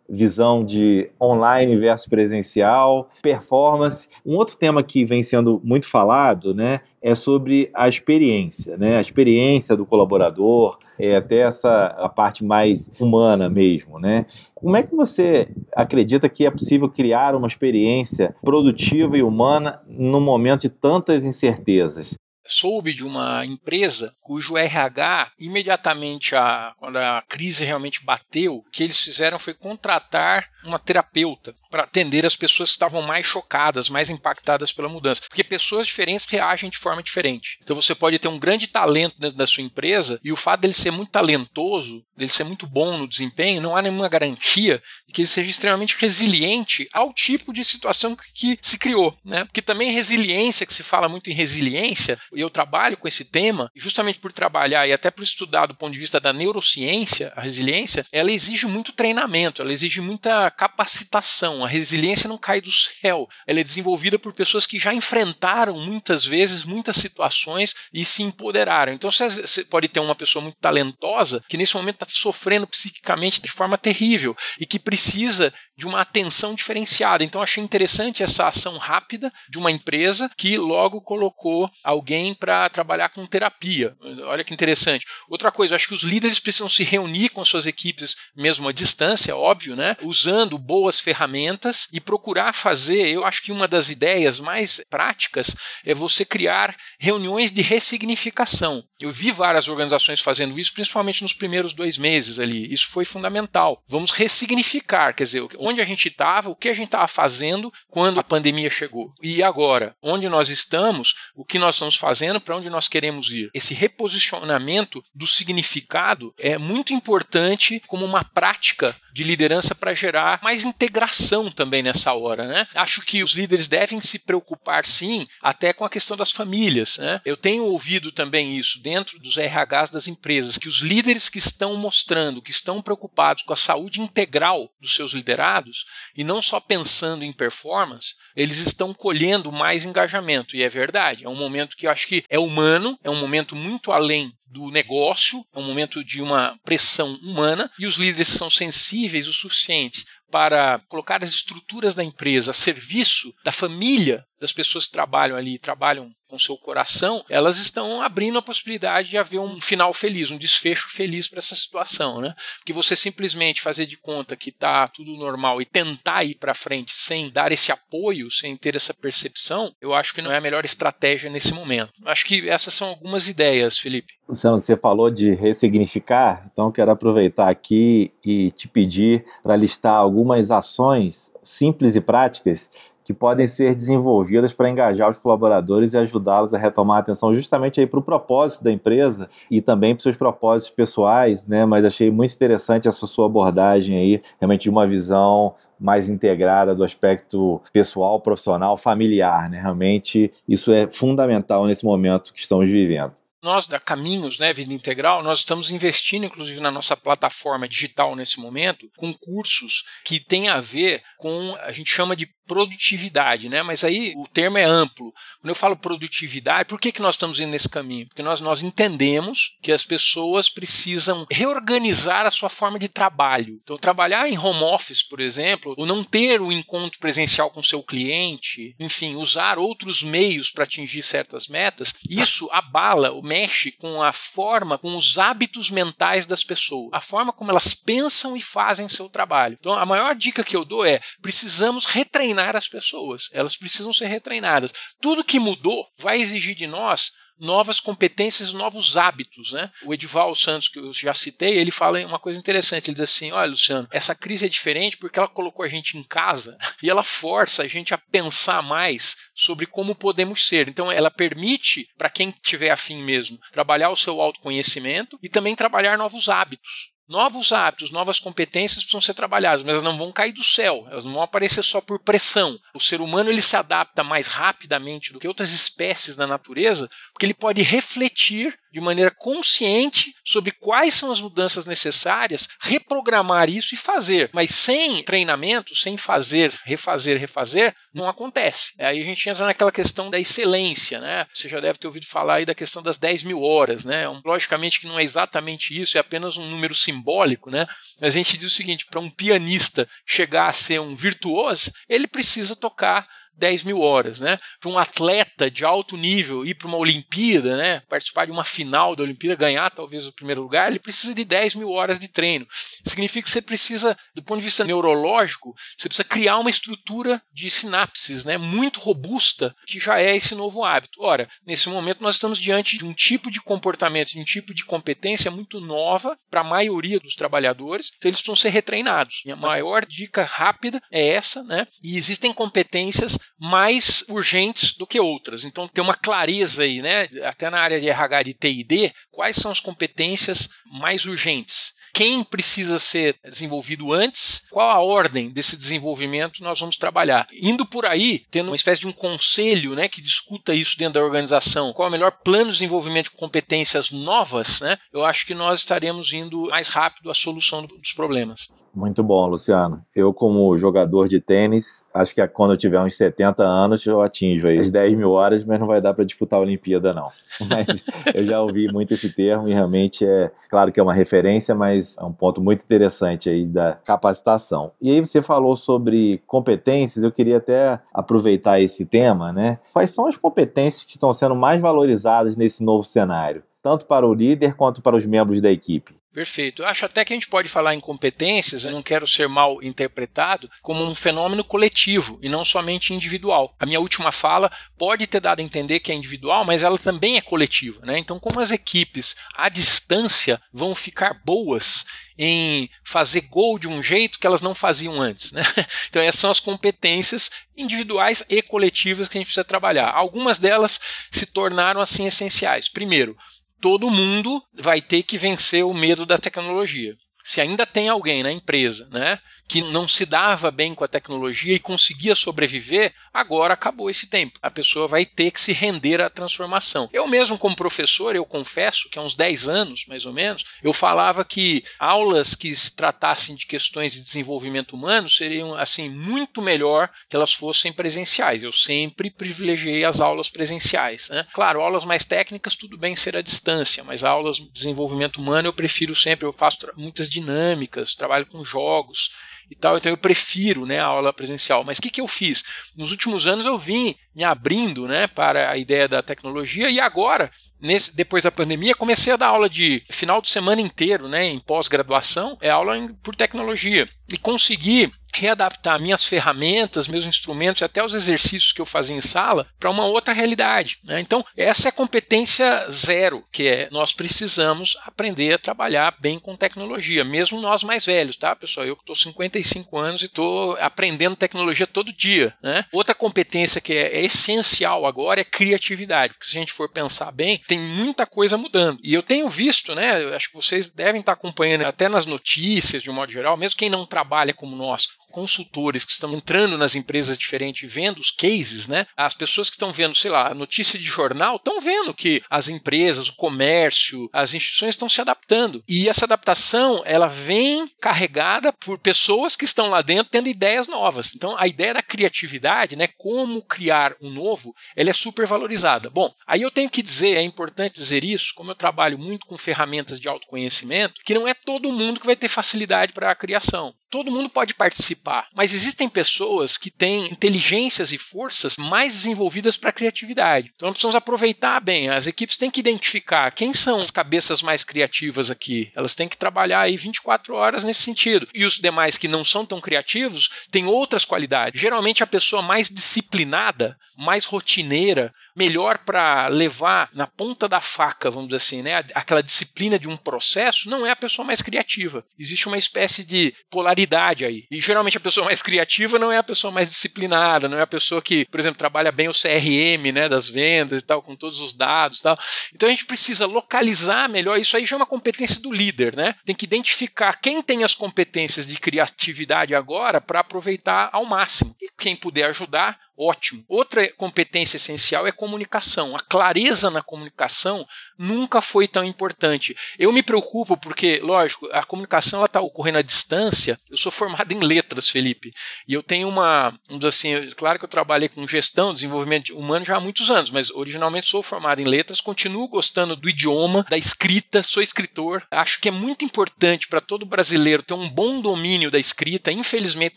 visão 0.09 0.65
de 0.65 1.11
online 1.21 1.77
versus 1.77 2.09
presencial, 2.09 3.11
performance. 3.23 4.09
Um 4.25 4.37
outro 4.37 4.57
tema 4.57 4.83
que 4.83 5.05
vem 5.05 5.23
sendo 5.23 5.61
muito 5.65 5.89
falado, 5.89 6.55
né, 6.55 6.81
é 7.03 7.15
sobre 7.15 7.71
a 7.75 7.89
experiência, 7.89 8.77
né, 8.77 8.97
a 8.97 9.01
experiência 9.01 9.77
do 9.77 9.85
colaborador, 9.85 10.79
é 10.99 11.17
até 11.17 11.39
essa 11.39 11.87
a 11.99 12.09
parte 12.09 12.43
mais 12.43 12.91
humana 12.99 13.51
mesmo, 13.51 13.99
né? 13.99 14.25
Como 14.55 14.77
é 14.77 14.83
que 14.83 14.95
você 14.95 15.47
acredita 15.75 16.27
que 16.27 16.47
é 16.47 16.51
possível 16.51 16.89
criar 16.89 17.35
uma 17.35 17.47
experiência 17.47 18.35
produtiva 18.43 19.19
e 19.19 19.23
humana 19.23 19.83
no 19.87 20.21
momento 20.23 20.63
de 20.63 20.71
tantas 20.71 21.27
incertezas? 21.27 22.15
Soube 22.47 22.93
de 22.93 23.05
uma 23.05 23.45
empresa 23.45 24.15
cujo 24.23 24.57
RH, 24.57 25.33
imediatamente 25.39 26.35
a, 26.35 26.75
quando 26.79 26.97
a 26.97 27.23
crise 27.29 27.65
realmente 27.65 28.05
bateu, 28.05 28.57
o 28.57 28.71
que 28.71 28.83
eles 28.83 29.01
fizeram 29.01 29.39
foi 29.39 29.55
contratar 29.55 30.49
uma 30.69 30.79
terapeuta 30.79 31.55
para 31.71 31.85
atender 31.85 32.25
as 32.25 32.37
pessoas 32.37 32.71
que 32.71 32.75
estavam 32.75 33.03
mais 33.03 33.27
chocadas, 33.27 33.89
mais 33.89 34.11
impactadas 34.11 34.73
pela 34.73 34.89
mudança. 34.89 35.23
Porque 35.29 35.45
pessoas 35.45 35.87
diferentes 35.87 36.27
reagem 36.27 36.71
de 36.71 36.79
forma 36.79 37.03
diferente. 37.03 37.59
Então 37.63 37.77
você 37.77 37.95
pode 37.95 38.19
ter 38.19 38.29
um 38.29 38.39
grande 38.39 38.67
talento 38.67 39.17
dentro 39.19 39.37
da 39.37 39.47
sua 39.47 39.63
empresa 39.63 40.21
e 40.23 40.33
o 40.33 40.37
fato 40.37 40.63
dele 40.63 40.73
ser 40.73 40.91
muito 40.91 41.11
talentoso, 41.11 42.05
dele 42.17 42.31
ser 42.31 42.45
muito 42.45 42.67
bom 42.67 42.97
no 42.97 43.09
desempenho, 43.09 43.61
não 43.61 43.77
há 43.77 43.83
nenhuma 43.83 44.09
garantia 44.09 44.83
de 45.07 45.13
que 45.13 45.23
ele 45.23 45.29
seja 45.29 45.51
extremamente 45.51 45.97
resiliente 45.99 46.89
ao 46.93 47.13
tipo 47.13 47.53
de 47.53 47.65
situação 47.65 48.17
que 48.35 48.59
se 48.63 48.79
criou. 48.79 49.17
Né? 49.25 49.45
Porque 49.45 49.63
também 49.63 49.91
resiliência, 49.91 50.67
que 50.67 50.73
se 50.73 50.83
fala 50.83 51.09
muito 51.09 51.31
em 51.31 51.35
resiliência, 51.35 52.19
e 52.35 52.41
eu 52.41 52.51
trabalho 52.51 52.97
com 52.97 53.09
esse 53.09 53.25
tema, 53.25 53.71
justamente 53.75 54.19
por 54.19 54.33
trabalhar 54.33 54.87
e 54.87 54.93
até 54.93 55.11
por 55.11 55.23
estudar 55.23 55.67
do 55.67 55.75
ponto 55.75 55.93
de 55.93 55.99
vista 55.99 56.21
da 56.21 56.33
neurociência, 56.33 57.33
a 57.37 57.41
resiliência, 57.41 58.07
ela 58.13 58.33
exige 58.33 58.67
muito 58.67 58.93
treinamento, 58.93 59.63
ela 59.63 59.73
exige 59.73 60.01
muita 60.01 60.51
capacitação. 60.57 61.65
A 61.65 61.69
resiliência 61.69 62.29
não 62.29 62.39
cai 62.39 62.61
do 62.61 62.73
céu, 62.73 63.29
ela 63.47 63.61
é 63.61 63.65
desenvolvida 63.65 64.19
por 64.19 64.33
pessoas 64.33 64.67
que 64.67 64.79
já 64.79 64.95
enfrentaram 64.95 65.79
muitas 65.79 66.25
vezes 66.25 66.65
muitas 66.65 66.97
situações 66.97 67.75
e 67.93 68.05
se 68.05 68.23
empoderaram. 68.23 68.93
Então 68.93 69.11
você 69.11 69.65
pode 69.65 69.89
ter 69.89 70.01
uma 70.01 70.15
pessoa 70.15 70.43
muito 70.43 70.59
talentosa 70.61 71.43
que 71.49 71.57
nesse 71.57 71.75
momento 71.75 72.03
está 72.03 72.07
sofrendo 72.09 72.67
psiquicamente 72.67 73.41
de 73.41 73.51
forma 73.51 73.77
terrível 73.77 74.35
e 74.59 74.67
que 74.67 74.79
precisa 74.79 75.53
de 75.77 75.87
uma 75.87 76.01
atenção 76.01 76.55
diferenciada. 76.55 77.23
Então 77.23 77.43
achei 77.43 77.63
interessante 77.63 78.23
essa 78.23 78.49
ação 78.49 78.79
rápida 78.79 79.33
de 79.51 79.59
uma 79.59 79.71
empresa 79.71 80.31
que 80.37 80.57
logo 80.57 81.01
colocou 81.01 81.71
alguém 81.85 82.33
para 82.33 82.69
trabalhar 82.71 83.11
com 83.11 83.27
terapia. 83.27 83.95
Olha 84.25 84.45
que 84.45 84.55
interessante. 84.55 85.05
Outra 85.29 85.51
coisa, 85.51 85.77
acho 85.77 85.89
que 85.89 85.95
os 85.95 86.03
líderes 86.03 86.41
precisam 86.41 86.69
se 86.69 86.85
reunir 86.85 87.29
com 87.31 87.45
suas 87.45 87.67
equipes 87.67 88.17
mesmo 88.35 88.69
à 88.69 88.73
distância, 88.73 89.37
óbvio, 89.37 89.77
né? 89.77 89.97
Usando 90.03 90.46
boas 90.57 91.01
ferramentas 91.01 91.89
e 91.93 92.01
procurar 92.01 92.53
fazer, 92.53 93.09
eu 93.09 93.25
acho 93.25 93.43
que 93.43 93.53
uma 93.53 93.67
das 93.67 93.91
ideias 93.91 94.39
mais 94.39 94.81
práticas 94.89 95.57
é 95.85 95.95
você 95.95 96.25
criar 96.25 96.77
reuniões 96.99 97.51
de 97.51 97.63
ressignificação. 97.63 98.85
Eu 98.99 99.11
vi 99.11 99.31
várias 99.31 99.69
organizações 99.69 100.21
fazendo 100.21 100.59
isso, 100.59 100.73
principalmente 100.73 101.23
nos 101.23 101.35
primeiros 101.35 101.75
dois 101.75 101.99
meses 101.99 102.39
ali. 102.39 102.73
Isso 102.73 102.89
foi 102.89 103.05
fundamental. 103.05 103.83
Vamos 103.87 104.11
ressignificar, 104.11 105.13
quer 105.13 105.25
dizer, 105.25 105.47
onde 105.59 105.81
a 105.81 105.85
gente 105.85 106.09
estava, 106.09 106.49
o 106.49 106.57
que 106.57 106.69
a 106.69 106.75
gente 106.75 106.87
estava 106.87 107.09
fazendo 107.09 107.73
quando 107.91 108.21
a 108.21 108.25
pandemia 108.25 108.71
chegou. 108.71 109.13
E 109.23 109.43
agora, 109.43 109.95
onde 110.03 110.29
nós 110.29 110.49
estamos, 110.49 111.15
o 111.35 111.45
que 111.45 111.59
nós 111.59 111.75
estamos 111.75 111.97
fazendo, 111.97 112.41
para 112.41 112.57
onde 112.57 112.71
nós 112.71 112.89
queremos 112.89 113.31
ir. 113.31 113.51
Esse 113.53 113.75
reposicionamento 113.75 115.03
do 115.15 115.27
significado 115.27 116.35
é 116.39 116.57
muito 116.57 116.93
importante 116.93 117.83
como 117.87 118.05
uma 118.05 118.25
prática 118.25 118.97
de 119.17 119.25
liderança 119.25 119.75
para 119.75 119.95
gerar 119.95 120.39
mais 120.43 120.63
integração 120.63 121.51
também 121.51 121.83
nessa 121.83 122.13
hora. 122.13 122.47
Né? 122.47 122.69
Acho 122.75 123.01
que 123.01 123.25
os 123.25 123.33
líderes 123.33 123.67
devem 123.67 123.99
se 123.99 124.19
preocupar, 124.19 124.85
sim, 124.85 125.27
até 125.41 125.73
com 125.73 125.87
a 125.87 125.89
questão 125.89 126.19
das 126.19 126.31
famílias. 126.31 126.99
Né? 126.99 127.23
Eu 127.25 127.35
tenho 127.35 127.65
ouvido 127.65 128.13
também 128.13 128.59
isso 128.59 128.83
dentro 128.83 129.19
dos 129.19 129.39
RHs 129.39 129.89
das 129.91 130.07
empresas, 130.07 130.59
que 130.59 130.69
os 130.69 130.81
líderes 130.81 131.31
que 131.31 131.39
estão 131.39 131.75
mostrando, 131.77 132.43
que 132.43 132.51
estão 132.51 132.83
preocupados 132.83 133.43
com 133.43 133.55
a 133.55 133.57
saúde 133.57 134.03
integral 134.03 134.71
dos 134.79 134.95
seus 134.95 135.13
liderados, 135.13 135.87
e 136.15 136.23
não 136.23 136.43
só 136.43 136.61
pensando 136.61 137.25
em 137.25 137.33
performance, 137.33 138.15
eles 138.37 138.59
estão 138.59 138.93
colhendo 138.93 139.51
mais 139.51 139.87
engajamento. 139.87 140.55
E 140.55 140.63
é 140.63 140.69
verdade, 140.69 141.25
é 141.25 141.29
um 141.29 141.35
momento 141.35 141.75
que 141.75 141.87
eu 141.87 141.91
acho 141.91 142.07
que 142.07 142.23
é 142.29 142.39
humano, 142.39 142.99
é 143.03 143.09
um 143.09 143.19
momento 143.19 143.57
muito 143.57 143.93
além 143.93 144.37
do 144.57 144.71
negócio, 144.71 145.45
é 145.55 145.59
um 145.59 145.63
momento 145.63 146.03
de 146.03 146.23
uma 146.23 146.59
pressão 146.65 147.15
humana, 147.17 147.71
e 147.79 147.87
os 147.87 147.97
líderes 147.97 148.29
são 148.29 148.49
sensíveis 148.49 149.29
o 149.29 149.33
suficiente 149.33 150.07
para 150.37 150.83
colocar 150.87 151.25
as 151.25 151.31
estruturas 151.31 151.95
da 151.95 152.05
empresa 152.05 152.51
a 152.51 152.55
serviço 152.55 153.33
da 153.43 153.51
família 153.51 154.23
das 154.39 154.53
pessoas 154.53 154.85
que 154.85 154.93
trabalham 154.93 155.35
ali, 155.35 155.59
trabalham 155.59 156.11
com 156.29 156.39
seu 156.39 156.57
coração, 156.57 157.25
elas 157.31 157.59
estão 157.59 158.03
abrindo 158.03 158.37
a 158.37 158.43
possibilidade 158.43 159.09
de 159.09 159.17
haver 159.17 159.39
um 159.39 159.61
final 159.61 159.95
feliz, 159.95 160.31
um 160.31 160.37
desfecho 160.37 160.91
feliz 160.91 161.29
para 161.29 161.39
essa 161.39 161.55
situação, 161.55 162.21
né? 162.21 162.35
Porque 162.59 162.73
você 162.73 162.97
simplesmente 162.97 163.63
fazer 163.63 163.87
de 163.87 163.97
conta 163.97 164.37
que 164.37 164.51
está 164.51 164.89
tudo 164.89 165.17
normal 165.17 165.63
e 165.63 165.65
tentar 165.65 166.25
ir 166.25 166.35
para 166.35 166.53
frente 166.53 166.91
sem 166.93 167.31
dar 167.31 167.53
esse 167.53 167.71
apoio, 167.71 168.31
sem 168.31 168.57
ter 168.57 168.77
essa 168.77 168.93
percepção, 168.93 169.73
eu 169.81 169.95
acho 169.95 170.13
que 170.13 170.21
não 170.21 170.33
é 170.33 170.37
a 170.37 170.41
melhor 170.41 170.65
estratégia 170.65 171.31
nesse 171.31 171.55
momento. 171.55 171.93
Acho 172.05 172.27
que 172.27 172.49
essas 172.49 172.75
são 172.75 172.89
algumas 172.89 173.29
ideias, 173.29 173.79
Felipe. 173.79 174.15
Luciano, 174.29 174.59
você 174.59 174.77
falou 174.77 175.09
de 175.09 175.35
ressignificar, 175.35 176.49
então 176.53 176.73
quero 176.73 176.91
aproveitar 176.91 177.49
aqui 177.49 178.13
e 178.27 178.51
te 178.51 178.67
pedir 178.67 179.25
para 179.43 179.55
listar 179.55 179.95
algumas 179.95 180.51
ações 180.51 181.31
simples 181.43 181.95
e 181.95 182.01
práticas 182.01 182.69
que 183.07 183.15
podem 183.15 183.47
ser 183.47 183.73
desenvolvidas 183.73 184.53
para 184.53 184.69
engajar 184.69 185.09
os 185.09 185.17
colaboradores 185.17 185.93
e 185.93 185.97
ajudá-los 185.97 186.53
a 186.53 186.59
retomar 186.59 186.97
a 186.97 187.01
atenção 187.01 187.33
justamente 187.33 187.79
aí 187.79 187.87
para 187.87 188.01
o 188.01 188.03
propósito 188.03 188.65
da 188.65 188.73
empresa 188.73 189.31
e 189.49 189.63
também 189.63 189.95
para 189.95 189.99
os 189.99 190.03
seus 190.03 190.17
propósitos 190.17 190.75
pessoais, 190.75 191.47
né? 191.47 191.65
Mas 191.65 191.85
achei 191.85 192.11
muito 192.11 192.35
interessante 192.35 192.89
essa 192.89 193.07
sua 193.07 193.27
abordagem 193.27 193.97
aí, 193.97 194.23
realmente 194.41 194.63
de 194.63 194.71
uma 194.71 194.89
visão 194.89 195.55
mais 195.79 196.09
integrada 196.09 196.75
do 196.75 196.83
aspecto 196.83 197.61
pessoal, 197.73 198.21
profissional, 198.21 198.77
familiar, 198.77 199.49
né? 199.49 199.61
Realmente 199.61 200.33
isso 200.49 200.73
é 200.73 200.89
fundamental 200.89 201.65
nesse 201.65 201.85
momento 201.85 202.33
que 202.33 202.41
estamos 202.41 202.69
vivendo 202.69 203.13
nós 203.47 203.67
da 203.67 203.79
Caminhos, 203.79 204.39
né, 204.39 204.53
Vida 204.53 204.75
Integral, 204.75 205.23
nós 205.23 205.39
estamos 205.39 205.71
investindo 205.71 206.27
inclusive 206.27 206.61
na 206.61 206.71
nossa 206.71 206.97
plataforma 206.97 207.69
digital 207.69 208.17
nesse 208.17 208.41
momento 208.41 208.91
com 208.97 209.15
cursos 209.15 209.85
que 210.05 210.19
têm 210.19 210.49
a 210.49 210.61
ver 210.61 211.03
com 211.17 211.57
a 211.63 211.73
gente 211.73 211.91
chama 211.91 212.17
de 212.17 212.29
produtividade, 212.47 213.49
né? 213.49 213.63
Mas 213.63 213.85
aí 213.85 214.15
o 214.17 214.27
termo 214.27 214.57
é 214.57 214.65
amplo. 214.65 215.13
Quando 215.41 215.49
eu 215.49 215.55
falo 215.55 215.77
produtividade, 215.77 216.69
por 216.69 216.81
que, 216.81 216.93
que 216.93 217.03
nós 217.03 217.17
estamos 217.17 217.41
indo 217.41 217.51
nesse 217.51 217.69
caminho? 217.69 218.07
Porque 218.07 218.23
nós, 218.23 218.41
nós 218.41 218.63
entendemos 218.63 219.57
que 219.61 219.73
as 219.73 219.85
pessoas 219.85 220.49
precisam 220.49 221.27
reorganizar 221.31 222.25
a 222.25 222.31
sua 222.31 222.49
forma 222.49 222.79
de 222.79 222.89
trabalho. 222.89 223.59
Então, 223.63 223.77
trabalhar 223.77 224.29
em 224.29 224.39
home 224.39 224.63
office, 224.63 225.03
por 225.03 225.21
exemplo, 225.21 225.75
ou 225.77 225.85
não 225.85 226.05
ter 226.05 226.41
o 226.41 226.53
encontro 226.53 226.99
presencial 227.01 227.51
com 227.51 227.63
seu 227.63 227.83
cliente, 227.83 228.75
enfim, 228.79 229.17
usar 229.17 229.59
outros 229.59 230.03
meios 230.03 230.51
para 230.51 230.65
atingir 230.65 231.03
certas 231.03 231.49
metas, 231.49 231.93
isso 232.09 232.49
abala, 232.53 233.11
mexe 233.37 233.73
com 233.73 234.03
a 234.03 234.13
forma, 234.13 234.79
com 234.79 234.97
os 234.97 235.19
hábitos 235.19 235.71
mentais 235.71 236.27
das 236.27 236.43
pessoas, 236.43 236.91
a 236.93 237.01
forma 237.01 237.33
como 237.33 237.51
elas 237.51 237.75
pensam 237.75 238.37
e 238.37 238.41
fazem 238.41 238.89
seu 238.89 239.09
trabalho. 239.09 239.57
Então, 239.61 239.75
a 239.75 239.85
maior 239.85 240.15
dica 240.15 240.45
que 240.45 240.57
eu 240.57 240.65
dou 240.65 240.85
é: 240.85 241.01
precisamos 241.21 241.85
retreinar 241.85 242.27
treinar 242.27 242.57
as 242.57 242.69
pessoas, 242.69 243.29
elas 243.33 243.57
precisam 243.57 243.93
ser 243.93 244.07
retreinadas. 244.07 244.73
Tudo 245.01 245.25
que 245.25 245.39
mudou 245.39 245.87
vai 245.99 246.21
exigir 246.21 246.55
de 246.55 246.67
nós 246.67 247.13
novas 247.39 247.81
competências, 247.81 248.53
novos 248.53 248.97
hábitos, 248.97 249.53
né? 249.53 249.71
O 249.85 249.93
Edival 249.93 250.35
Santos, 250.35 250.69
que 250.69 250.79
eu 250.79 250.93
já 250.93 251.15
citei, 251.15 251.59
ele 251.59 251.71
fala 251.71 252.05
uma 252.07 252.19
coisa 252.19 252.39
interessante, 252.39 252.89
ele 252.89 252.95
diz 252.95 253.05
assim, 253.05 253.33
olha 253.33 253.51
Luciano, 253.51 253.89
essa 253.91 254.15
crise 254.15 254.47
é 254.47 254.49
diferente 254.49 254.97
porque 254.97 255.19
ela 255.19 255.29
colocou 255.29 255.65
a 255.65 255.69
gente 255.69 255.99
em 255.99 256.03
casa 256.03 256.57
e 256.83 256.91
ela 256.91 257.03
força 257.03 257.63
a 257.63 257.69
gente 257.69 257.95
a 257.95 257.99
pensar 257.99 258.63
mais 258.63 259.17
sobre 259.35 259.67
como 259.67 259.95
podemos 259.95 260.47
ser. 260.47 260.69
Então 260.69 260.91
ela 260.91 261.11
permite 261.11 261.89
para 261.97 262.11
quem 262.11 262.31
tiver 262.31 262.71
afim 262.71 263.03
mesmo 263.03 263.39
trabalhar 263.53 263.91
o 263.91 263.97
seu 263.97 264.21
autoconhecimento 264.21 265.19
e 265.23 265.29
também 265.29 265.55
trabalhar 265.55 265.99
novos 265.99 266.29
hábitos. 266.29 266.96
Novos 267.09 267.53
hábitos, 267.53 267.93
novas 267.93 268.19
competências 268.19 268.83
precisam 268.83 269.01
ser 269.01 269.15
trabalhadas, 269.15 269.63
mas 269.63 269.71
elas 269.71 269.83
não 269.85 269.97
vão 269.97 270.11
cair 270.11 270.33
do 270.33 270.43
céu, 270.43 270.87
elas 270.91 271.05
não 271.05 271.13
vão 271.13 271.23
aparecer 271.23 271.63
só 271.63 271.81
por 271.81 272.01
pressão. 272.01 272.59
O 272.75 272.81
ser 272.81 273.01
humano 273.01 273.31
ele 273.31 273.41
se 273.41 273.57
adapta 273.57 274.03
mais 274.03 274.27
rapidamente 274.27 275.13
do 275.13 275.21
que 275.21 275.29
outras 275.29 275.53
espécies 275.53 276.17
da 276.17 276.27
natureza, 276.27 276.91
porque 277.13 277.25
ele 277.25 277.35
pode 277.35 277.63
refletir 277.63 278.59
de 278.77 278.81
maneira 278.83 279.11
consciente 279.11 280.15
sobre 280.23 280.51
quais 280.51 280.93
são 280.93 281.11
as 281.11 281.19
mudanças 281.19 281.65
necessárias, 281.65 282.47
reprogramar 282.61 283.49
isso 283.49 283.75
e 283.75 283.79
fazer. 283.79 284.29
Mas 284.35 284.51
sem 284.51 285.03
treinamento, 285.03 285.75
sem 285.75 285.97
fazer, 285.97 286.53
refazer, 286.63 287.19
refazer, 287.19 287.75
não 287.95 288.07
acontece. 288.07 288.75
Aí 288.79 289.01
a 289.01 289.03
gente 289.05 289.27
entra 289.31 289.47
naquela 289.47 289.73
questão 289.73 290.11
da 290.11 290.19
excelência, 290.19 291.01
né? 291.01 291.27
Você 291.33 291.49
já 291.49 291.59
deve 291.59 291.79
ter 291.79 291.87
ouvido 291.87 292.05
falar 292.05 292.35
aí 292.35 292.45
da 292.45 292.55
questão 292.55 292.83
das 292.83 292.99
10 292.99 293.25
mil 293.25 293.41
horas, 293.41 293.87
né? 293.87 294.07
Logicamente 294.23 294.79
que 294.79 294.87
não 294.87 294.99
é 294.99 295.03
exatamente 295.03 295.75
isso, 295.75 295.97
é 295.97 296.01
apenas 296.03 296.37
um 296.37 296.47
número 296.47 296.75
simbólico, 296.75 297.51
né? 297.51 297.67
Mas 297.99 298.15
a 298.15 298.19
gente 298.19 298.37
diz 298.37 298.53
o 298.53 298.55
seguinte: 298.55 298.85
para 298.91 299.01
um 299.01 299.09
pianista 299.09 299.89
chegar 300.05 300.49
a 300.49 300.53
ser 300.53 300.83
um 300.83 300.95
virtuoso, 300.95 301.73
ele 301.89 302.07
precisa 302.07 302.55
tocar 302.55 303.09
10 303.37 303.65
mil 303.65 303.81
horas, 303.81 304.21
né? 304.21 304.39
Para 304.61 304.71
um 304.71 304.79
atleta 304.79 305.51
de 305.51 305.65
alto 305.65 305.97
nível 305.97 306.45
ir 306.45 306.55
para 306.55 306.69
uma 306.69 306.79
Olimpíada, 306.79 307.57
né? 307.57 307.83
Participar 307.89 308.27
de 308.27 308.33
uma 308.33 308.45
final 308.45 308.97
da 308.97 309.03
Olimpíada, 309.03 309.37
ganhar 309.37 309.71
talvez 309.71 310.07
o 310.07 310.13
primeiro 310.13 310.43
lugar, 310.43 310.71
ele 310.71 310.79
precisa 310.79 311.15
de 311.15 311.25
10 311.25 311.57
mil 311.57 311.71
horas 311.71 311.99
de 311.99 312.09
treino. 312.09 312.47
Significa 312.87 313.25
que 313.25 313.31
você 313.31 313.43
precisa, 313.43 313.97
do 314.15 314.23
ponto 314.23 314.39
de 314.39 314.45
vista 314.45 314.65
neurológico, 314.65 315.55
você 315.77 315.89
precisa 315.89 316.09
criar 316.09 316.39
uma 316.39 316.51
estrutura 316.51 317.21
de 317.33 317.51
sinapses, 317.51 318.25
né? 318.25 318.39
Muito 318.39 318.81
robusta, 318.81 319.55
que 319.67 319.81
já 319.81 320.01
é 320.01 320.17
esse 320.17 320.35
novo 320.35 320.65
hábito. 320.65 321.03
Ora, 321.03 321.29
nesse 321.45 321.69
momento 321.69 322.03
nós 322.03 322.15
estamos 322.15 322.39
diante 322.39 322.79
de 322.79 322.85
um 322.85 322.95
tipo 322.95 323.31
de 323.31 323.41
comportamento, 323.41 324.11
de 324.11 324.21
um 324.21 324.25
tipo 324.25 324.55
de 324.55 324.65
competência 324.65 325.31
muito 325.31 325.61
nova 325.61 326.17
para 326.31 326.43
a 326.43 326.45
maioria 326.45 327.01
dos 327.01 327.17
trabalhadores, 327.17 327.91
então 327.97 328.09
eles 328.09 328.21
precisam 328.21 328.37
ser 328.37 328.51
retreinados. 328.51 329.23
Minha 329.25 329.37
maior 329.37 329.85
dica 329.85 330.23
rápida 330.23 330.81
é 330.91 331.09
essa, 331.09 331.43
né? 331.43 331.67
E 331.83 331.97
existem 331.97 332.33
competências 332.33 333.19
mais 333.39 334.05
urgentes 334.09 334.75
do 334.75 334.87
que 334.87 335.01
outras. 335.01 335.45
Então 335.45 335.67
tem 335.67 335.83
uma 335.83 335.95
clareza 335.95 336.63
aí, 336.63 336.81
né? 336.81 337.09
Até 337.25 337.51
na 337.51 337.61
área 337.61 337.81
de 337.81 337.89
RH 337.89 338.23
de 338.23 338.35
TID, 338.35 338.93
quais 339.11 339.37
são 339.37 339.51
as 339.51 339.61
competências 339.61 340.49
mais 340.71 341.05
urgentes? 341.05 341.76
Quem 341.97 342.23
precisa 342.23 342.79
ser 342.79 343.17
desenvolvido 343.25 343.91
antes? 343.91 344.45
Qual 344.51 344.71
a 344.71 344.83
ordem 344.83 345.31
desse 345.31 345.57
desenvolvimento 345.57 346.43
nós 346.43 346.61
vamos 346.61 346.77
trabalhar? 346.77 347.27
Indo 347.33 347.65
por 347.65 347.87
aí, 347.87 348.23
tendo 348.31 348.51
uma 348.51 348.55
espécie 348.55 348.83
de 348.83 348.87
um 348.87 348.93
conselho 348.93 349.75
né, 349.75 349.89
que 349.89 350.03
discuta 350.03 350.53
isso 350.53 350.77
dentro 350.77 351.01
da 351.01 351.03
organização, 351.03 351.73
qual 351.73 351.87
é 351.87 351.89
o 351.89 351.93
melhor 351.93 352.13
plano 352.23 352.51
de 352.51 352.59
desenvolvimento 352.59 353.07
de 353.07 353.17
competências 353.17 353.91
novas, 353.91 354.61
né, 354.61 354.77
eu 354.93 355.07
acho 355.07 355.25
que 355.25 355.35
nós 355.35 355.61
estaremos 355.61 356.13
indo 356.13 356.49
mais 356.51 356.69
rápido 356.69 357.11
à 357.11 357.15
solução 357.15 357.65
dos 357.65 357.95
problemas. 357.95 358.51
Muito 358.77 359.03
bom, 359.03 359.27
Luciano. 359.27 359.83
Eu, 359.95 360.13
como 360.13 360.55
jogador 360.59 361.09
de 361.09 361.19
tênis, 361.19 361.83
acho 361.95 362.15
que 362.15 362.29
quando 362.29 362.53
eu 362.53 362.59
tiver 362.59 362.79
uns 362.79 362.95
70 362.95 363.43
anos, 363.43 363.87
eu 363.87 364.03
atinjo 364.03 364.47
aí 364.47 364.59
as 364.59 364.69
10 364.69 364.95
mil 364.99 365.13
horas, 365.13 365.47
mas 365.47 365.59
não 365.59 365.67
vai 365.67 365.81
dar 365.81 365.95
para 365.95 366.05
disputar 366.05 366.39
a 366.39 366.43
Olimpíada, 366.43 366.93
não. 366.93 367.09
Mas 367.49 367.67
eu 368.15 368.27
já 368.27 368.41
ouvi 368.41 368.71
muito 368.71 368.93
esse 368.93 369.11
termo 369.11 369.49
e 369.49 369.53
realmente 369.53 370.05
é, 370.05 370.31
claro 370.51 370.71
que 370.71 370.79
é 370.79 370.83
uma 370.83 370.93
referência, 370.93 371.55
mas 371.55 371.97
é 371.99 372.05
um 372.05 372.13
ponto 372.13 372.43
muito 372.43 372.63
interessante 372.63 373.31
aí 373.31 373.47
da 373.47 373.75
capacitação. 373.75 374.73
E 374.81 374.91
aí 374.91 375.01
você 375.01 375.23
falou 375.23 375.57
sobre 375.57 376.23
competências, 376.27 377.03
eu 377.03 377.13
queria 377.13 377.39
até 377.39 377.81
aproveitar 377.95 378.61
esse 378.61 378.85
tema, 378.85 379.33
né? 379.33 379.59
Quais 379.73 379.91
são 379.91 380.07
as 380.07 380.17
competências 380.17 380.85
que 380.85 380.93
estão 380.93 381.13
sendo 381.13 381.35
mais 381.35 381.61
valorizadas 381.61 382.37
nesse 382.37 382.63
novo 382.63 382.85
cenário? 382.85 383.43
Tanto 383.67 383.85
para 383.85 384.07
o 384.07 384.15
líder 384.15 384.55
quanto 384.55 384.81
para 384.81 384.95
os 384.95 385.05
membros 385.05 385.41
da 385.41 385.51
equipe. 385.51 385.93
Perfeito. 386.15 386.63
Eu 386.63 386.69
acho 386.69 386.87
até 386.87 387.05
que 387.05 387.13
a 387.13 387.17
gente 387.17 387.29
pode 387.29 387.49
falar 387.49 387.75
em 387.75 387.81
competências, 387.81 388.65
eu 388.65 388.71
não 388.71 388.81
quero 388.81 389.09
ser 389.09 389.29
mal 389.29 389.61
interpretado, 389.61 390.49
como 390.63 390.85
um 390.85 390.95
fenômeno 390.95 391.43
coletivo 391.43 392.17
e 392.23 392.29
não 392.29 392.45
somente 392.45 392.95
individual. 392.95 393.53
A 393.59 393.67
minha 393.67 393.81
última 393.81 394.13
fala 394.13 394.51
pode 394.79 395.09
ter 395.09 395.19
dado 395.19 395.41
a 395.41 395.43
entender 395.43 395.81
que 395.81 395.91
é 395.91 395.95
individual, 395.97 396.45
mas 396.45 396.63
ela 396.63 396.79
também 396.79 397.17
é 397.17 397.21
coletiva. 397.21 397.85
Né? 397.85 397.99
Então, 397.99 398.21
como 398.21 398.39
as 398.39 398.53
equipes 398.53 399.17
à 399.35 399.49
distância 399.49 400.41
vão 400.53 400.77
ficar 400.77 401.21
boas 401.25 401.85
em 402.17 402.71
fazer 402.83 403.23
gol 403.23 403.59
de 403.59 403.69
um 403.69 403.83
jeito 403.83 404.19
que 404.19 404.27
elas 404.27 404.41
não 404.41 404.55
faziam 404.55 405.01
antes. 405.01 405.33
Né? 405.33 405.43
Então, 405.89 406.01
essas 406.03 406.21
são 406.21 406.31
as 406.31 406.41
competências 406.41 407.31
individuais 407.57 408.25
e 408.29 408.43
coletivas 408.43 409.09
que 409.09 409.17
a 409.17 409.21
gente 409.21 409.29
precisa 409.29 409.45
trabalhar. 409.45 409.91
Algumas 409.91 410.39
delas 410.39 410.79
se 411.11 411.27
tornaram 411.27 411.81
assim 411.81 412.07
essenciais. 412.07 412.69
Primeiro, 412.69 413.17
todo 413.61 413.91
mundo 413.91 414.43
vai 414.55 414.81
ter 414.81 415.03
que 415.03 415.19
vencer 415.19 415.65
o 415.65 415.75
medo 415.75 416.05
da 416.05 416.19
tecnologia. 416.19 416.97
Se 417.25 417.41
ainda 417.41 417.67
tem 417.67 417.89
alguém 417.89 418.23
na 418.23 418.31
empresa 418.31 418.89
né, 418.93 419.19
que 419.49 419.61
não 419.61 419.89
se 419.89 420.07
dava 420.07 420.51
bem 420.51 420.75
com 420.75 420.85
a 420.85 420.89
tecnologia 420.89 421.55
e 421.55 421.59
conseguia 421.59 422.15
sobreviver, 422.15 422.95
agora 423.17 423.55
acabou 423.55 423.89
esse 423.89 424.09
tempo. 424.09 424.39
A 424.43 424.51
pessoa 424.51 424.87
vai 424.87 425.07
ter 425.07 425.31
que 425.31 425.41
se 425.41 425.53
render 425.53 426.01
à 426.01 426.11
transformação. 426.11 426.89
Eu 426.93 427.07
mesmo, 427.09 427.39
como 427.39 427.57
professor, 427.57 428.15
eu 428.15 428.25
confesso 428.25 428.89
que 428.91 428.99
há 428.99 429.03
uns 429.03 429.15
10 429.15 429.49
anos, 429.49 429.87
mais 429.87 430.05
ou 430.05 430.13
menos, 430.13 430.45
eu 430.63 430.73
falava 430.73 431.25
que 431.25 431.65
aulas 431.79 432.35
que 432.35 432.55
se 432.55 432.75
tratassem 432.75 433.35
de 433.35 433.47
questões 433.47 433.93
de 433.93 434.03
desenvolvimento 434.03 434.77
humano 434.77 435.09
seriam 435.09 435.55
assim 435.55 435.89
muito 435.89 436.43
melhor 436.43 436.91
que 437.09 437.17
elas 437.17 437.33
fossem 437.33 437.73
presenciais. 437.73 438.43
Eu 438.43 438.53
sempre 438.53 439.11
privilegiei 439.11 439.85
as 439.85 440.01
aulas 440.01 440.29
presenciais. 440.29 441.09
Né? 441.09 441.27
Claro, 441.33 441.61
aulas 441.61 441.85
mais 441.85 442.05
técnicas, 442.05 442.57
tudo 442.57 442.77
bem 442.77 442.95
ser 442.95 443.17
à 443.17 443.23
distância, 443.23 443.83
mas 443.83 444.05
aulas 444.05 444.37
de 444.37 444.51
desenvolvimento 444.51 445.17
humano 445.21 445.49
eu 445.49 445.53
prefiro 445.53 445.95
sempre, 445.95 446.27
eu 446.27 446.33
faço 446.33 446.59
muitas 446.77 447.09
dinâmicas, 447.09 447.95
trabalho 447.95 448.27
com 448.27 448.45
jogos 448.45 449.11
e 449.51 449.55
tal, 449.55 449.77
então 449.77 449.91
eu 449.91 449.97
prefiro 449.97 450.67
né, 450.67 450.81
a 450.81 450.87
aula 450.87 451.13
presencial. 451.13 451.63
Mas 451.63 451.79
o 451.79 451.83
que, 451.83 451.91
que 451.91 452.01
eu 452.01 452.09
fiz? 452.09 452.43
Nos 452.77 452.91
últimos 452.91 453.06
anos 453.27 453.47
eu 453.47 453.59
vim 453.59 453.95
me 454.15 454.25
abrindo 454.25 454.89
né, 454.89 455.07
para 455.07 455.51
a 455.51 455.57
ideia 455.57 455.87
da 455.87 456.03
tecnologia 456.03 456.71
e 456.71 456.81
agora, 456.81 457.31
nesse, 457.61 457.97
depois 457.97 458.25
da 458.25 458.33
pandemia, 458.33 458.75
comecei 458.75 459.13
a 459.13 459.17
dar 459.17 459.29
aula 459.29 459.49
de 459.49 459.83
final 459.91 460.21
de 460.21 460.29
semana 460.29 460.61
inteiro, 460.61 461.09
né, 461.09 461.25
em 461.25 461.39
pós-graduação, 461.39 462.37
é 462.41 462.51
aula 462.51 462.77
em, 462.77 462.89
por 462.89 463.15
tecnologia. 463.15 463.89
E 464.13 464.17
consegui 464.17 464.91
readaptar 465.21 465.81
minhas 465.81 466.05
ferramentas, 466.05 466.89
meus 466.89 467.07
instrumentos 467.07 467.63
e 467.63 467.65
até 467.65 467.85
os 467.85 467.95
exercícios 467.95 468.53
que 468.53 468.61
eu 468.61 468.67
fazia 468.67 468.97
em 468.97 469.01
sala 469.01 469.47
para 469.59 469.71
uma 469.71 469.85
outra 469.85 470.13
realidade. 470.13 470.79
Né? 470.85 471.01
Então, 471.01 471.25
essa 471.37 471.69
é 471.69 471.71
a 471.71 471.73
competência 471.73 472.71
zero, 472.71 473.25
que 473.33 473.47
é 473.47 473.69
nós 473.71 473.93
precisamos 473.93 474.77
aprender 474.85 475.35
a 475.35 475.39
trabalhar 475.39 475.95
bem 476.01 476.19
com 476.19 476.37
tecnologia, 476.37 477.05
mesmo 477.05 477.41
nós 477.41 477.63
mais 477.63 477.85
velhos, 477.85 478.17
tá, 478.17 478.35
pessoal? 478.35 478.67
Eu 478.67 478.75
estou 478.75 478.95
55 478.95 479.79
anos 479.79 480.03
e 480.03 480.07
estou 480.07 480.57
aprendendo 480.61 481.17
tecnologia 481.17 481.67
todo 481.67 481.93
dia. 481.93 482.35
Né? 482.43 482.65
Outra 482.73 482.95
competência 482.95 483.61
que 483.61 483.73
é, 483.73 483.99
é 483.99 484.05
essencial 484.05 484.87
agora 484.87 485.21
é 485.21 485.25
criatividade, 485.25 486.15
porque 486.15 486.27
se 486.27 486.37
a 486.37 486.41
gente 486.41 486.53
for 486.53 486.69
pensar 486.69 487.11
bem, 487.11 487.41
tem 487.47 487.59
muita 487.59 488.07
coisa 488.07 488.37
mudando. 488.37 488.79
E 488.83 488.95
eu 488.95 489.03
tenho 489.03 489.29
visto, 489.29 489.75
né? 489.75 490.15
Acho 490.15 490.31
que 490.31 490.37
vocês 490.37 490.69
devem 490.69 491.01
estar 491.01 491.13
acompanhando 491.13 491.63
até 491.63 491.89
nas 491.89 492.07
notícias, 492.07 492.83
de 492.83 492.91
um 492.91 492.95
modo 492.95 493.13
geral, 493.13 493.37
mesmo 493.37 493.59
quem 493.59 493.71
não 493.71 493.87
trabalha 493.87 494.35
como 494.35 494.57
nós, 494.57 494.89
consultores 495.17 495.83
que 495.83 495.93
estão 495.93 496.13
entrando 496.13 496.59
nas 496.59 496.75
empresas 496.75 497.17
diferentes 497.17 497.63
e 497.63 497.67
vendo 497.67 498.01
os 498.01 498.11
cases, 498.11 498.69
né? 498.69 498.87
As 498.95 499.15
pessoas 499.15 499.49
que 499.49 499.57
estão 499.57 499.73
vendo, 499.73 499.95
sei 499.95 500.11
lá, 500.11 500.35
notícia 500.35 500.79
de 500.79 500.85
jornal, 500.85 501.37
estão 501.37 501.59
vendo 501.59 501.95
que 501.95 502.23
as 502.29 502.49
empresas, 502.49 503.09
o 503.09 503.17
comércio, 503.17 504.11
as 504.13 504.35
instituições 504.35 504.75
estão 504.75 504.91
se 504.91 505.01
adaptando. 505.01 505.65
E 505.67 505.89
essa 505.89 506.05
adaptação, 506.05 506.83
ela 506.85 507.09
vem 507.09 507.67
carregada 507.81 508.53
por 508.53 508.79
pessoas 508.79 509.35
que 509.35 509.47
estão 509.47 509.71
lá 509.71 509.81
dentro 509.81 510.13
tendo 510.13 510.29
ideias 510.29 510.69
novas. 510.69 511.15
Então, 511.15 511.35
a 511.39 511.47
ideia 511.47 511.73
da 511.73 511.83
criatividade, 511.83 512.77
né, 512.77 512.87
como 512.99 513.41
criar 513.41 513.97
um 514.03 514.11
novo, 514.11 514.55
ela 514.77 514.91
é 514.91 514.93
super 514.93 515.27
valorizada. 515.27 515.89
Bom, 515.89 516.13
aí 516.27 516.43
eu 516.43 516.51
tenho 516.51 516.69
que 516.69 516.83
dizer, 516.83 517.17
é 517.17 517.23
importante 517.23 517.79
dizer 517.79 518.05
isso, 518.05 518.35
como 518.35 518.51
eu 518.51 518.55
trabalho 518.55 518.99
muito 518.99 519.25
com 519.25 519.39
ferramentas 519.39 519.99
de 519.99 520.09
autoconhecimento, 520.09 521.01
que 521.07 521.15
não 521.15 521.27
é 521.27 521.33
todo 521.33 521.73
mundo 521.73 522.01
que 522.01 522.07
vai 522.07 522.17
ter 522.17 522.29
facilidade 522.29 522.93
para 522.93 523.11
a 523.11 523.15
criação 523.15 523.75
todo 523.91 524.11
mundo 524.11 524.29
pode 524.29 524.55
participar, 524.55 525.29
mas 525.35 525.53
existem 525.53 525.89
pessoas 525.89 526.57
que 526.57 526.71
têm 526.71 527.07
inteligências 527.11 527.93
e 527.93 527.99
forças 527.99 528.57
mais 528.57 528.93
desenvolvidas 528.93 529.57
para 529.57 529.71
a 529.71 529.73
criatividade. 529.73 530.53
Então 530.55 530.71
precisamos 530.71 530.95
aproveitar 530.95 531.61
bem. 531.61 531.89
As 531.89 532.07
equipes 532.07 532.39
têm 532.39 532.51
que 532.51 532.61
identificar 532.61 533.31
quem 533.31 533.53
são 533.53 533.81
as 533.81 533.91
cabeças 533.91 534.43
mais 534.43 534.65
criativas 534.65 535.31
aqui. 535.31 535.71
Elas 535.75 535.95
têm 535.95 536.09
que 536.09 536.17
trabalhar 536.17 536.61
aí 536.61 536.77
24 536.77 537.35
horas 537.35 537.65
nesse 537.65 537.83
sentido. 537.83 538.29
E 538.35 538.45
os 538.45 538.59
demais 538.59 538.99
que 538.99 539.09
não 539.09 539.25
são 539.25 539.47
tão 539.47 539.61
criativos 539.61 540.31
têm 540.51 540.67
outras 540.67 541.05
qualidades. 541.05 541.61
Geralmente 541.61 542.03
a 542.03 542.07
pessoa 542.07 542.43
mais 542.43 542.69
disciplinada, 542.69 543.77
mais 543.97 544.25
rotineira, 544.25 545.13
melhor 545.37 545.79
para 545.79 546.29
levar 546.29 546.89
na 546.95 547.07
ponta 547.07 547.47
da 547.47 547.61
faca, 547.61 548.11
vamos 548.11 548.29
dizer 548.29 548.37
assim, 548.37 548.63
né, 548.63 548.83
aquela 548.95 549.23
disciplina 549.23 549.79
de 549.79 549.89
um 549.89 549.97
processo, 549.97 550.71
não 550.71 550.87
é 550.87 550.91
a 550.91 550.97
pessoa 550.97 551.27
mais 551.27 551.43
criativa. 551.43 552.05
Existe 552.19 552.49
uma 552.49 552.57
espécie 552.57 553.05
de 553.05 553.35
polaridade 553.51 554.25
aí. 554.25 554.45
E 554.51 554.61
geralmente 554.61 554.97
a 554.97 555.01
pessoa 555.01 555.27
mais 555.27 555.43
criativa 555.43 555.99
não 555.99 556.11
é 556.11 556.19
a 556.19 556.23
pessoa 556.23 556.51
mais 556.51 556.71
disciplinada, 556.71 557.49
não 557.49 557.59
é 557.59 557.63
a 557.63 557.67
pessoa 557.67 558.01
que, 558.01 558.25
por 558.27 558.41
exemplo, 558.41 558.59
trabalha 558.59 558.91
bem 558.91 559.09
o 559.09 559.13
CRM, 559.13 559.93
né, 559.93 560.09
das 560.09 560.29
vendas 560.29 560.83
e 560.83 560.87
tal, 560.87 561.03
com 561.03 561.15
todos 561.15 561.41
os 561.41 561.53
dados 561.53 561.99
e 561.99 562.03
tal. 562.03 562.19
Então 562.55 562.69
a 562.69 562.73
gente 562.73 562.87
precisa 562.87 563.27
localizar 563.27 564.09
melhor, 564.09 564.39
isso 564.39 564.57
aí 564.57 564.65
já 564.65 564.77
é 564.77 564.79
uma 564.79 564.87
competência 564.87 565.41
do 565.41 565.53
líder, 565.53 565.95
né? 565.95 566.15
Tem 566.25 566.35
que 566.35 566.45
identificar 566.45 567.21
quem 567.21 567.43
tem 567.43 567.63
as 567.63 567.75
competências 567.75 568.47
de 568.47 568.59
criatividade 568.59 569.55
agora 569.55 570.01
para 570.01 570.21
aproveitar 570.21 570.89
ao 570.93 571.05
máximo. 571.05 571.55
E 571.61 571.69
quem 571.77 571.95
puder 571.95 572.25
ajudar, 572.31 572.79
ótimo. 572.97 573.45
Outra 573.49 573.87
competência 573.95 574.57
essencial 574.57 575.07
é 575.07 575.13
comunicação. 575.13 575.95
A 575.97 576.01
clareza 576.01 576.71
na 576.71 576.83
comunicação 576.83 577.67
nunca 577.99 578.41
foi 578.41 578.67
tão 578.67 578.85
importante. 578.85 579.57
Eu 579.79 579.93
me 579.93 580.03
preocupo 580.03 580.57
porque, 580.57 581.01
lógico, 581.03 581.49
a 581.53 581.65
comunicação 581.65 582.25
está 582.25 582.41
ocorrendo 582.41 582.79
à 582.79 582.83
distância. 582.83 583.59
Eu 583.71 583.77
sou 583.77 583.93
formado 583.93 584.33
em 584.33 584.41
letras, 584.41 584.89
Felipe, 584.89 585.33
e 585.69 585.75
eu 585.75 585.83
tenho 585.83 586.09
uma, 586.09 586.59
vamos 586.69 586.85
assim, 586.85 587.29
claro 587.37 587.59
que 587.59 587.65
eu 587.65 587.69
trabalhei 587.69 588.09
com 588.09 588.27
gestão, 588.27 588.73
desenvolvimento 588.73 589.37
humano 589.37 589.65
já 589.65 589.77
há 589.77 589.81
muitos 589.81 590.11
anos, 590.11 590.31
mas 590.31 590.51
originalmente 590.51 591.09
sou 591.09 591.23
formado 591.23 591.61
em 591.61 591.65
letras, 591.65 592.01
continuo 592.01 592.49
gostando 592.49 592.97
do 592.97 593.09
idioma, 593.09 593.65
da 593.69 593.77
escrita, 593.77 594.43
sou 594.43 594.63
escritor. 594.63 595.23
Acho 595.31 595.61
que 595.61 595.69
é 595.69 595.73
muito 595.73 596.05
importante 596.05 596.69
para 596.69 596.81
todo 596.81 597.05
brasileiro 597.05 597.63
ter 597.63 597.75
um 597.75 597.89
bom 597.89 598.21
domínio 598.21 598.71
da 598.71 598.79
escrita. 598.79 599.33
Infelizmente, 599.33 599.97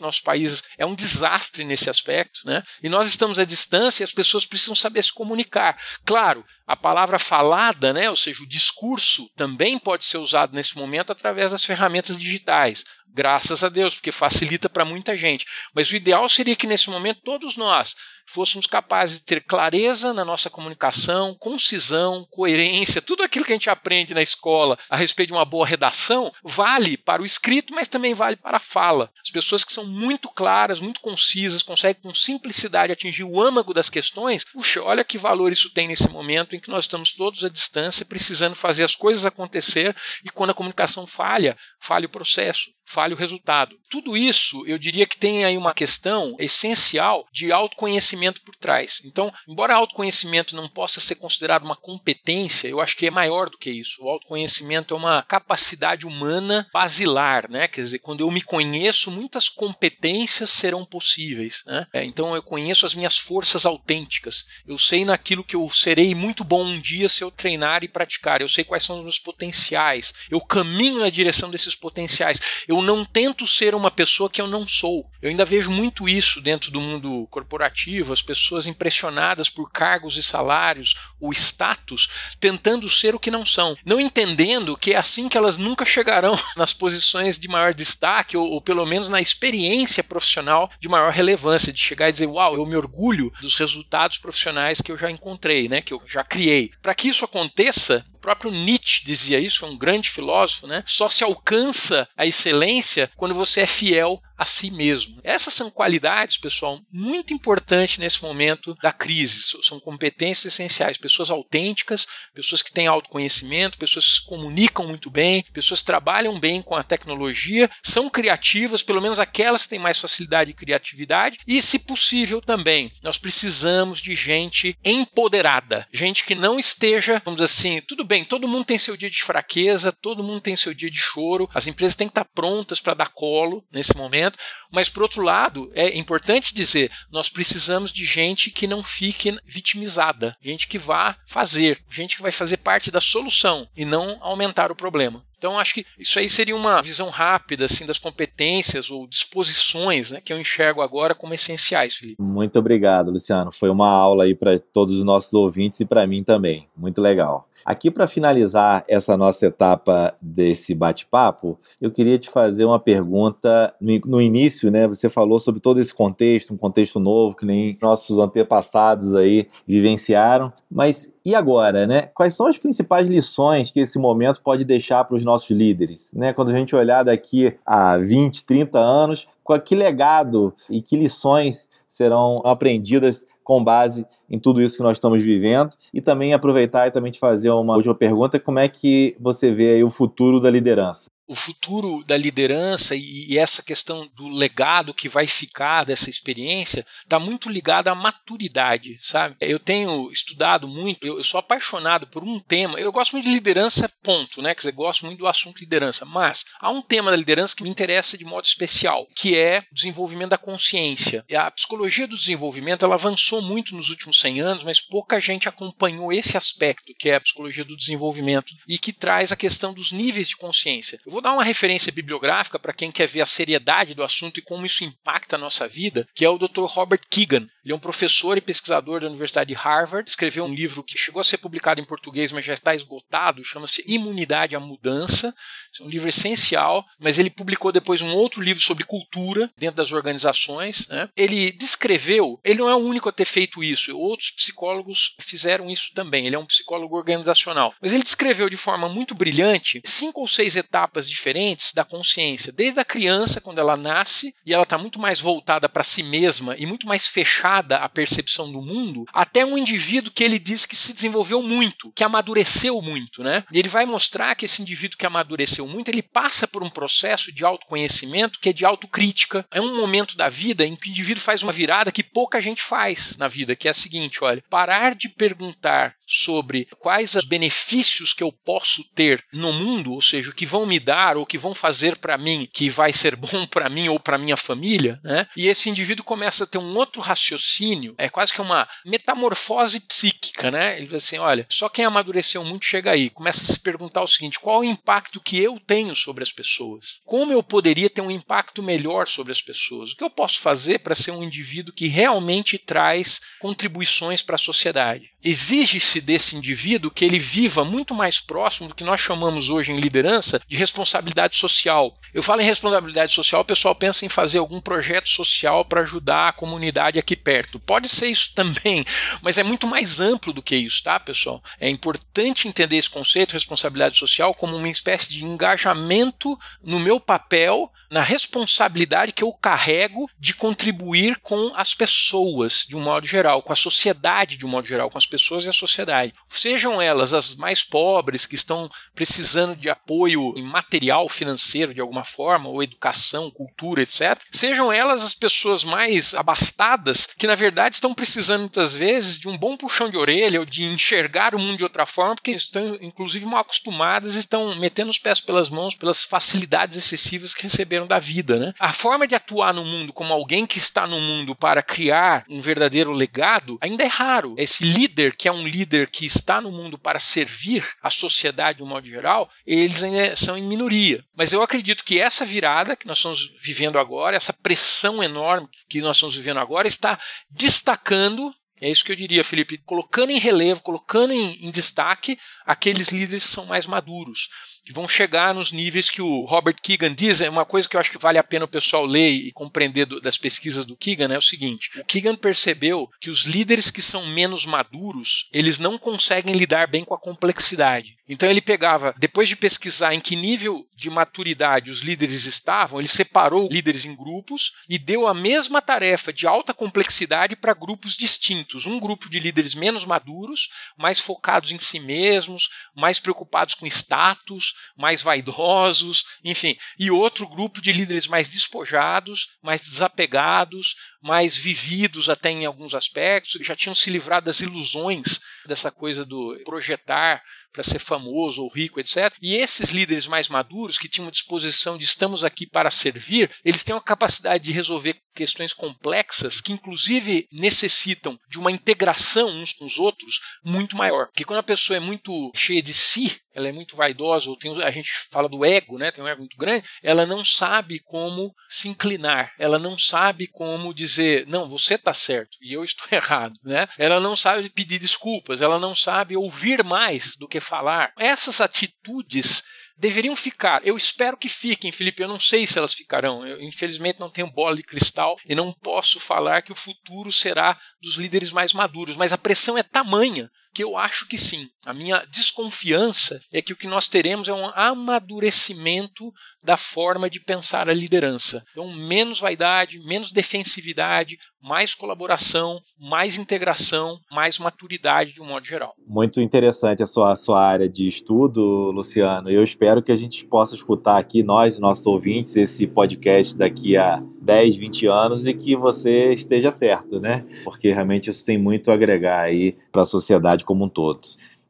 nosso 0.00 0.22
país 0.22 0.64
é 0.76 0.84
um 0.84 0.94
desastre 0.94 1.64
nesse 1.64 1.88
aspecto, 1.88 2.40
né? 2.44 2.62
E 2.82 2.88
nós 2.90 3.08
estamos 3.08 3.38
à 3.38 3.44
distância 3.44 4.02
e 4.02 4.04
as 4.04 4.12
pessoas 4.12 4.44
precisam 4.44 4.74
saber 4.74 5.02
se 5.02 5.12
comunicar. 5.12 5.78
Claro, 6.04 6.44
a 6.66 6.76
palavra 6.76 7.18
falada, 7.18 7.92
né, 7.92 8.10
ou 8.10 8.16
seja, 8.16 8.42
o 8.42 8.48
discurso, 8.48 9.30
também 9.36 9.78
pode 9.78 10.04
ser 10.04 10.18
usado 10.18 10.54
nesse 10.54 10.76
momento 10.76 11.10
através 11.10 11.52
das 11.52 11.64
ferramentas 11.64 12.18
digitais. 12.18 12.84
Graças 13.12 13.64
a 13.64 13.68
Deus, 13.68 13.94
porque 13.94 14.12
facilita 14.12 14.68
para 14.68 14.84
muita 14.84 15.16
gente. 15.16 15.44
Mas 15.74 15.90
o 15.90 15.96
ideal 15.96 16.28
seria 16.28 16.54
que 16.54 16.66
nesse 16.66 16.88
momento 16.90 17.22
todos 17.24 17.56
nós 17.56 17.96
fôssemos 18.30 18.66
capazes 18.66 19.18
de 19.18 19.24
ter 19.24 19.44
clareza 19.44 20.14
na 20.14 20.24
nossa 20.24 20.48
comunicação, 20.48 21.34
concisão, 21.34 22.24
coerência, 22.30 23.02
tudo 23.02 23.24
aquilo 23.24 23.44
que 23.44 23.52
a 23.52 23.56
gente 23.56 23.68
aprende 23.68 24.14
na 24.14 24.22
escola 24.22 24.78
a 24.88 24.96
respeito 24.96 25.28
de 25.30 25.34
uma 25.34 25.44
boa 25.44 25.66
redação, 25.66 26.32
vale 26.44 26.96
para 26.96 27.22
o 27.22 27.26
escrito, 27.26 27.74
mas 27.74 27.88
também 27.88 28.14
vale 28.14 28.36
para 28.36 28.58
a 28.58 28.60
fala. 28.60 29.10
As 29.22 29.30
pessoas 29.30 29.64
que 29.64 29.72
são 29.72 29.84
muito 29.84 30.28
claras, 30.28 30.78
muito 30.78 31.00
concisas, 31.00 31.62
conseguem 31.62 32.00
com 32.00 32.14
simplicidade 32.14 32.92
atingir 32.92 33.24
o 33.24 33.40
âmago 33.40 33.74
das 33.74 33.90
questões, 33.90 34.44
puxa, 34.44 34.82
olha 34.82 35.04
que 35.04 35.18
valor 35.18 35.50
isso 35.50 35.72
tem 35.72 35.88
nesse 35.88 36.08
momento 36.10 36.54
em 36.54 36.60
que 36.60 36.70
nós 36.70 36.84
estamos 36.84 37.12
todos 37.12 37.44
à 37.44 37.48
distância, 37.48 38.06
precisando 38.06 38.54
fazer 38.54 38.84
as 38.84 38.94
coisas 38.94 39.26
acontecer 39.26 39.94
e 40.24 40.30
quando 40.30 40.50
a 40.50 40.54
comunicação 40.54 41.06
falha, 41.06 41.56
falha 41.80 42.06
o 42.06 42.10
processo 42.10 42.70
falha 42.90 43.14
o 43.14 43.18
resultado. 43.18 43.78
Tudo 43.90 44.16
isso, 44.16 44.64
eu 44.68 44.78
diria 44.78 45.04
que 45.04 45.18
tem 45.18 45.44
aí 45.44 45.58
uma 45.58 45.74
questão 45.74 46.36
essencial 46.38 47.26
de 47.32 47.50
autoconhecimento 47.50 48.40
por 48.42 48.54
trás. 48.54 49.02
Então, 49.04 49.32
embora 49.48 49.74
autoconhecimento 49.74 50.54
não 50.54 50.68
possa 50.68 51.00
ser 51.00 51.16
considerado 51.16 51.64
uma 51.64 51.74
competência, 51.74 52.68
eu 52.68 52.80
acho 52.80 52.96
que 52.96 53.08
é 53.08 53.10
maior 53.10 53.50
do 53.50 53.58
que 53.58 53.68
isso. 53.68 54.04
O 54.04 54.08
autoconhecimento 54.08 54.94
é 54.94 54.96
uma 54.96 55.22
capacidade 55.22 56.06
humana 56.06 56.68
basilar, 56.72 57.50
né? 57.50 57.66
Quer 57.66 57.82
dizer, 57.82 57.98
quando 57.98 58.20
eu 58.20 58.30
me 58.30 58.40
conheço, 58.40 59.10
muitas 59.10 59.48
competências 59.48 60.50
serão 60.50 60.84
possíveis. 60.84 61.64
Né? 61.66 61.84
É, 61.92 62.04
então, 62.04 62.36
eu 62.36 62.42
conheço 62.44 62.86
as 62.86 62.94
minhas 62.94 63.18
forças 63.18 63.66
autênticas. 63.66 64.46
Eu 64.68 64.78
sei 64.78 65.04
naquilo 65.04 65.42
que 65.42 65.56
eu 65.56 65.68
serei 65.68 66.14
muito 66.14 66.44
bom 66.44 66.64
um 66.64 66.80
dia 66.80 67.08
se 67.08 67.24
eu 67.24 67.30
treinar 67.30 67.82
e 67.82 67.88
praticar. 67.88 68.40
Eu 68.40 68.48
sei 68.48 68.62
quais 68.62 68.84
são 68.84 68.98
os 68.98 69.02
meus 69.02 69.18
potenciais. 69.18 70.14
Eu 70.30 70.40
caminho 70.40 71.00
na 71.00 71.10
direção 71.10 71.50
desses 71.50 71.74
potenciais. 71.74 72.40
Eu 72.68 72.80
não 72.82 73.04
tento 73.04 73.48
ser 73.48 73.74
uma 73.80 73.90
pessoa 73.90 74.30
que 74.30 74.40
eu 74.40 74.46
não 74.46 74.66
sou. 74.66 75.10
Eu 75.20 75.30
ainda 75.30 75.44
vejo 75.44 75.70
muito 75.70 76.08
isso 76.08 76.40
dentro 76.40 76.70
do 76.70 76.80
mundo 76.80 77.26
corporativo, 77.30 78.12
as 78.12 78.22
pessoas 78.22 78.66
impressionadas 78.66 79.48
por 79.48 79.70
cargos 79.70 80.16
e 80.16 80.22
salários, 80.22 80.94
o 81.18 81.32
status, 81.32 82.08
tentando 82.38 82.88
ser 82.88 83.14
o 83.14 83.18
que 83.18 83.30
não 83.30 83.44
são, 83.44 83.76
não 83.84 84.00
entendendo 84.00 84.76
que 84.76 84.92
é 84.92 84.96
assim 84.96 85.28
que 85.28 85.36
elas 85.36 85.58
nunca 85.58 85.84
chegarão 85.84 86.38
nas 86.56 86.72
posições 86.72 87.38
de 87.38 87.48
maior 87.48 87.74
destaque 87.74 88.36
ou, 88.36 88.46
ou 88.46 88.60
pelo 88.60 88.86
menos 88.86 89.08
na 89.08 89.20
experiência 89.20 90.04
profissional 90.04 90.70
de 90.78 90.88
maior 90.88 91.12
relevância, 91.12 91.72
de 91.72 91.80
chegar 91.80 92.08
e 92.08 92.12
dizer, 92.12 92.26
uau, 92.26 92.54
eu 92.54 92.66
me 92.66 92.76
orgulho 92.76 93.32
dos 93.40 93.56
resultados 93.56 94.18
profissionais 94.18 94.80
que 94.80 94.92
eu 94.92 94.98
já 94.98 95.10
encontrei, 95.10 95.68
né, 95.68 95.80
que 95.80 95.92
eu 95.92 96.00
já 96.06 96.22
criei. 96.22 96.70
Para 96.82 96.94
que 96.94 97.08
isso 97.08 97.24
aconteça, 97.24 98.04
próprio 98.20 98.50
Nietzsche 98.50 99.04
dizia 99.04 99.40
isso, 99.40 99.64
é 99.64 99.68
um 99.68 99.76
grande 99.76 100.10
filósofo, 100.10 100.66
né? 100.66 100.82
Só 100.86 101.08
se 101.08 101.24
alcança 101.24 102.08
a 102.16 102.26
excelência 102.26 103.10
quando 103.16 103.34
você 103.34 103.62
é 103.62 103.66
fiel 103.66 104.20
a 104.40 104.46
si 104.46 104.70
mesmo. 104.70 105.20
Essas 105.22 105.52
são 105.52 105.70
qualidades, 105.70 106.38
pessoal, 106.38 106.80
muito 106.90 107.34
importantes 107.34 107.98
nesse 107.98 108.22
momento 108.22 108.74
da 108.82 108.90
crise. 108.90 109.42
São 109.62 109.78
competências 109.78 110.54
essenciais. 110.54 110.96
Pessoas 110.96 111.30
autênticas, 111.30 112.06
pessoas 112.34 112.62
que 112.62 112.72
têm 112.72 112.86
autoconhecimento, 112.86 113.76
pessoas 113.76 114.06
que 114.06 114.14
se 114.14 114.26
comunicam 114.26 114.86
muito 114.88 115.10
bem, 115.10 115.44
pessoas 115.52 115.80
que 115.80 115.86
trabalham 115.86 116.40
bem 116.40 116.62
com 116.62 116.74
a 116.74 116.82
tecnologia, 116.82 117.70
são 117.82 118.08
criativas, 118.08 118.82
pelo 118.82 119.02
menos 119.02 119.20
aquelas 119.20 119.64
que 119.64 119.68
têm 119.68 119.78
mais 119.78 119.98
facilidade 119.98 120.52
de 120.52 120.56
criatividade, 120.56 121.40
e, 121.46 121.60
se 121.60 121.78
possível, 121.80 122.40
também, 122.40 122.90
nós 123.02 123.18
precisamos 123.18 124.00
de 124.00 124.14
gente 124.14 124.74
empoderada, 124.82 125.86
gente 125.92 126.24
que 126.24 126.34
não 126.34 126.58
esteja, 126.58 127.20
vamos 127.26 127.40
dizer 127.40 127.52
assim, 127.52 127.82
tudo 127.86 128.04
bem, 128.04 128.24
todo 128.24 128.48
mundo 128.48 128.64
tem 128.64 128.78
seu 128.78 128.96
dia 128.96 129.10
de 129.10 129.22
fraqueza, 129.22 129.92
todo 129.92 130.22
mundo 130.22 130.40
tem 130.40 130.56
seu 130.56 130.72
dia 130.72 130.90
de 130.90 130.98
choro, 130.98 131.48
as 131.52 131.66
empresas 131.66 131.94
têm 131.94 132.08
que 132.08 132.12
estar 132.12 132.24
prontas 132.24 132.80
para 132.80 132.94
dar 132.94 133.08
colo 133.08 133.62
nesse 133.70 133.94
momento 133.94 134.29
mas 134.72 134.88
por 134.88 135.02
outro 135.02 135.22
lado, 135.22 135.70
é 135.74 135.96
importante 135.96 136.54
dizer, 136.54 136.90
nós 137.10 137.28
precisamos 137.28 137.92
de 137.92 138.04
gente 138.04 138.50
que 138.50 138.66
não 138.66 138.82
fique 138.82 139.36
vitimizada, 139.44 140.36
gente 140.42 140.68
que 140.68 140.78
vá 140.78 141.16
fazer, 141.26 141.78
gente 141.90 142.16
que 142.16 142.22
vai 142.22 142.32
fazer 142.32 142.58
parte 142.58 142.90
da 142.90 143.00
solução 143.00 143.68
e 143.76 143.84
não 143.84 144.18
aumentar 144.20 144.70
o 144.70 144.76
problema. 144.76 145.22
Então 145.40 145.58
acho 145.58 145.72
que 145.72 145.86
isso 145.98 146.18
aí 146.18 146.28
seria 146.28 146.54
uma 146.54 146.82
visão 146.82 147.08
rápida 147.08 147.64
assim 147.64 147.86
das 147.86 147.98
competências 147.98 148.90
ou 148.90 149.06
disposições 149.06 150.10
né, 150.10 150.20
que 150.22 150.34
eu 150.34 150.38
enxergo 150.38 150.82
agora 150.82 151.14
como 151.14 151.32
essenciais, 151.32 151.94
Felipe. 151.94 152.20
Muito 152.20 152.58
obrigado, 152.58 153.10
Luciano. 153.10 153.50
Foi 153.50 153.70
uma 153.70 153.88
aula 153.88 154.24
aí 154.24 154.34
para 154.34 154.58
todos 154.58 154.94
os 154.94 155.02
nossos 155.02 155.32
ouvintes 155.32 155.80
e 155.80 155.86
para 155.86 156.06
mim 156.06 156.22
também. 156.22 156.68
Muito 156.76 157.00
legal. 157.00 157.48
Aqui, 157.64 157.90
para 157.90 158.06
finalizar 158.06 158.82
essa 158.88 159.16
nossa 159.16 159.46
etapa 159.46 160.14
desse 160.22 160.74
bate-papo, 160.74 161.58
eu 161.80 161.90
queria 161.90 162.18
te 162.18 162.30
fazer 162.30 162.64
uma 162.64 162.78
pergunta. 162.78 163.74
No 163.80 164.20
início, 164.20 164.70
né, 164.70 164.86
você 164.86 165.08
falou 165.08 165.38
sobre 165.38 165.60
todo 165.60 165.80
esse 165.80 165.94
contexto, 165.94 166.54
um 166.54 166.58
contexto 166.58 166.98
novo 166.98 167.36
que 167.36 167.46
nem 167.46 167.76
nossos 167.80 168.18
antepassados 168.18 169.14
aí 169.14 169.48
vivenciaram. 169.66 170.52
Mas 170.70 171.10
e 171.24 171.34
agora, 171.34 171.86
né? 171.86 172.08
Quais 172.14 172.34
são 172.34 172.46
as 172.46 172.56
principais 172.56 173.08
lições 173.08 173.70
que 173.70 173.80
esse 173.80 173.98
momento 173.98 174.40
pode 174.42 174.64
deixar 174.64 175.04
para 175.04 175.16
os 175.16 175.24
nossos 175.24 175.50
líderes? 175.50 176.10
Né? 176.14 176.32
Quando 176.32 176.50
a 176.50 176.54
gente 176.54 176.74
olhar 176.74 177.02
daqui 177.02 177.54
a 177.66 177.98
20, 177.98 178.44
30 178.44 178.78
anos, 178.78 179.28
que 179.58 179.74
legado 179.74 180.54
e 180.70 180.80
que 180.80 180.96
lições 180.96 181.68
serão 181.88 182.40
aprendidas 182.44 183.26
com 183.50 183.64
base 183.64 184.06
em 184.30 184.38
tudo 184.38 184.62
isso 184.62 184.76
que 184.76 184.82
nós 184.84 184.96
estamos 184.96 185.24
vivendo 185.24 185.70
e 185.92 186.00
também 186.00 186.32
aproveitar 186.32 186.86
e 186.86 186.92
também 186.92 187.10
te 187.10 187.18
fazer 187.18 187.50
uma 187.50 187.74
última 187.74 187.96
pergunta, 187.96 188.38
como 188.38 188.60
é 188.60 188.68
que 188.68 189.16
você 189.18 189.50
vê 189.50 189.82
o 189.82 189.90
futuro 189.90 190.38
da 190.38 190.48
liderança? 190.48 191.10
O 191.30 191.34
futuro 191.36 192.02
da 192.02 192.16
liderança 192.16 192.96
e, 192.96 193.26
e, 193.28 193.38
essa 193.38 193.62
questão 193.62 194.10
do 194.16 194.28
legado 194.28 194.92
que 194.92 195.08
vai 195.08 195.28
ficar 195.28 195.84
dessa 195.84 196.10
experiência 196.10 196.84
está 197.04 197.20
muito 197.20 197.48
ligado 197.48 197.86
à 197.86 197.94
maturidade, 197.94 198.98
sabe? 199.00 199.36
Eu 199.40 199.60
tenho 199.60 200.10
estudado 200.10 200.66
muito, 200.66 201.06
eu, 201.06 201.18
eu, 201.18 201.22
sou 201.22 201.38
apaixonado 201.38 202.08
por 202.08 202.24
um 202.24 202.40
tema, 202.40 202.80
eu 202.80 202.90
gosto 202.90 203.12
muito 203.12 203.26
de 203.26 203.30
liderança, 203.30 203.88
ponto, 204.02 204.42
né? 204.42 204.56
Quer 204.56 204.62
dizer, 204.62 204.72
gosto 204.72 205.06
muito 205.06 205.20
do 205.20 205.28
assunto 205.28 205.60
liderança, 205.60 206.04
mas 206.04 206.46
há 206.58 206.68
um 206.68 206.82
tema 206.82 207.12
da 207.12 207.16
liderança 207.16 207.54
que 207.54 207.62
me 207.62 207.70
interessa 207.70 208.18
de 208.18 208.24
modo 208.24 208.46
especial, 208.46 209.06
que 209.14 209.38
é 209.38 209.62
o 209.70 209.74
desenvolvimento 209.74 210.30
da 210.30 210.38
consciência. 210.38 211.24
A 211.32 211.48
psicologia 211.52 212.08
do 212.08 212.16
desenvolvimento, 212.16 212.84
ela 212.84 212.96
avançou 212.96 213.40
muito 213.40 213.76
nos 213.76 213.88
últimos 213.88 214.18
100 214.18 214.40
anos, 214.40 214.64
mas 214.64 214.80
pouca 214.80 215.20
gente 215.20 215.48
acompanhou 215.48 216.12
esse 216.12 216.36
aspecto, 216.36 216.92
que 216.98 217.08
é 217.08 217.14
a 217.14 217.20
psicologia 217.20 217.64
do 217.64 217.76
desenvolvimento, 217.76 218.52
e 218.66 218.76
que 218.78 218.92
traz 218.92 219.30
a 219.30 219.36
questão 219.36 219.72
dos 219.72 219.92
níveis 219.92 220.28
de 220.28 220.36
consciência. 220.36 220.98
Eu 221.06 221.12
vou 221.12 221.19
vou 221.20 221.22
dar 221.22 221.32
uma 221.34 221.44
referência 221.44 221.92
bibliográfica 221.92 222.58
para 222.58 222.72
quem 222.72 222.90
quer 222.90 223.06
ver 223.06 223.20
a 223.20 223.26
seriedade 223.26 223.94
do 223.94 224.02
assunto 224.02 224.38
e 224.38 224.42
como 224.42 224.64
isso 224.64 224.84
impacta 224.84 225.36
a 225.36 225.38
nossa 225.38 225.68
vida, 225.68 226.08
que 226.14 226.24
é 226.24 226.30
o 226.30 226.38
Dr. 226.38 226.62
Robert 226.62 227.02
Keegan. 227.10 227.46
Ele 227.62 227.74
é 227.74 227.76
um 227.76 227.78
professor 227.78 228.38
e 228.38 228.40
pesquisador 228.40 229.00
da 229.00 229.06
Universidade 229.06 229.48
de 229.48 229.54
Harvard, 229.54 230.08
escreveu 230.08 230.44
um 230.44 230.54
livro 230.54 230.82
que 230.82 230.96
chegou 230.96 231.20
a 231.20 231.24
ser 231.24 231.36
publicado 231.36 231.78
em 231.78 231.84
português, 231.84 232.32
mas 232.32 232.44
já 232.44 232.54
está 232.54 232.74
esgotado, 232.74 233.44
chama-se 233.44 233.84
Imunidade 233.86 234.56
à 234.56 234.60
Mudança. 234.60 235.34
é 235.78 235.82
um 235.84 235.88
livro 235.88 236.08
essencial, 236.08 236.86
mas 236.98 237.18
ele 237.18 237.28
publicou 237.28 237.70
depois 237.70 238.00
um 238.00 238.14
outro 238.14 238.42
livro 238.42 238.62
sobre 238.62 238.84
cultura 238.84 239.50
dentro 239.58 239.76
das 239.76 239.92
organizações. 239.92 240.88
Né? 240.88 241.10
Ele 241.14 241.52
descreveu, 241.52 242.40
ele 242.42 242.60
não 242.60 242.70
é 242.70 242.74
o 242.74 242.78
único 242.78 243.10
a 243.10 243.12
ter 243.12 243.26
feito 243.26 243.62
isso, 243.62 243.96
outros 243.98 244.30
psicólogos 244.30 245.14
fizeram 245.20 245.70
isso 245.70 245.92
também. 245.94 246.26
Ele 246.26 246.36
é 246.36 246.38
um 246.38 246.46
psicólogo 246.46 246.96
organizacional, 246.96 247.74
mas 247.80 247.92
ele 247.92 248.02
descreveu 248.02 248.48
de 248.48 248.56
forma 248.56 248.88
muito 248.88 249.14
brilhante 249.14 249.82
cinco 249.84 250.22
ou 250.22 250.28
seis 250.28 250.56
etapas 250.56 251.09
diferentes 251.10 251.72
da 251.72 251.84
consciência, 251.84 252.52
desde 252.52 252.80
a 252.80 252.84
criança, 252.84 253.40
quando 253.40 253.58
ela 253.58 253.76
nasce, 253.76 254.34
e 254.46 254.54
ela 254.54 254.62
está 254.62 254.78
muito 254.78 254.98
mais 254.98 255.20
voltada 255.20 255.68
para 255.68 255.84
si 255.84 256.02
mesma 256.02 256.54
e 256.56 256.66
muito 256.66 256.86
mais 256.86 257.06
fechada 257.06 257.78
à 257.78 257.88
percepção 257.88 258.50
do 258.50 258.62
mundo, 258.62 259.04
até 259.12 259.44
um 259.44 259.58
indivíduo 259.58 260.12
que 260.12 260.24
ele 260.24 260.38
diz 260.38 260.64
que 260.64 260.76
se 260.76 260.92
desenvolveu 260.92 261.42
muito, 261.42 261.92
que 261.94 262.04
amadureceu 262.04 262.80
muito. 262.80 263.22
Né? 263.22 263.44
E 263.52 263.58
ele 263.58 263.68
vai 263.68 263.84
mostrar 263.84 264.34
que 264.34 264.44
esse 264.44 264.62
indivíduo 264.62 264.98
que 264.98 265.06
amadureceu 265.06 265.66
muito, 265.66 265.88
ele 265.88 266.02
passa 266.02 266.46
por 266.46 266.62
um 266.62 266.70
processo 266.70 267.32
de 267.32 267.44
autoconhecimento 267.44 268.38
que 268.38 268.48
é 268.48 268.52
de 268.52 268.64
autocrítica. 268.64 269.44
É 269.50 269.60
um 269.60 269.76
momento 269.76 270.16
da 270.16 270.28
vida 270.28 270.64
em 270.64 270.76
que 270.76 270.88
o 270.88 270.90
indivíduo 270.90 271.22
faz 271.22 271.42
uma 271.42 271.52
virada 271.52 271.92
que 271.92 272.02
pouca 272.02 272.40
gente 272.40 272.62
faz 272.62 273.16
na 273.16 273.28
vida, 273.28 273.56
que 273.56 273.68
é 273.68 273.70
a 273.70 273.74
seguinte: 273.74 274.22
olha, 274.22 274.42
parar 274.48 274.94
de 274.94 275.08
perguntar 275.08 275.94
sobre 276.10 276.66
quais 276.78 277.14
os 277.14 277.24
benefícios 277.24 278.12
que 278.12 278.22
eu 278.22 278.32
posso 278.32 278.82
ter 278.94 279.24
no 279.32 279.52
mundo, 279.52 279.92
ou 279.92 280.02
seja, 280.02 280.30
o 280.30 280.34
que 280.34 280.44
vão 280.44 280.66
me 280.66 280.80
dar 280.80 281.16
ou 281.16 281.24
que 281.24 281.38
vão 281.38 281.54
fazer 281.54 281.96
para 281.96 282.18
mim 282.18 282.48
que 282.52 282.68
vai 282.68 282.92
ser 282.92 283.14
bom 283.14 283.46
para 283.46 283.68
mim 283.68 283.88
ou 283.88 284.00
para 284.00 284.18
minha 284.18 284.36
família, 284.36 285.00
né? 285.04 285.26
E 285.36 285.46
esse 285.46 285.70
indivíduo 285.70 286.04
começa 286.04 286.44
a 286.44 286.46
ter 286.46 286.58
um 286.58 286.76
outro 286.76 287.00
raciocínio, 287.00 287.94
é 287.96 288.08
quase 288.08 288.32
que 288.32 288.40
uma 288.40 288.68
metamorfose 288.84 289.80
psíquica, 289.80 290.50
né? 290.50 290.76
Ele 290.76 290.86
diz 290.86 291.04
assim, 291.04 291.18
olha, 291.18 291.46
só 291.48 291.68
quem 291.68 291.84
amadureceu 291.84 292.44
muito 292.44 292.64
chega 292.64 292.90
aí, 292.90 293.10
começa 293.10 293.42
a 293.42 293.54
se 293.54 293.60
perguntar 293.60 294.02
o 294.02 294.06
seguinte: 294.06 294.40
qual 294.40 294.64
é 294.64 294.66
o 294.66 294.70
impacto 294.70 295.20
que 295.20 295.38
eu 295.38 295.60
tenho 295.60 295.94
sobre 295.94 296.22
as 296.22 296.32
pessoas? 296.32 297.00
Como 297.04 297.32
eu 297.32 297.42
poderia 297.42 297.90
ter 297.90 298.00
um 298.00 298.10
impacto 298.10 298.62
melhor 298.62 299.06
sobre 299.06 299.32
as 299.32 299.42
pessoas? 299.42 299.92
O 299.92 299.96
que 299.96 300.04
eu 300.04 300.10
posso 300.10 300.40
fazer 300.40 300.80
para 300.80 300.94
ser 300.94 301.12
um 301.12 301.22
indivíduo 301.22 301.74
que 301.74 301.86
realmente 301.86 302.58
traz 302.58 303.20
contribuições 303.38 304.22
para 304.22 304.34
a 304.34 304.38
sociedade? 304.38 305.10
Exige-se 305.22 306.00
desse 306.00 306.34
indivíduo 306.34 306.90
que 306.90 307.04
ele 307.04 307.18
viva 307.18 307.64
muito 307.64 307.94
mais 307.94 308.20
próximo 308.20 308.68
do 308.68 308.74
que 308.74 308.84
nós 308.84 309.00
chamamos 309.00 309.50
hoje 309.50 309.70
em 309.70 309.78
liderança 309.78 310.40
de 310.46 310.56
responsabilidade 310.56 311.36
social. 311.36 311.94
Eu 312.14 312.22
falo 312.22 312.40
em 312.40 312.44
responsabilidade 312.44 313.12
social, 313.12 313.42
o 313.42 313.44
pessoal 313.44 313.74
pensa 313.74 314.04
em 314.06 314.08
fazer 314.08 314.38
algum 314.38 314.60
projeto 314.60 315.08
social 315.08 315.64
para 315.64 315.82
ajudar 315.82 316.28
a 316.28 316.32
comunidade 316.32 316.98
aqui 316.98 317.14
perto. 317.14 317.60
Pode 317.60 317.88
ser 317.88 318.08
isso 318.08 318.32
também, 318.34 318.84
mas 319.20 319.36
é 319.36 319.42
muito 319.42 319.66
mais 319.66 320.00
amplo 320.00 320.32
do 320.32 320.42
que 320.42 320.56
isso, 320.56 320.82
tá, 320.82 320.98
pessoal? 320.98 321.42
É 321.60 321.68
importante 321.68 322.48
entender 322.48 322.76
esse 322.76 322.90
conceito, 322.90 323.32
responsabilidade 323.32 323.96
social, 323.96 324.34
como 324.34 324.56
uma 324.56 324.68
espécie 324.68 325.10
de 325.10 325.24
engajamento 325.24 326.38
no 326.64 326.80
meu 326.80 326.98
papel, 326.98 327.70
na 327.90 328.02
responsabilidade 328.02 329.12
que 329.12 329.24
eu 329.24 329.32
carrego 329.32 330.08
de 330.18 330.32
contribuir 330.32 331.18
com 331.20 331.52
as 331.56 331.74
pessoas 331.74 332.64
de 332.68 332.76
um 332.76 332.80
modo 332.80 333.06
geral, 333.06 333.42
com 333.42 333.52
a 333.52 333.56
sociedade 333.56 334.36
de 334.36 334.46
um 334.46 334.48
modo 334.48 334.66
geral, 334.66 334.88
com 334.88 334.98
as 334.98 335.06
pessoas 335.10 335.44
e 335.44 335.48
a 335.48 335.52
sociedade. 335.52 336.14
Sejam 336.28 336.80
elas 336.80 337.12
as 337.12 337.34
mais 337.34 337.62
pobres, 337.62 338.26
que 338.26 338.34
estão 338.34 338.70
precisando 338.94 339.56
de 339.56 339.68
apoio 339.68 340.34
material 340.42 341.08
financeiro 341.08 341.74
de 341.74 341.80
alguma 341.80 342.04
forma, 342.04 342.48
ou 342.48 342.62
educação, 342.62 343.30
cultura, 343.30 343.82
etc. 343.82 344.18
Sejam 344.30 344.72
elas 344.72 345.04
as 345.04 345.14
pessoas 345.14 345.64
mais 345.64 346.14
abastadas, 346.14 347.08
que 347.18 347.26
na 347.26 347.34
verdade 347.34 347.74
estão 347.74 347.92
precisando 347.92 348.42
muitas 348.42 348.74
vezes 348.74 349.18
de 349.18 349.28
um 349.28 349.36
bom 349.36 349.56
puxão 349.56 349.90
de 349.90 349.96
orelha 349.96 350.40
ou 350.40 350.46
de 350.46 350.64
enxergar 350.64 351.34
o 351.34 351.38
mundo 351.38 351.58
de 351.58 351.62
outra 351.64 351.84
forma, 351.86 352.14
porque 352.14 352.30
estão 352.30 352.78
inclusive 352.80 353.26
mal 353.26 353.40
acostumadas, 353.40 354.14
estão 354.14 354.54
metendo 354.56 354.90
os 354.90 354.98
pés 354.98 355.20
pelas 355.20 355.50
mãos 355.50 355.74
pelas 355.74 356.04
facilidades 356.04 356.76
excessivas 356.76 357.34
que 357.34 357.42
receberam 357.42 357.86
da 357.86 357.98
vida. 357.98 358.38
Né? 358.38 358.54
A 358.58 358.72
forma 358.72 359.06
de 359.06 359.14
atuar 359.14 359.52
no 359.52 359.64
mundo 359.64 359.92
como 359.92 360.12
alguém 360.12 360.46
que 360.46 360.58
está 360.58 360.86
no 360.86 361.00
mundo 361.00 361.34
para 361.34 361.62
criar 361.62 362.24
um 362.28 362.40
verdadeiro 362.40 362.92
legado 362.92 363.58
ainda 363.60 363.82
é 363.82 363.86
raro. 363.86 364.34
Esse 364.36 364.64
líder, 364.64 364.99
que 365.16 365.28
é 365.28 365.32
um 365.32 365.46
líder 365.46 365.88
que 365.88 366.04
está 366.04 366.40
no 366.40 366.52
mundo 366.52 366.78
para 366.78 367.00
servir 367.00 367.66
a 367.82 367.90
sociedade 367.90 368.58
de 368.58 368.64
um 368.64 368.66
modo 368.66 368.86
geral, 368.86 369.30
eles 369.46 369.82
ainda 369.82 370.14
são 370.14 370.36
em 370.36 370.42
minoria. 370.42 371.04
Mas 371.16 371.32
eu 371.32 371.42
acredito 371.42 371.84
que 371.84 372.00
essa 372.00 372.24
virada 372.24 372.76
que 372.76 372.86
nós 372.86 372.98
estamos 372.98 373.34
vivendo 373.40 373.78
agora, 373.78 374.16
essa 374.16 374.32
pressão 374.32 375.02
enorme 375.02 375.48
que 375.68 375.80
nós 375.80 375.96
estamos 375.96 376.16
vivendo 376.16 376.40
agora, 376.40 376.68
está 376.68 376.98
destacando 377.30 378.34
é 378.60 378.70
isso 378.70 378.84
que 378.84 378.92
eu 378.92 378.96
diria, 378.96 379.24
Felipe, 379.24 379.56
colocando 379.56 380.10
em 380.10 380.18
relevo, 380.18 380.62
colocando 380.62 381.14
em, 381.14 381.46
em, 381.46 381.50
destaque 381.50 382.18
aqueles 382.44 382.90
líderes 382.90 383.24
que 383.24 383.32
são 383.32 383.46
mais 383.46 383.66
maduros 383.66 384.28
que 384.70 384.74
vão 384.74 384.86
chegar 384.86 385.34
nos 385.34 385.50
níveis 385.50 385.90
que 385.90 386.00
o 386.00 386.24
Robert 386.24 386.54
Keegan 386.62 386.94
diz. 386.94 387.20
É 387.20 387.28
uma 387.28 387.44
coisa 387.44 387.68
que 387.68 387.74
eu 387.74 387.80
acho 387.80 387.90
que 387.90 387.98
vale 387.98 388.18
a 388.18 388.22
pena 388.22 388.44
o 388.44 388.48
pessoal 388.48 388.86
ler 388.86 389.10
e 389.10 389.32
compreender 389.32 389.84
do, 389.84 390.00
das 390.00 390.16
pesquisas 390.16 390.64
do 390.64 390.76
Keegan 390.76 391.08
né, 391.08 391.16
é 391.16 391.18
o 391.18 391.22
seguinte: 391.22 391.70
o 391.80 391.84
Keegan 391.84 392.14
percebeu 392.14 392.88
que 393.00 393.10
os 393.10 393.24
líderes 393.24 393.70
que 393.70 393.82
são 393.82 394.06
menos 394.06 394.46
maduros 394.46 395.28
eles 395.32 395.58
não 395.58 395.76
conseguem 395.76 396.36
lidar 396.36 396.68
bem 396.68 396.84
com 396.84 396.94
a 396.94 397.00
complexidade. 397.00 397.98
Então 398.08 398.28
ele 398.28 398.40
pegava, 398.40 398.92
depois 398.98 399.28
de 399.28 399.36
pesquisar 399.36 399.94
em 399.94 400.00
que 400.00 400.16
nível 400.16 400.66
de 400.80 400.88
maturidade 400.88 401.70
os 401.70 401.80
líderes 401.80 402.24
estavam, 402.24 402.80
ele 402.80 402.88
separou 402.88 403.48
líderes 403.50 403.84
em 403.84 403.94
grupos 403.94 404.52
e 404.68 404.78
deu 404.78 405.06
a 405.06 405.12
mesma 405.12 405.60
tarefa 405.60 406.10
de 406.10 406.26
alta 406.26 406.54
complexidade 406.54 407.36
para 407.36 407.52
grupos 407.52 407.96
distintos. 407.96 408.64
Um 408.64 408.80
grupo 408.80 409.10
de 409.10 409.20
líderes 409.20 409.54
menos 409.54 409.84
maduros, 409.84 410.48
mais 410.78 410.98
focados 410.98 411.52
em 411.52 411.58
si 411.58 411.78
mesmos, 411.78 412.48
mais 412.74 412.98
preocupados 412.98 413.54
com 413.54 413.66
status, 413.66 414.54
mais 414.74 415.02
vaidosos, 415.02 416.04
enfim, 416.24 416.56
e 416.78 416.90
outro 416.90 417.28
grupo 417.28 417.60
de 417.60 417.72
líderes 417.72 418.06
mais 418.06 418.30
despojados, 418.30 419.36
mais 419.42 419.68
desapegados, 419.68 420.74
mais 421.02 421.36
vividos 421.36 422.08
até 422.08 422.30
em 422.30 422.46
alguns 422.46 422.74
aspectos, 422.74 423.38
já 423.42 423.54
tinham 423.54 423.74
se 423.74 423.90
livrado 423.90 424.26
das 424.26 424.40
ilusões 424.40 425.20
dessa 425.46 425.70
coisa 425.70 426.04
do 426.04 426.40
projetar 426.44 427.22
para 427.52 427.62
ser 427.62 427.78
famoso 427.78 428.42
ou 428.42 428.48
rico, 428.48 428.80
etc. 428.80 429.12
E 429.20 429.36
esses 429.36 429.70
líderes 429.70 430.06
mais 430.06 430.28
maduros, 430.28 430.78
que 430.78 430.88
tinham 430.88 431.10
disposição 431.10 431.76
de 431.76 431.84
estamos 431.84 432.24
aqui 432.24 432.46
para 432.46 432.70
servir, 432.70 433.30
eles 433.44 433.64
têm 433.64 433.74
uma 433.74 433.82
capacidade 433.82 434.44
de 434.44 434.52
resolver 434.52 434.96
questões 435.14 435.52
complexas 435.52 436.40
que, 436.40 436.52
inclusive, 436.52 437.26
necessitam 437.32 438.18
de 438.28 438.38
uma 438.38 438.50
integração 438.50 439.28
uns 439.28 439.52
com 439.52 439.64
os 439.64 439.78
outros 439.78 440.20
muito 440.44 440.76
maior. 440.76 441.06
Porque 441.06 441.24
quando 441.24 441.40
a 441.40 441.44
pessoa 441.44 441.76
é 441.76 441.80
muito 441.80 442.30
cheia 442.34 442.62
de 442.62 442.72
si, 442.72 443.20
ela 443.34 443.48
é 443.48 443.52
muito 443.52 443.76
vaidosa, 443.76 444.28
ou 444.28 444.36
tem, 444.36 444.50
a 444.62 444.70
gente 444.70 444.92
fala 445.10 445.28
do 445.28 445.44
ego, 445.44 445.78
né? 445.78 445.90
tem 445.90 446.02
um 446.02 446.08
ego 446.08 446.20
muito 446.20 446.36
grande, 446.36 446.66
ela 446.82 447.06
não 447.06 447.24
sabe 447.24 447.78
como 447.80 448.34
se 448.48 448.68
inclinar, 448.68 449.32
ela 449.38 449.58
não 449.58 449.78
sabe 449.78 450.26
como 450.26 450.74
dizer, 450.74 451.26
não, 451.26 451.48
você 451.48 451.74
está 451.74 451.94
certo 451.94 452.36
e 452.42 452.52
eu 452.52 452.64
estou 452.64 452.86
errado. 452.96 453.34
Né? 453.44 453.68
Ela 453.78 454.00
não 454.00 454.16
sabe 454.16 454.48
pedir 454.50 454.78
desculpas, 454.78 455.40
ela 455.40 455.58
não 455.58 455.74
sabe 455.74 456.16
ouvir 456.16 456.64
mais 456.64 457.16
do 457.16 457.28
que 457.28 457.40
falar. 457.40 457.92
Essas 457.98 458.40
atitudes 458.40 459.44
deveriam 459.80 460.14
ficar. 460.14 460.60
Eu 460.64 460.76
espero 460.76 461.16
que 461.16 461.28
fiquem, 461.28 461.72
Felipe. 461.72 462.02
Eu 462.02 462.08
não 462.08 462.20
sei 462.20 462.46
se 462.46 462.58
elas 462.58 462.74
ficarão. 462.74 463.26
Eu, 463.26 463.40
infelizmente, 463.40 463.98
não 463.98 464.10
tenho 464.10 464.30
bola 464.30 464.54
de 464.54 464.62
cristal 464.62 465.18
e 465.26 465.34
não 465.34 465.52
posso 465.52 465.98
falar 465.98 466.42
que 466.42 466.52
o 466.52 466.56
futuro 466.56 467.10
será 467.10 467.58
dos 467.80 467.94
líderes 467.94 468.30
mais 468.30 468.52
maduros. 468.52 468.94
Mas 468.94 469.12
a 469.12 469.18
pressão 469.18 469.56
é 469.56 469.62
tamanha 469.62 470.30
que 470.52 470.62
eu 470.62 470.76
acho 470.76 471.06
que 471.06 471.16
sim. 471.16 471.48
A 471.64 471.72
minha 471.72 472.04
desconfiança 472.10 473.20
é 473.32 473.40
que 473.40 473.52
o 473.52 473.56
que 473.56 473.68
nós 473.68 473.88
teremos 473.88 474.28
é 474.28 474.32
um 474.32 474.46
amadurecimento 474.54 476.12
da 476.42 476.56
forma 476.56 477.08
de 477.08 477.20
pensar 477.20 477.68
a 477.68 477.74
liderança. 477.74 478.44
Então, 478.50 478.72
menos 478.74 479.20
vaidade, 479.20 479.78
menos 479.80 480.10
defensividade, 480.10 481.18
mais 481.42 481.74
colaboração, 481.74 482.60
mais 482.78 483.16
integração, 483.18 483.98
mais 484.10 484.38
maturidade 484.38 485.14
de 485.14 485.22
um 485.22 485.26
modo 485.26 485.46
geral. 485.46 485.74
Muito 485.86 486.20
interessante 486.20 486.82
a 486.82 486.86
sua, 486.86 487.12
a 487.12 487.16
sua 487.16 487.42
área 487.42 487.68
de 487.68 487.86
estudo, 487.86 488.70
Luciano. 488.70 489.30
Eu 489.30 489.42
espero 489.42 489.82
que 489.82 489.92
a 489.92 489.96
gente 489.96 490.24
possa 490.24 490.54
escutar 490.54 490.98
aqui, 490.98 491.22
nós 491.22 491.58
nossos 491.58 491.86
ouvintes, 491.86 492.36
esse 492.36 492.66
podcast 492.66 493.36
daqui 493.36 493.76
a 493.76 494.02
10, 494.20 494.56
20 494.56 494.86
anos 494.86 495.26
e 495.26 495.34
que 495.34 495.56
você 495.56 496.12
esteja 496.12 496.50
certo, 496.50 497.00
né? 497.00 497.24
Porque 497.44 497.72
realmente 497.72 498.10
isso 498.10 498.24
tem 498.24 498.38
muito 498.38 498.70
a 498.70 498.74
agregar 498.74 499.20
aí 499.20 499.56
para 499.72 499.82
a 499.82 499.86
sociedade 499.86 500.44
como 500.44 500.64
um 500.64 500.68
todo. 500.68 501.00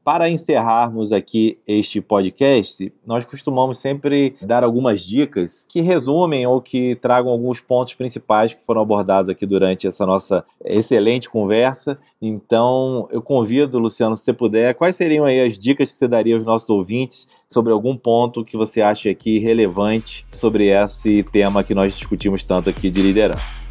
Para 0.03 0.31
encerrarmos 0.31 1.13
aqui 1.13 1.59
este 1.69 2.01
podcast, 2.01 2.91
nós 3.07 3.25
costumamos 3.27 3.79
sempre 3.79 4.35
dar 4.41 4.65
algumas 4.65 5.03
dicas 5.03 5.67
que 5.69 5.83
resumem 5.83 6.47
ou 6.47 6.61
que 6.61 6.95
tragam 6.97 7.31
alguns 7.31 7.61
pontos 7.61 7.93
principais 7.93 8.55
que 8.55 8.65
foram 8.65 8.81
abordados 8.81 9.29
aqui 9.29 9.45
durante 9.45 9.87
essa 9.87 10.07
nossa 10.07 10.43
excelente 10.65 11.29
conversa. 11.29 11.99
Então, 12.21 13.09
eu 13.11 13.21
convido, 13.21 13.79
Luciano, 13.79 14.17
se 14.17 14.25
você 14.25 14.33
puder, 14.33 14.75
quais 14.75 14.97
seriam 14.97 15.27
aí 15.27 15.41
as 15.41 15.59
dicas 15.59 15.91
que 15.91 15.97
você 15.97 16.09
daria 16.09 16.35
aos 16.35 16.47
nossos 16.47 16.71
ouvintes 16.71 17.29
sobre 17.47 17.71
algum 17.71 17.95
ponto 17.95 18.45
que 18.45 18.57
você 18.57 18.81
acha 18.81 19.11
aqui 19.11 19.39
relevante 19.39 20.27
sobre 20.33 20.69
esse 20.69 21.23
tema 21.25 21.63
que 21.63 21.75
nós 21.75 21.93
discutimos 21.93 22.43
tanto 22.43 22.71
aqui 22.71 22.91
de 22.91 23.03
liderança? 23.03 23.70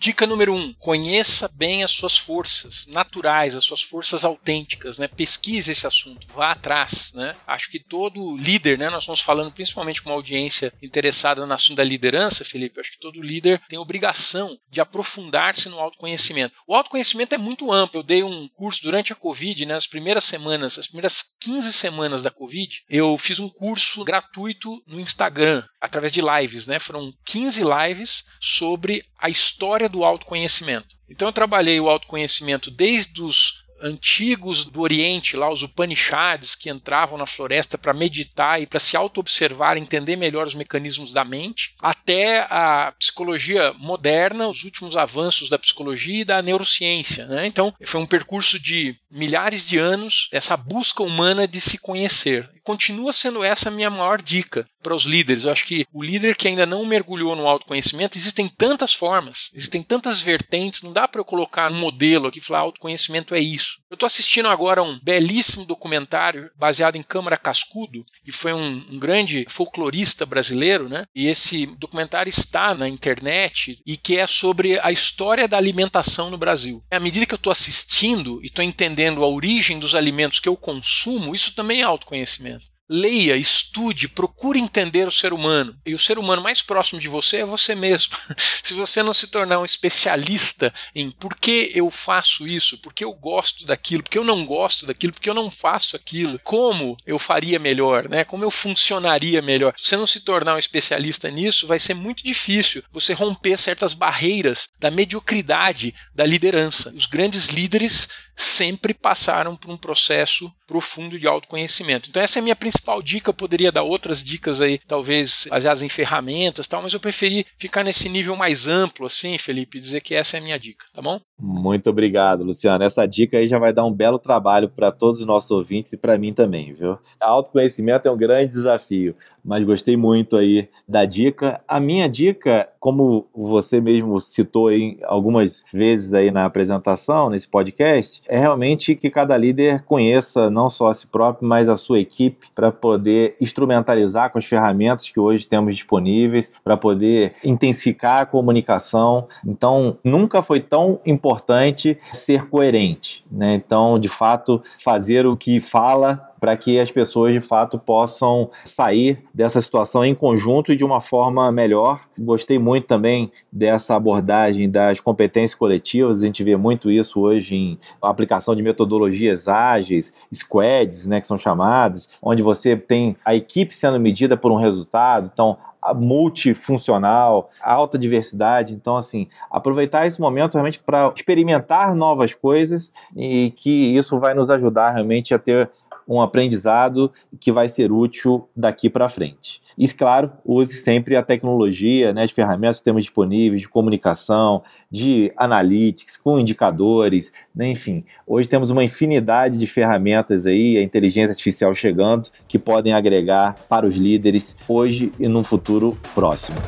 Dica 0.00 0.26
número 0.26 0.54
um: 0.54 0.72
conheça 0.78 1.46
bem 1.46 1.84
as 1.84 1.90
suas 1.90 2.16
forças 2.16 2.86
naturais, 2.86 3.54
as 3.54 3.64
suas 3.64 3.82
forças 3.82 4.24
autênticas, 4.24 4.98
né? 4.98 5.06
Pesquise 5.06 5.70
esse 5.70 5.86
assunto, 5.86 6.26
vá 6.34 6.52
atrás, 6.52 7.12
né? 7.14 7.36
Acho 7.46 7.70
que 7.70 7.78
todo 7.78 8.36
líder, 8.38 8.78
né? 8.78 8.88
Nós 8.88 9.02
estamos 9.02 9.20
falando 9.20 9.52
principalmente 9.52 10.02
com 10.02 10.08
uma 10.08 10.16
audiência 10.16 10.72
interessada 10.82 11.44
no 11.44 11.52
assunto 11.52 11.76
da 11.76 11.84
liderança, 11.84 12.44
Felipe. 12.44 12.80
Acho 12.80 12.92
que 12.92 12.98
todo 12.98 13.20
líder 13.20 13.60
tem 13.68 13.78
obrigação 13.78 14.58
de 14.70 14.80
aprofundar-se 14.80 15.68
no 15.68 15.78
autoconhecimento. 15.78 16.54
O 16.66 16.74
autoconhecimento 16.74 17.34
é 17.34 17.38
muito 17.38 17.70
amplo. 17.70 18.00
Eu 18.00 18.04
dei 18.04 18.22
um 18.22 18.48
curso 18.48 18.82
durante 18.82 19.12
a 19.12 19.16
Covid, 19.16 19.66
né? 19.66 19.74
As 19.74 19.86
primeiras 19.86 20.24
semanas, 20.24 20.78
as 20.78 20.86
primeiras 20.86 21.22
15 21.40 21.72
semanas 21.74 22.22
da 22.22 22.30
Covid, 22.30 22.82
eu 22.88 23.18
fiz 23.18 23.38
um 23.38 23.50
curso 23.50 24.02
gratuito 24.02 24.82
no 24.86 24.98
Instagram, 24.98 25.62
através 25.78 26.10
de 26.12 26.22
lives, 26.22 26.66
né? 26.66 26.78
Foram 26.78 27.12
15 27.26 27.62
lives 27.62 28.24
sobre 28.40 29.04
a 29.18 29.28
história 29.28 29.89
do 29.90 30.04
autoconhecimento. 30.04 30.96
Então 31.08 31.28
eu 31.28 31.32
trabalhei 31.32 31.80
o 31.80 31.88
autoconhecimento 31.88 32.70
desde 32.70 33.22
os 33.22 33.60
antigos 33.82 34.64
do 34.64 34.80
Oriente, 34.80 35.36
lá 35.36 35.50
os 35.50 35.62
Upanishads, 35.62 36.54
que 36.54 36.70
entravam 36.70 37.18
na 37.18 37.26
floresta 37.26 37.78
para 37.78 37.94
meditar 37.94 38.60
e 38.60 38.66
para 38.66 38.80
se 38.80 38.96
auto-observar, 38.96 39.76
entender 39.76 40.16
melhor 40.16 40.46
os 40.46 40.54
mecanismos 40.54 41.12
da 41.12 41.24
mente, 41.24 41.74
até 41.80 42.40
a 42.50 42.92
psicologia 42.98 43.72
moderna, 43.78 44.48
os 44.48 44.64
últimos 44.64 44.96
avanços 44.96 45.48
da 45.48 45.58
psicologia 45.58 46.20
e 46.20 46.24
da 46.24 46.42
neurociência. 46.42 47.26
Né? 47.26 47.46
Então, 47.46 47.74
foi 47.84 48.00
um 48.00 48.06
percurso 48.06 48.58
de 48.58 48.94
milhares 49.10 49.66
de 49.66 49.78
anos, 49.78 50.28
essa 50.32 50.56
busca 50.56 51.02
humana 51.02 51.48
de 51.48 51.60
se 51.60 51.78
conhecer. 51.78 52.48
Continua 52.70 53.12
sendo 53.12 53.42
essa 53.42 53.68
a 53.68 53.72
minha 53.72 53.90
maior 53.90 54.22
dica 54.22 54.64
para 54.80 54.94
os 54.94 55.02
líderes. 55.04 55.42
Eu 55.42 55.50
acho 55.50 55.66
que 55.66 55.84
o 55.92 56.04
líder 56.04 56.36
que 56.36 56.46
ainda 56.46 56.64
não 56.64 56.86
mergulhou 56.86 57.34
no 57.34 57.48
autoconhecimento, 57.48 58.16
existem 58.16 58.48
tantas 58.48 58.94
formas, 58.94 59.50
existem 59.52 59.82
tantas 59.82 60.20
vertentes, 60.20 60.80
não 60.82 60.92
dá 60.92 61.08
para 61.08 61.20
eu 61.20 61.24
colocar 61.24 61.70
um 61.72 61.74
modelo 61.74 62.28
aqui 62.28 62.38
e 62.38 62.42
falar 62.42 62.60
autoconhecimento 62.60 63.34
é 63.34 63.40
isso. 63.40 63.80
Eu 63.90 63.94
estou 63.94 64.06
assistindo 64.06 64.48
agora 64.48 64.84
um 64.84 65.00
belíssimo 65.02 65.64
documentário 65.64 66.48
baseado 66.56 66.94
em 66.94 67.02
Câmara 67.02 67.36
Cascudo, 67.36 68.04
que 68.24 68.30
foi 68.30 68.52
um, 68.52 68.86
um 68.88 69.00
grande 69.00 69.44
folclorista 69.48 70.24
brasileiro, 70.24 70.88
né? 70.88 71.06
E 71.12 71.26
esse 71.26 71.66
documentário 71.66 72.30
está 72.30 72.72
na 72.72 72.88
internet 72.88 73.82
e 73.84 73.96
que 73.96 74.16
é 74.16 74.28
sobre 74.28 74.78
a 74.78 74.92
história 74.92 75.48
da 75.48 75.56
alimentação 75.56 76.30
no 76.30 76.38
Brasil. 76.38 76.80
À 76.88 77.00
medida 77.00 77.26
que 77.26 77.34
eu 77.34 77.36
estou 77.36 77.50
assistindo 77.50 78.40
e 78.42 78.46
estou 78.46 78.64
entendendo 78.64 79.24
a 79.24 79.28
origem 79.28 79.80
dos 79.80 79.96
alimentos 79.96 80.38
que 80.38 80.48
eu 80.48 80.56
consumo, 80.56 81.34
isso 81.34 81.52
também 81.56 81.80
é 81.80 81.84
autoconhecimento. 81.84 82.59
Leia, 82.90 83.36
estude, 83.36 84.08
procure 84.08 84.58
entender 84.58 85.06
o 85.06 85.12
ser 85.12 85.32
humano. 85.32 85.76
E 85.86 85.94
o 85.94 85.98
ser 85.98 86.18
humano 86.18 86.42
mais 86.42 86.60
próximo 86.60 87.00
de 87.00 87.06
você 87.06 87.38
é 87.38 87.44
você 87.44 87.72
mesmo. 87.72 88.16
se 88.64 88.74
você 88.74 89.00
não 89.00 89.14
se 89.14 89.28
tornar 89.28 89.60
um 89.60 89.64
especialista 89.64 90.74
em 90.92 91.08
por 91.08 91.36
que 91.36 91.70
eu 91.72 91.88
faço 91.88 92.48
isso, 92.48 92.78
por 92.78 92.92
que 92.92 93.04
eu 93.04 93.12
gosto 93.12 93.64
daquilo, 93.64 94.02
por 94.02 94.10
que 94.10 94.18
eu 94.18 94.24
não 94.24 94.44
gosto 94.44 94.86
daquilo, 94.86 95.12
por 95.12 95.20
que 95.20 95.30
eu 95.30 95.34
não 95.34 95.48
faço 95.48 95.94
aquilo, 95.94 96.40
como 96.42 96.96
eu 97.06 97.18
faria 97.18 97.60
melhor, 97.60 98.08
né? 98.08 98.24
Como 98.24 98.42
eu 98.42 98.50
funcionaria 98.50 99.40
melhor. 99.40 99.72
Se 99.76 99.90
você 99.90 99.96
não 99.96 100.06
se 100.06 100.20
tornar 100.20 100.56
um 100.56 100.58
especialista 100.58 101.30
nisso, 101.30 101.68
vai 101.68 101.78
ser 101.78 101.94
muito 101.94 102.24
difícil 102.24 102.82
você 102.90 103.12
romper 103.12 103.56
certas 103.56 103.94
barreiras 103.94 104.68
da 104.80 104.90
mediocridade 104.90 105.94
da 106.12 106.26
liderança. 106.26 106.92
Os 106.96 107.06
grandes 107.06 107.48
líderes 107.48 108.08
sempre 108.40 108.94
passaram 108.94 109.54
por 109.54 109.70
um 109.70 109.76
processo 109.76 110.50
profundo 110.66 111.18
de 111.18 111.26
autoconhecimento. 111.26 112.08
Então 112.08 112.22
essa 112.22 112.38
é 112.38 112.40
a 112.40 112.42
minha 112.42 112.54
principal 112.54 113.02
dica, 113.02 113.30
eu 113.30 113.34
poderia 113.34 113.72
dar 113.72 113.82
outras 113.82 114.22
dicas 114.22 114.62
aí, 114.62 114.78
talvez 114.78 115.48
baseadas 115.50 115.82
em 115.82 115.88
ferramentas, 115.88 116.68
tal, 116.68 116.80
mas 116.80 116.92
eu 116.92 117.00
preferi 117.00 117.44
ficar 117.58 117.82
nesse 117.82 118.08
nível 118.08 118.36
mais 118.36 118.68
amplo 118.68 119.06
assim, 119.06 119.36
Felipe, 119.36 119.78
e 119.78 119.80
dizer 119.80 120.00
que 120.00 120.14
essa 120.14 120.36
é 120.36 120.40
a 120.40 120.42
minha 120.42 120.58
dica, 120.58 120.86
tá 120.92 121.02
bom? 121.02 121.20
Muito 121.40 121.90
obrigado, 121.90 122.44
Luciano. 122.44 122.84
Essa 122.84 123.06
dica 123.06 123.38
aí 123.38 123.48
já 123.48 123.58
vai 123.58 123.72
dar 123.72 123.84
um 123.84 123.92
belo 123.92 124.18
trabalho 124.18 124.68
para 124.68 124.92
todos 124.92 125.20
os 125.20 125.26
nossos 125.26 125.50
ouvintes 125.50 125.92
e 125.92 125.96
para 125.96 126.16
mim 126.16 126.32
também, 126.32 126.72
viu? 126.72 126.98
Autoconhecimento 127.20 128.06
é 128.06 128.10
um 128.10 128.16
grande 128.16 128.52
desafio, 128.52 129.16
mas 129.44 129.64
gostei 129.64 129.96
muito 129.96 130.36
aí 130.36 130.68
da 130.86 131.04
dica. 131.04 131.60
A 131.66 131.80
minha 131.80 132.08
dica, 132.08 132.68
como 132.78 133.26
você 133.34 133.80
mesmo 133.80 134.20
citou 134.20 134.68
aí 134.68 134.98
algumas 135.02 135.64
vezes 135.72 136.14
aí 136.14 136.30
na 136.30 136.44
apresentação, 136.44 137.30
nesse 137.30 137.48
podcast, 137.48 138.22
é 138.30 138.38
realmente 138.38 138.94
que 138.94 139.10
cada 139.10 139.36
líder 139.36 139.82
conheça 139.82 140.48
não 140.48 140.70
só 140.70 140.86
a 140.86 140.94
si 140.94 141.04
próprio, 141.04 141.48
mas 141.48 141.68
a 141.68 141.76
sua 141.76 141.98
equipe 141.98 142.46
para 142.54 142.70
poder 142.70 143.34
instrumentalizar 143.40 144.30
com 144.30 144.38
as 144.38 144.44
ferramentas 144.44 145.10
que 145.10 145.18
hoje 145.18 145.48
temos 145.48 145.74
disponíveis, 145.74 146.48
para 146.62 146.76
poder 146.76 147.32
intensificar 147.44 148.22
a 148.22 148.26
comunicação. 148.26 149.26
Então, 149.44 149.98
nunca 150.04 150.42
foi 150.42 150.60
tão 150.60 151.00
importante 151.04 151.98
ser 152.12 152.48
coerente, 152.48 153.24
né? 153.30 153.54
Então, 153.54 153.98
de 153.98 154.08
fato, 154.08 154.62
fazer 154.78 155.26
o 155.26 155.36
que 155.36 155.58
fala 155.58 156.29
para 156.40 156.56
que 156.56 156.80
as 156.80 156.90
pessoas 156.90 157.32
de 157.32 157.40
fato 157.40 157.78
possam 157.78 158.50
sair 158.64 159.22
dessa 159.32 159.60
situação 159.60 160.04
em 160.04 160.14
conjunto 160.14 160.72
e 160.72 160.76
de 160.76 160.84
uma 160.84 161.00
forma 161.00 161.52
melhor. 161.52 162.00
Gostei 162.18 162.58
muito 162.58 162.86
também 162.86 163.30
dessa 163.52 163.94
abordagem 163.94 164.68
das 164.68 164.98
competências 164.98 165.54
coletivas, 165.54 166.22
a 166.22 166.26
gente 166.26 166.42
vê 166.42 166.56
muito 166.56 166.90
isso 166.90 167.20
hoje 167.20 167.54
em 167.54 167.78
aplicação 168.00 168.56
de 168.56 168.62
metodologias 168.62 169.46
ágeis, 169.46 170.12
squads, 170.32 171.06
né, 171.06 171.20
que 171.20 171.26
são 171.26 171.36
chamadas, 171.36 172.08
onde 172.22 172.42
você 172.42 172.76
tem 172.76 173.16
a 173.24 173.34
equipe 173.34 173.74
sendo 173.74 174.00
medida 174.00 174.36
por 174.36 174.50
um 174.50 174.56
resultado. 174.56 175.30
Então, 175.32 175.58
multifuncional, 175.94 177.50
alta 177.60 177.98
diversidade. 177.98 178.74
Então, 178.74 178.96
assim, 178.96 179.28
aproveitar 179.50 180.06
esse 180.06 180.20
momento 180.20 180.54
realmente 180.54 180.78
para 180.78 181.12
experimentar 181.14 181.94
novas 181.94 182.34
coisas 182.34 182.92
e 183.16 183.50
que 183.52 183.96
isso 183.96 184.18
vai 184.18 184.34
nos 184.34 184.50
ajudar 184.50 184.90
realmente 184.90 185.34
a 185.34 185.38
ter 185.38 185.70
um 186.10 186.20
aprendizado 186.20 187.12
que 187.38 187.52
vai 187.52 187.68
ser 187.68 187.92
útil 187.92 188.48
daqui 188.54 188.90
para 188.90 189.08
frente. 189.08 189.62
E, 189.78 189.86
claro, 189.86 190.32
use 190.44 190.74
sempre 190.74 191.14
a 191.14 191.22
tecnologia, 191.22 192.12
né, 192.12 192.24
as 192.24 192.32
ferramentas 192.32 192.78
que 192.78 192.84
temos 192.84 193.04
disponíveis 193.04 193.60
de 193.62 193.68
comunicação, 193.68 194.62
de 194.90 195.32
analytics, 195.36 196.16
com 196.16 196.40
indicadores, 196.40 197.32
né, 197.54 197.68
enfim. 197.70 198.04
Hoje 198.26 198.48
temos 198.48 198.70
uma 198.70 198.82
infinidade 198.82 199.56
de 199.56 199.66
ferramentas 199.68 200.46
aí, 200.46 200.76
a 200.76 200.82
inteligência 200.82 201.30
artificial 201.30 201.72
chegando, 201.74 202.28
que 202.48 202.58
podem 202.58 202.92
agregar 202.92 203.54
para 203.68 203.86
os 203.86 203.96
líderes 203.96 204.56
hoje 204.68 205.12
e 205.18 205.28
no 205.28 205.44
futuro 205.44 205.96
próximo. 206.12 206.58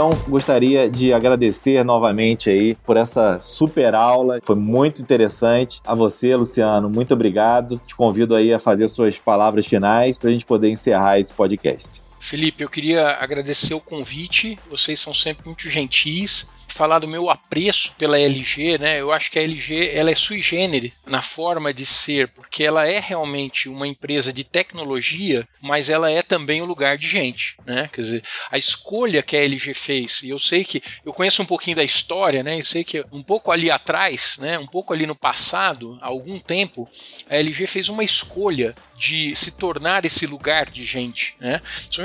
Então, 0.00 0.18
gostaria 0.26 0.88
de 0.88 1.12
agradecer 1.12 1.84
novamente 1.84 2.48
aí 2.48 2.74
por 2.86 2.96
essa 2.96 3.38
super 3.38 3.94
aula. 3.94 4.38
Foi 4.42 4.56
muito 4.56 5.02
interessante. 5.02 5.78
A 5.86 5.94
você, 5.94 6.34
Luciano, 6.34 6.88
muito 6.88 7.12
obrigado. 7.12 7.78
Te 7.86 7.94
convido 7.94 8.34
aí 8.34 8.50
a 8.50 8.58
fazer 8.58 8.88
suas 8.88 9.18
palavras 9.18 9.66
finais 9.66 10.18
para 10.18 10.30
a 10.30 10.32
gente 10.32 10.46
poder 10.46 10.70
encerrar 10.70 11.18
esse 11.18 11.34
podcast. 11.34 12.00
Felipe, 12.20 12.62
eu 12.62 12.68
queria 12.68 13.08
agradecer 13.14 13.74
o 13.74 13.80
convite. 13.80 14.58
Vocês 14.68 15.00
são 15.00 15.12
sempre 15.12 15.46
muito 15.46 15.68
gentis 15.68 16.48
falar 16.70 16.98
do 16.98 17.08
meu 17.08 17.28
apreço 17.28 17.92
pela 17.98 18.18
LG, 18.18 18.78
né? 18.78 19.00
Eu 19.00 19.12
acho 19.12 19.30
que 19.30 19.38
a 19.38 19.42
LG 19.42 19.90
ela 19.92 20.10
é 20.10 20.14
sui 20.14 20.40
generis 20.40 20.92
na 21.04 21.20
forma 21.20 21.74
de 21.74 21.84
ser, 21.84 22.28
porque 22.28 22.64
ela 22.64 22.88
é 22.88 22.98
realmente 22.98 23.68
uma 23.68 23.86
empresa 23.86 24.32
de 24.32 24.44
tecnologia, 24.44 25.46
mas 25.60 25.90
ela 25.90 26.10
é 26.10 26.22
também 26.22 26.62
um 26.62 26.66
lugar 26.66 26.96
de 26.96 27.08
gente, 27.08 27.54
né? 27.66 27.88
Quer 27.92 28.00
dizer, 28.00 28.22
a 28.50 28.56
escolha 28.56 29.22
que 29.22 29.36
a 29.36 29.44
LG 29.44 29.74
fez, 29.74 30.22
e 30.22 30.30
eu 30.30 30.38
sei 30.38 30.64
que 30.64 30.82
eu 31.04 31.12
conheço 31.12 31.42
um 31.42 31.46
pouquinho 31.46 31.76
da 31.76 31.84
história, 31.84 32.42
né? 32.42 32.58
Eu 32.58 32.64
sei 32.64 32.84
que 32.84 33.04
um 33.12 33.22
pouco 33.22 33.50
ali 33.50 33.70
atrás, 33.70 34.38
né? 34.40 34.58
Um 34.58 34.66
pouco 34.66 34.94
ali 34.94 35.06
no 35.06 35.14
passado, 35.14 35.98
há 36.00 36.06
algum 36.06 36.38
tempo, 36.38 36.88
a 37.28 37.36
LG 37.36 37.66
fez 37.66 37.88
uma 37.88 38.04
escolha 38.04 38.74
de 38.96 39.34
se 39.34 39.52
tornar 39.52 40.04
esse 40.04 40.26
lugar 40.26 40.70
de 40.70 40.84
gente, 40.84 41.36
né? 41.40 41.60